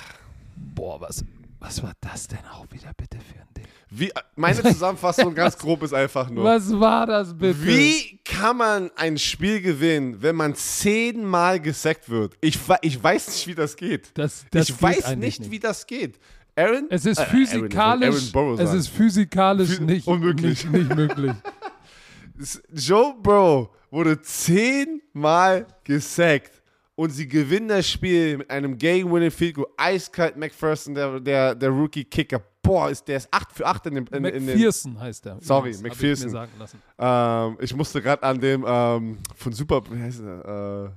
[0.75, 1.23] Boah, was,
[1.59, 3.65] was war das denn auch wieder bitte für ein Ding?
[3.89, 6.43] Wie, meine Zusammenfassung ganz grob ist einfach nur.
[6.43, 7.63] Was war das bitte?
[7.65, 12.35] Wie kann man ein Spiel gewinnen, wenn man zehnmal gesackt wird?
[12.41, 14.11] Ich, ich weiß nicht, wie das geht.
[14.17, 16.19] Das, das ich weiß eigentlich nicht, wie das geht.
[16.61, 16.87] Aaron?
[16.89, 20.65] Es ist äh, physikalisch, Aaron, Aaron es ist physikalisch Phy- nicht, unmöglich.
[20.65, 21.33] nicht, nicht möglich.
[22.73, 26.61] Joe Burrow wurde zehnmal gesackt
[26.95, 29.67] und sie gewinnen das Spiel mit einem Game-Winning Field Goal.
[29.77, 32.41] Eiskalt McPherson, der, der, der Rookie-Kicker.
[32.63, 34.05] Boah, ist, der ist 8 für 8 in dem.
[34.11, 35.37] In, in dem McPherson heißt er.
[35.41, 36.27] Sorry, hab McPherson.
[36.27, 36.81] Ich, sagen lassen.
[36.99, 39.81] ähm, ich musste gerade an dem ähm, von Super.
[39.89, 40.93] Wie heißt der?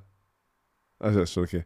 [1.00, 1.64] Äh, also, ist schon okay.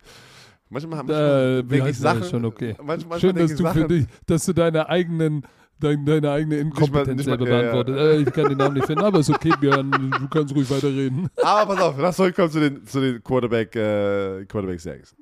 [0.70, 1.98] Manchmal, manchmal Äh, wie denke ich?
[1.98, 2.24] Sachen.
[2.24, 2.76] Schon okay.
[2.82, 5.42] Manchmal, Schön, dass du, für dich, dass du deine eigenen
[5.80, 7.72] dein, deine eigene Inkompetenz nicht mal- selber ja, ja.
[7.72, 7.96] beantwortet.
[7.96, 9.90] Äh, ich kann den Namen nicht finden, aber ist okay, Björn.
[9.90, 11.28] Du kannst ruhig weiterreden.
[11.42, 15.14] Aber pass auf, lass zurückkommen zu den, zu den Quarterback, äh, Quarterback Sacks.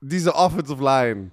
[0.00, 1.30] Diese Offensive Line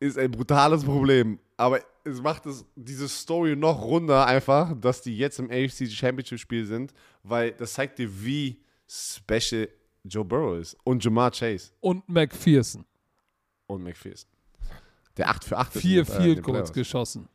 [0.00, 5.16] ist ein brutales Problem, aber es macht es, diese Story noch runder einfach, dass die
[5.16, 6.92] jetzt im AFC Championship Spiel sind,
[7.22, 9.68] weil das zeigt dir, wie special
[10.04, 12.84] Joe Burrow ist und Jamar Chase Und McPherson.
[13.66, 14.28] und McPherson.
[15.16, 17.28] Der 8 für 8 ist Vier äh, in Field den Goals geschossen.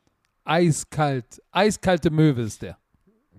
[0.44, 1.42] Eiskalt.
[1.52, 2.78] Eiskalte Möwe ist der.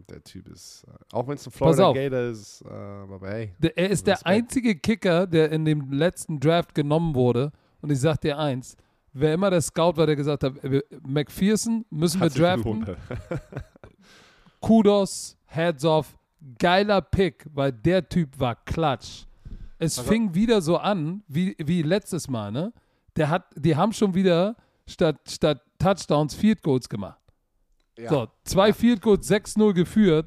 [0.09, 1.93] Der Typ ist, äh, auch wenn es ein Florida.
[1.93, 3.55] Gator ist, äh, aber hey.
[3.61, 4.27] der er ist der Respekt.
[4.29, 7.53] einzige Kicker, der in dem letzten Draft genommen wurde.
[7.81, 8.77] Und ich sag dir eins,
[9.13, 12.85] wer immer der Scout war, der gesagt hat, wir- McPherson müssen wir Hat sich draften.
[14.61, 16.19] Kudos, Heads off,
[16.59, 19.25] geiler Pick, weil der Typ war klatsch.
[19.79, 22.73] Es Also- fing wieder so an, wie, wie letztes Mal, ne?
[23.17, 27.19] Der hat, die haben schon wieder statt, statt Touchdowns Field Goals gemacht.
[27.99, 28.09] Ja.
[28.09, 30.27] So, zwei Field Goals, 6-0 geführt.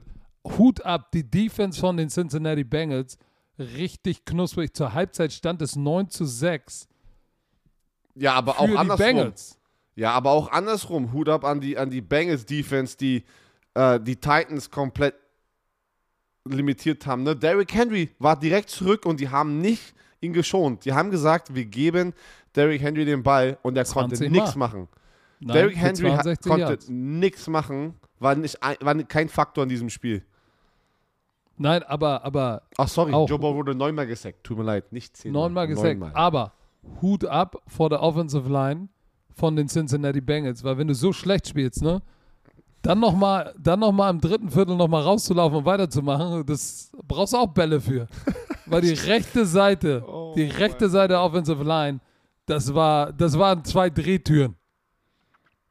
[0.58, 3.18] Hut ab, die Defense von den Cincinnati Bengals.
[3.58, 4.76] Richtig knusprig.
[4.76, 6.88] Zur Halbzeit stand es 9 zu 6
[8.16, 9.06] Ja, aber auch die andersrum.
[9.06, 9.58] Bengals.
[9.96, 11.14] Ja, aber auch andersrum.
[11.14, 13.24] Hut ab an die, an die Bengals Defense, die
[13.76, 15.16] äh, die Titans komplett
[16.48, 17.24] limitiert haben.
[17.24, 17.36] Ne?
[17.36, 20.86] Derrick Henry war direkt zurück und die haben nicht ihn geschont.
[20.86, 22.14] Die haben gesagt, wir geben
[22.56, 24.88] Derrick Henry den Ball und er konnte 20 nichts machen.
[25.40, 29.90] Nein, Derrick Henry hat, 62 konnte nichts machen, war, nicht war kein Faktor in diesem
[29.90, 30.24] Spiel.
[31.58, 34.44] Nein, aber, aber Ach, sorry, Auch- Joe Burrow wurde neunmal gesackt.
[34.44, 35.44] Tut mir leid, nicht zehnmal.
[35.44, 36.00] neunmal gesackt.
[36.00, 36.12] Neunmal.
[36.14, 36.54] Aber
[37.02, 38.88] Hut ab vor der Offensive Line
[39.36, 42.02] von den Cincinnati Bengals, weil wenn du so schlecht spielst, ne,
[42.84, 47.38] dann nochmal dann noch mal im dritten Viertel nochmal rauszulaufen und weiterzumachen, das brauchst du
[47.38, 48.08] auch Bälle für.
[48.68, 52.00] weil die rechte Seite, Oh die rechte Seite der Offensive Line,
[52.46, 54.56] das war, das waren zwei Drehtüren.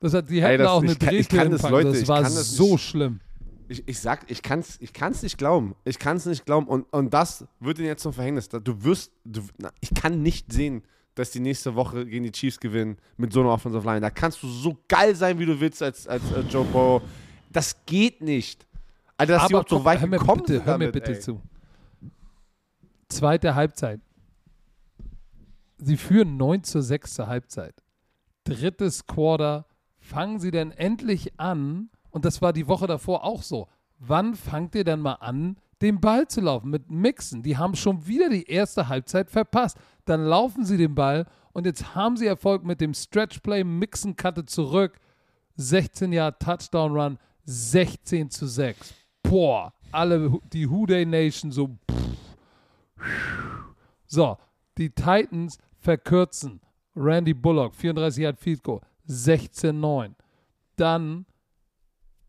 [0.01, 1.63] Das hat, die hätten das- auch eine kann- Drehtür kann das.
[1.71, 2.83] Leute, das ich war kann das so nicht.
[2.85, 3.21] schlimm.
[3.69, 5.75] Ich, ich sag, ich kann's, ich kann's nicht glauben.
[5.85, 6.67] Ich kann's nicht glauben.
[6.67, 8.49] Und, und das wird ihnen jetzt zum Verhängnis.
[8.49, 10.83] Du wirst, du, na, ich kann nicht sehen,
[11.15, 14.01] dass die nächste Woche gegen die Chiefs gewinnen mit so einer Offensive Line.
[14.01, 17.03] Da kannst du so geil sein, wie du willst als, als äh, Joe Burrow.
[17.51, 18.67] Das geht nicht.
[19.17, 20.87] Alter, dass die Aber auch so komm, weit hör mir gekommen bitte, sind hör mir
[20.87, 21.21] damit, bitte ey.
[21.21, 21.41] zu.
[23.09, 24.01] Zweite Halbzeit.
[25.79, 27.75] Sie führen 9 zu 6 zur Halbzeit.
[28.45, 29.67] Drittes Quarter.
[29.99, 34.75] Fangen Sie denn endlich an, und das war die Woche davor auch so, wann fangt
[34.75, 37.43] ihr denn mal an, den Ball zu laufen mit Mixen?
[37.43, 39.79] Die haben schon wieder die erste Halbzeit verpasst.
[40.05, 44.45] Dann laufen sie den Ball und jetzt haben sie Erfolg mit dem Stretch-Play, Mixen, Cutte
[44.45, 44.99] zurück.
[45.57, 48.95] 16 Jahre Touchdown Run, 16 zu 6.
[49.23, 51.77] Boah, alle die Houday Nation so.
[54.07, 54.39] So,
[54.79, 56.61] die Titans verkürzen.
[56.95, 60.15] Randy Bullock, 34 Yard Field Goal, 16-9.
[60.77, 61.27] Dann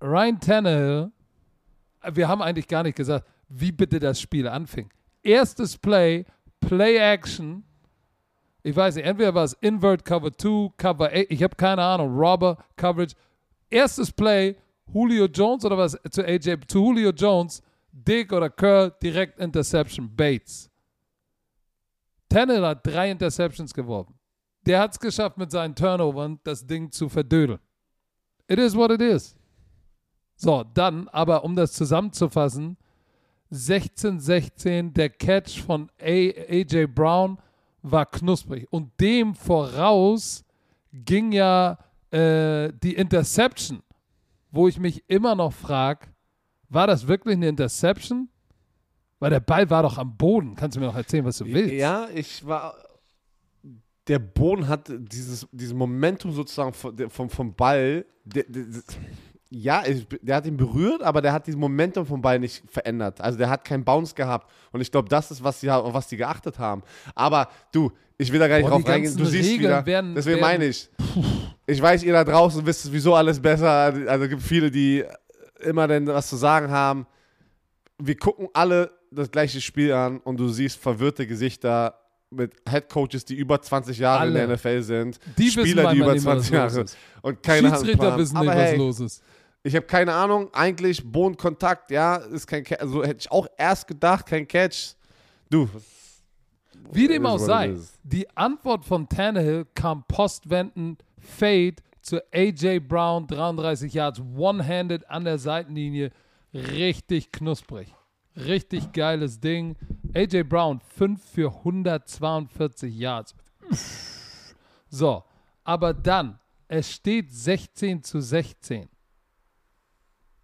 [0.02, 1.12] Ryan Tannehill.
[2.14, 4.90] Wir haben eigentlich gar nicht gesagt, wie bitte das Spiel anfing.
[5.22, 6.26] Erstes Play,
[6.68, 7.64] Play Action.
[8.64, 12.18] Ich weiß nicht, entweder war es Invert Cover 2, Cover 8, ich habe keine Ahnung,
[12.18, 13.16] Robber Coverage.
[13.70, 14.56] Erstes Play,
[14.94, 17.62] Julio Jones oder was zu AJ, zu Julio Jones,
[17.92, 20.70] Dick oder Curl, direkt Interception, Bates.
[22.30, 24.16] Tannehill hat drei Interceptions geworfen.
[24.66, 27.60] Der hat es geschafft, mit seinen Turnovern das Ding zu verdödeln.
[28.48, 29.36] It is what it is.
[30.36, 32.78] So, dann, aber um das zusammenzufassen,
[33.54, 37.38] 16-16, der Catch von AJ Brown
[37.82, 38.68] war knusprig.
[38.72, 40.44] Und dem voraus
[40.92, 41.78] ging ja
[42.12, 43.82] äh, die Interception,
[44.52, 46.08] wo ich mich immer noch frage,
[46.70, 48.30] war das wirklich eine Interception?
[49.20, 50.56] Weil der Ball war doch am Boden.
[50.56, 51.74] Kannst du mir noch erzählen, was du willst?
[51.74, 52.76] Ja, ich war.
[54.08, 58.06] Der Boden hat dieses, dieses Momentum sozusagen vom, vom, vom Ball.
[58.26, 58.66] Der, der,
[59.56, 59.84] ja,
[60.22, 63.22] der hat ihn berührt, aber der hat dieses Momentum vom Ball nicht verändert.
[63.22, 64.50] Also der hat keinen Bounce gehabt.
[64.72, 66.82] Und ich glaube, das ist, was sie, auf was die geachtet haben.
[67.14, 69.16] Aber du, ich will da gar nicht Boah, drauf reingehen.
[69.16, 69.86] Du siehst Regeln wieder.
[69.86, 70.90] werden- deswegen werden- meine ich.
[71.68, 73.70] Ich weiß, ihr da draußen wisst sowieso alles besser.
[73.70, 75.04] Also es gibt viele, die
[75.62, 77.06] immer denn was zu sagen haben.
[78.00, 82.00] Wir gucken alle das gleiche Spiel an und du siehst verwirrte Gesichter
[82.32, 84.48] mit Headcoaches, die über 20 Jahre in Alle.
[84.48, 85.20] der NFL sind.
[85.38, 86.86] Die wissen Spieler, die über nicht, was 20 los Jahre
[87.22, 87.70] und keine.
[87.70, 89.24] Schiedsrichter wissen nicht, Aber was los ist.
[89.64, 90.54] Ich habe keine Ahnung.
[90.54, 92.82] Eigentlich Bodenkontakt, ja, ist kein Catch.
[92.82, 94.96] Also hätte ich auch erst gedacht, kein Catch.
[95.50, 95.70] Du.
[96.92, 103.94] Wie dem auch sei, die Antwort von Tannehill kam postwendend Fade zu AJ Brown, 33
[103.94, 106.12] Yards, one-handed an der Seitenlinie.
[106.54, 107.88] Richtig knusprig.
[108.36, 109.78] Richtig geiles Ding.
[110.14, 113.34] AJ Brown, 5 für 142 Yards.
[114.90, 115.24] So,
[115.64, 116.38] aber dann,
[116.68, 118.90] es steht 16 zu 16.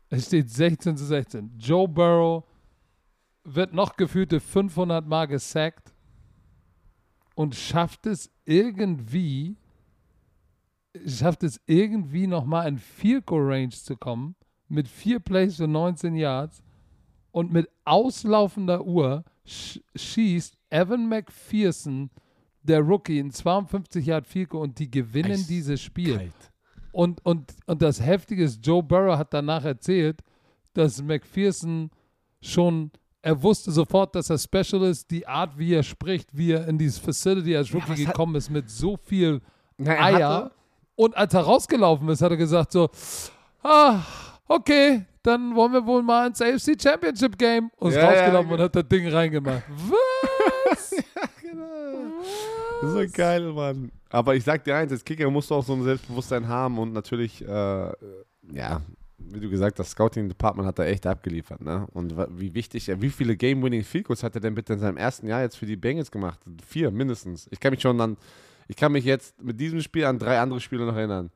[0.10, 1.51] Es steht 16 zu 16.
[1.60, 2.43] Joe Burrow
[3.43, 5.93] wird noch gefühlte 500 Mal gesackt
[7.36, 9.55] und schafft es irgendwie,
[11.05, 14.36] schafft es irgendwie nochmal in Field Goal Range zu kommen
[14.68, 16.62] mit vier Plays für 19 Yards
[17.32, 22.10] und mit auslaufender Uhr sch schießt Evan McPherson,
[22.62, 26.18] der Rookie, in 52 Yard Field Goal und die gewinnen Eis- dieses Spiel.
[26.18, 26.48] Kalt.
[26.91, 30.22] Und, und, und das Heftige ist, Joe Burrow hat danach erzählt,
[30.74, 31.90] dass McPherson
[32.41, 32.91] schon,
[33.22, 36.78] er wusste sofort, dass er Special ist, die Art, wie er spricht, wie er in
[36.78, 39.41] dieses Facility als Rookie hat- gekommen ist, mit so viel
[39.78, 40.30] Na, er Eier.
[40.30, 40.52] hatte-
[40.95, 42.90] Und als er rausgelaufen ist, hat er gesagt so,
[43.64, 43.99] ah,
[44.48, 47.70] okay, dann wollen wir wohl mal ins AFC Championship Game.
[47.78, 48.64] Und ist Ja, ja, rausgelaufen und genau.
[48.64, 49.64] hat das Ding reingemacht.
[50.70, 50.94] Was?
[52.81, 53.91] So geil, Mann.
[54.10, 56.93] Aber ich sag dir eins, als Kicker musst du auch so ein Selbstbewusstsein haben und
[56.93, 57.47] natürlich, äh,
[58.53, 58.81] ja,
[59.18, 61.85] wie du gesagt hast, Scouting Department hat da echt abgeliefert, ne?
[61.93, 65.27] Und wie wichtig, wie viele Game-Winning Field Goals hat er denn bitte in seinem ersten
[65.27, 66.39] Jahr jetzt für die Bengals gemacht?
[66.65, 67.47] Vier mindestens.
[67.51, 68.18] Ich kann mich schon an,
[68.68, 71.30] ich kann mich jetzt mit diesem Spiel an drei andere Spiele noch erinnern.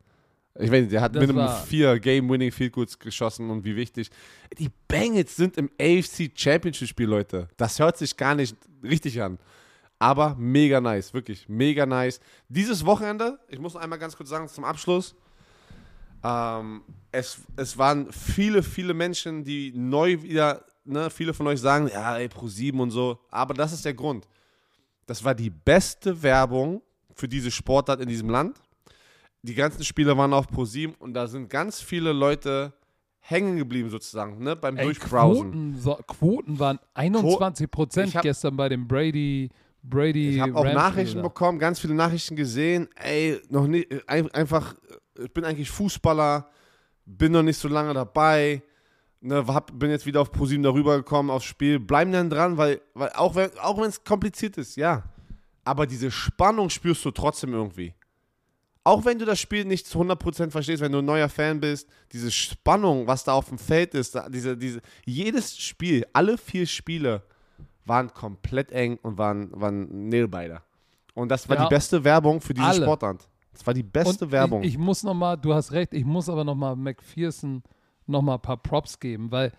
[0.56, 3.76] Ich weiß nicht, der hat Das Minimum war- vier Game-Winning Field Goals geschossen und wie
[3.76, 4.10] wichtig.
[4.58, 7.48] Die Bengals sind im AFC Championship Spiel, Leute.
[7.58, 9.38] Das hört sich gar nicht richtig an.
[10.04, 12.20] Aber mega nice, wirklich mega nice.
[12.50, 15.16] Dieses Wochenende, ich muss noch einmal ganz kurz sagen zum Abschluss,
[16.26, 16.82] ähm,
[17.14, 22.18] es, es waren viele, viele Menschen, die neu wieder, ne, viele von euch sagen, ja,
[22.18, 24.28] ey, Pro7 und so, aber das ist der Grund.
[25.06, 26.82] Das war die beste Werbung
[27.16, 28.60] für diese Sportart in diesem Land.
[29.42, 32.74] Die ganzen Spiele waren auf Pro7 und da sind ganz viele Leute
[33.22, 35.52] hängen geblieben sozusagen, ne, beim Ey, Durchbrowsen.
[35.52, 39.50] Quoten, so, Quoten waren 21 Prozent gestern bei dem Brady,
[39.84, 41.24] Brady Ich habe auch Rams Nachrichten da.
[41.24, 42.88] bekommen, ganz viele Nachrichten gesehen.
[42.96, 44.76] Ey, noch nicht, ein, einfach
[45.22, 46.50] ich bin eigentlich Fußballer,
[47.06, 48.62] bin noch nicht so lange dabei,
[49.22, 52.82] ne, hab, bin jetzt wieder auf ProSieben darüber gekommen, aufs Spiel, bleiben dann dran, weil,
[52.94, 55.04] weil auch wenn auch es kompliziert ist, ja,
[55.64, 57.94] aber diese Spannung spürst du trotzdem irgendwie.
[58.86, 61.88] Auch wenn du das Spiel nicht zu 100% verstehst, wenn du ein neuer Fan bist,
[62.12, 67.24] diese Spannung, was da auf dem Feld ist, diese, diese, jedes Spiel, alle vier Spiele
[67.86, 70.64] waren komplett eng und waren, waren Nailbiter.
[71.14, 71.64] Und das war Ja.
[71.66, 72.84] die beste Werbung für diese Alle.
[72.84, 73.28] Sportart.
[73.52, 74.64] Das war die beste Und Werbung.
[74.64, 77.62] Ich, ich muss noch mal, du hast recht, ich muss aber noch mal McPherson
[78.08, 79.52] noch mal ein paar Props geben, weil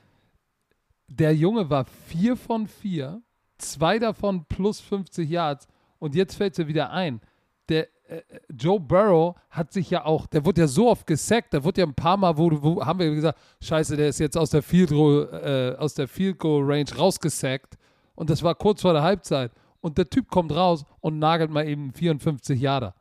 [1.08, 3.22] der Junge war vier von vier,
[3.58, 5.68] zwei davon plus 50 Yards
[5.98, 7.20] und jetzt fällt es wieder ein.
[7.68, 11.62] Der äh, Joe Burrow hat sich ja auch, der wurde ja so oft gesackt, der
[11.64, 14.50] wurde ja ein paar Mal, wo, wo haben wir gesagt, scheiße, der ist jetzt aus
[14.50, 17.76] der Field äh, aus der Field Goal Range rausgesackt
[18.14, 21.66] und das war kurz vor der Halbzeit und der Typ kommt raus und nagelt mal
[21.66, 22.94] eben 54 Yarder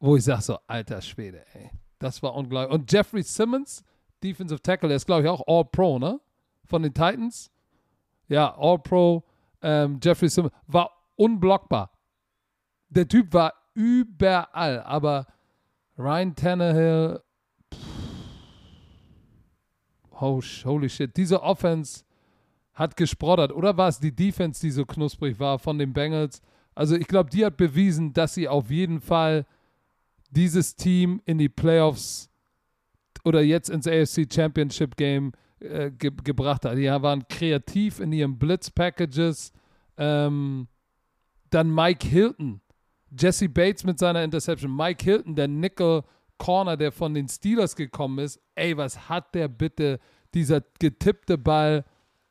[0.00, 1.70] wo ich sage so, alter Schwede, ey.
[1.98, 2.74] Das war unglaublich.
[2.74, 3.84] Und Jeffrey Simmons,
[4.22, 6.18] Defensive Tackle, der ist, glaube ich, auch All-Pro, ne?
[6.64, 7.50] Von den Titans.
[8.28, 9.22] Ja, All-Pro.
[9.60, 11.90] Ähm, Jeffrey Simmons war unblockbar.
[12.88, 15.26] Der Typ war überall, aber
[15.98, 17.22] Ryan Tannehill,
[17.72, 17.80] pff,
[20.18, 22.04] oh, holy shit, diese Offense
[22.74, 23.52] hat gesproddert.
[23.52, 26.40] Oder war es die Defense, die so knusprig war von den Bengals?
[26.74, 29.46] Also ich glaube, die hat bewiesen, dass sie auf jeden Fall
[30.30, 32.30] dieses Team in die Playoffs
[33.24, 36.78] oder jetzt ins AFC Championship Game äh, ge gebracht hat.
[36.78, 39.52] Die waren kreativ in ihren Blitz-Packages.
[39.96, 40.68] Ähm,
[41.50, 42.60] dann Mike Hilton,
[43.18, 46.02] Jesse Bates mit seiner Interception, Mike Hilton, der Nickel
[46.38, 48.40] Corner, der von den Steelers gekommen ist.
[48.54, 49.98] Ey, was hat der bitte,
[50.32, 51.84] dieser getippte Ball,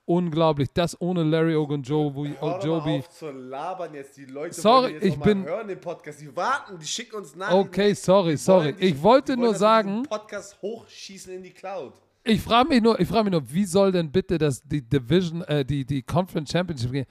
[0.10, 0.70] unglaublich.
[0.74, 2.34] Das ohne Larry Ogunjobi.
[2.42, 3.04] Ojobi.
[3.10, 4.18] zu labern jetzt.
[4.18, 6.20] Die Leute Sorry, jetzt ich mal bin- hören den Podcast.
[6.22, 7.52] Die warten, die schicken uns nach.
[7.52, 8.76] Okay, sorry, sorry.
[8.80, 11.94] Ich wollte nur sagen, Podcast hochschießen in die Cloud.
[12.24, 15.42] Ich frage mich nur, ich frage mich nur, wie soll denn bitte das die Division,
[15.44, 17.06] äh, die die Conference Championship gehen?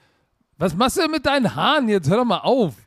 [0.57, 2.09] Was machst du denn mit deinen Haaren jetzt?
[2.09, 2.75] Hör doch mal auf.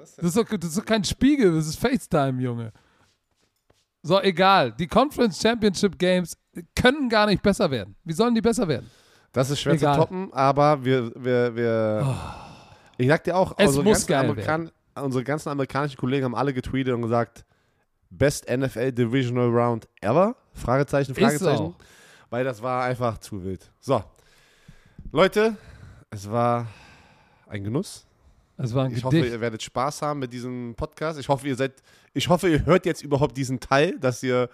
[0.00, 2.72] Das ist doch, das ist doch kein Spiegel, das ist FaceTime, Junge.
[4.02, 4.72] So, egal.
[4.72, 6.36] Die Conference Championship Games
[6.74, 7.94] können gar nicht besser werden.
[8.02, 8.90] Wie sollen die besser werden?
[9.32, 9.94] Das ist schwer Egal.
[9.94, 12.16] zu toppen, aber wir, wir, wir
[12.98, 17.44] ich sag dir auch, unsere ganzen, unsere ganzen amerikanischen Kollegen haben alle getweetet und gesagt,
[18.10, 20.34] Best NFL Divisional Round ever?
[20.52, 21.74] Fragezeichen, Fragezeichen.
[22.28, 23.70] Weil das war einfach zu wild.
[23.78, 24.02] So,
[25.12, 25.56] Leute,
[26.10, 26.66] es war
[27.48, 28.06] ein Genuss.
[28.56, 29.32] Es war ein Ich hoffe, Gedicht.
[29.32, 31.18] ihr werdet Spaß haben mit diesem Podcast.
[31.18, 31.82] Ich hoffe, ihr seid,
[32.12, 34.50] ich hoffe, ihr hört jetzt überhaupt diesen Teil, dass ihr,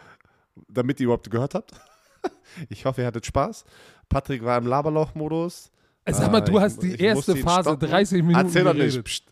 [0.69, 1.73] damit ihr überhaupt gehört habt.
[2.70, 3.65] Ich hoffe, ihr hattet Spaß.
[4.09, 5.70] Patrick war im Laberloch-Modus.
[6.09, 7.89] Sag mal, Äh, du hast die ich erste Phase stoppen.
[7.89, 8.83] 30 Minuten Erzähl doch nicht.
[8.85, 9.05] geredet.
[9.05, 9.24] Psst.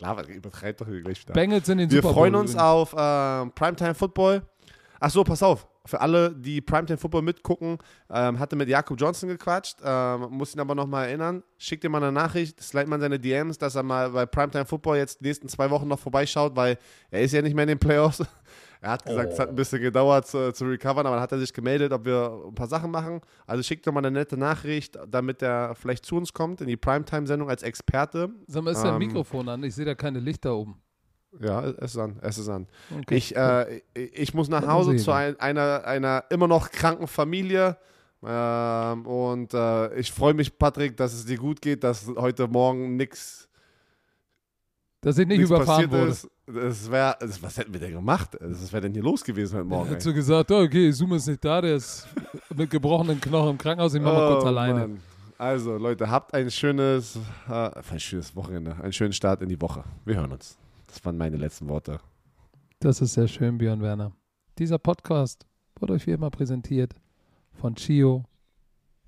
[0.00, 1.32] Laber, übertreib doch gleich wieder.
[1.34, 2.62] Bengals in den Wir Super Bowl freuen uns übrigens.
[2.70, 4.42] auf ähm, Primetime Football.
[5.00, 5.66] Ach so, pass auf.
[5.86, 7.78] Für alle, die Primetime Football mitgucken,
[8.10, 11.42] ähm, hatte mit Jakob Johnson gequatscht, ähm, muss ihn aber nochmal erinnern.
[11.56, 14.98] Schickt ihm mal eine Nachricht, slide mal seine DMs, dass er mal bei Primetime Football
[14.98, 16.76] jetzt die nächsten zwei Wochen noch vorbeischaut, weil
[17.10, 18.22] er ist ja nicht mehr in den Playoffs.
[18.80, 21.38] Er hat gesagt, es hat ein bisschen gedauert zu, zu recovern, aber dann hat er
[21.38, 23.20] sich gemeldet, ob wir ein paar Sachen machen.
[23.46, 26.76] Also schickt doch mal eine nette Nachricht, damit er vielleicht zu uns kommt in die
[26.76, 28.30] Primetime-Sendung als Experte.
[28.46, 29.64] Sag mal, ist dein ähm, Mikrofon an?
[29.64, 30.80] Ich sehe da keine Lichter oben.
[31.40, 32.66] Ja, es ist an, es ist an.
[32.90, 33.16] Okay.
[33.16, 37.76] Ich, äh, ich muss nach Hause zu ein, einer, einer immer noch kranken Familie.
[38.24, 42.96] Ähm, und äh, ich freue mich, Patrick, dass es dir gut geht, dass heute Morgen
[42.96, 43.47] nichts
[45.00, 46.10] Dass ich nicht überfahren passiert wurde.
[46.10, 46.28] ist.
[46.46, 48.36] Das wär, das, was hätten wir denn gemacht?
[48.40, 49.94] Was wäre denn hier los gewesen heute Morgen?
[49.94, 50.00] Ey?
[50.00, 52.08] so gesagt, oh, okay, Zoom ist nicht da, der ist
[52.54, 54.80] mit gebrochenen Knochen im Krankenhaus, ich mach mal kurz Oh, alleine.
[54.80, 55.00] Mann.
[55.36, 57.16] Also, Leute, habt ein schönes,
[57.48, 59.84] äh, ein schönes Wochenende, einen schönen Start in die Woche.
[60.04, 60.58] Wir hören uns.
[60.88, 62.00] Das waren meine letzten Worte.
[62.80, 64.10] Das ist sehr schön, Björn Werner.
[64.58, 65.46] Dieser Podcast
[65.78, 66.94] wurde euch wie immer präsentiert
[67.52, 68.24] von Chio.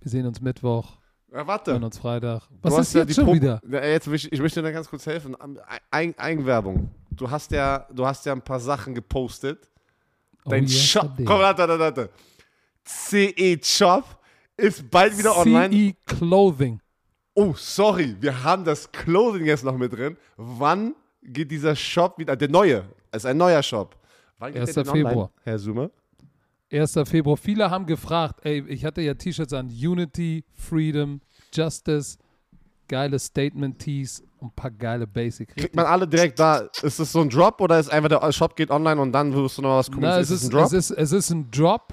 [0.01, 0.99] Wir sehen uns Mittwoch,
[1.33, 1.73] Ja, warte.
[1.73, 2.43] hören uns Freitag.
[2.49, 3.61] Du Was hast ist ja jetzt die schon Pro- wieder?
[3.69, 5.37] Ja, Jetzt, ich, ich möchte dir ganz kurz helfen.
[5.91, 6.91] Eig Eigenwerbung.
[7.11, 9.71] Du hast, ja, du hast ja ein paar Sachen gepostet.
[10.45, 11.13] Dein oh, yes, Shop.
[11.19, 12.11] Komm, warte, warte, warte.
[12.85, 14.05] CE Shop
[14.57, 15.75] ist bald wieder online.
[15.75, 16.81] CE Clothing.
[17.35, 18.17] Oh, sorry.
[18.21, 20.17] Wir haben das Clothing jetzt noch mit drin.
[20.37, 22.35] Wann geht dieser Shop wieder?
[22.37, 22.85] Der neue.
[23.13, 23.97] Es ist ein neuer Shop.
[24.39, 24.75] Wann geht 1.
[24.75, 25.31] der denn online, Februar.
[25.43, 25.91] Herr Summe?
[26.73, 26.99] 1.
[27.05, 27.37] Februar.
[27.37, 31.21] Viele haben gefragt, ey, ich hatte ja T-Shirts an Unity, Freedom,
[31.53, 32.17] Justice,
[32.89, 35.55] geile Statement-Tees und ein paar geile Basic.
[35.57, 36.69] Kriegt man alle direkt da?
[36.83, 39.59] Ist es so ein Drop oder ist einfach der Shop geht online und dann wirst
[39.59, 39.91] du noch was?
[39.97, 40.65] Na, ist es, ist, ein Drop?
[40.67, 41.93] es, ist, es ist ein Drop.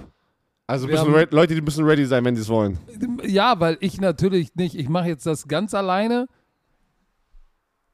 [0.68, 2.78] also müssen haben- Leute, die müssen ready sein, wenn die es wollen.
[3.24, 6.28] Ja, weil ich natürlich nicht, ich mache jetzt das ganz alleine.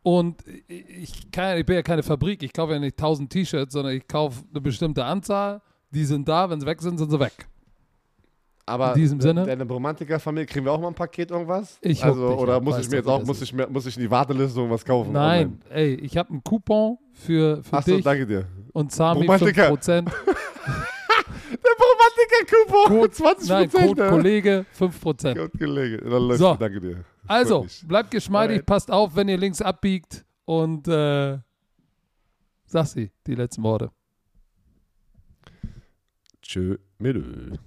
[0.01, 3.95] Und ich, kann, ich bin ja keine Fabrik, ich kaufe ja nicht 1000 T-Shirts, sondern
[3.95, 5.61] ich kaufe eine bestimmte Anzahl.
[5.93, 7.47] Die sind da, wenn sie weg sind, sind sie weg.
[8.65, 9.45] Aber In diesem Sinne?
[9.45, 11.77] deine Romantiker-Familie, kriegen wir auch mal ein Paket irgendwas?
[11.81, 14.09] Ich also, oder muss ich mir jetzt auch, muss ich, mir, muss ich in die
[14.11, 15.11] Warteliste irgendwas kaufen?
[15.11, 18.47] Nein, ey, ich habe einen Coupon für, für Achso, dich danke dir.
[18.71, 19.69] und Sami Romantiker.
[19.73, 20.05] 5%.
[21.51, 25.37] Der Romantiker-Coupon, Code- 20 Nein, Code Kollege 5%.
[25.37, 26.09] Gut gelegen.
[26.09, 26.55] Dann läuft So.
[26.55, 27.03] danke dir.
[27.27, 28.65] Also, bleibt geschmeidig, Alright.
[28.65, 31.37] passt auf, wenn ihr links abbiegt und äh,
[32.65, 33.91] sag sie, die letzten Worte.
[36.43, 37.57] tschö, Mädel.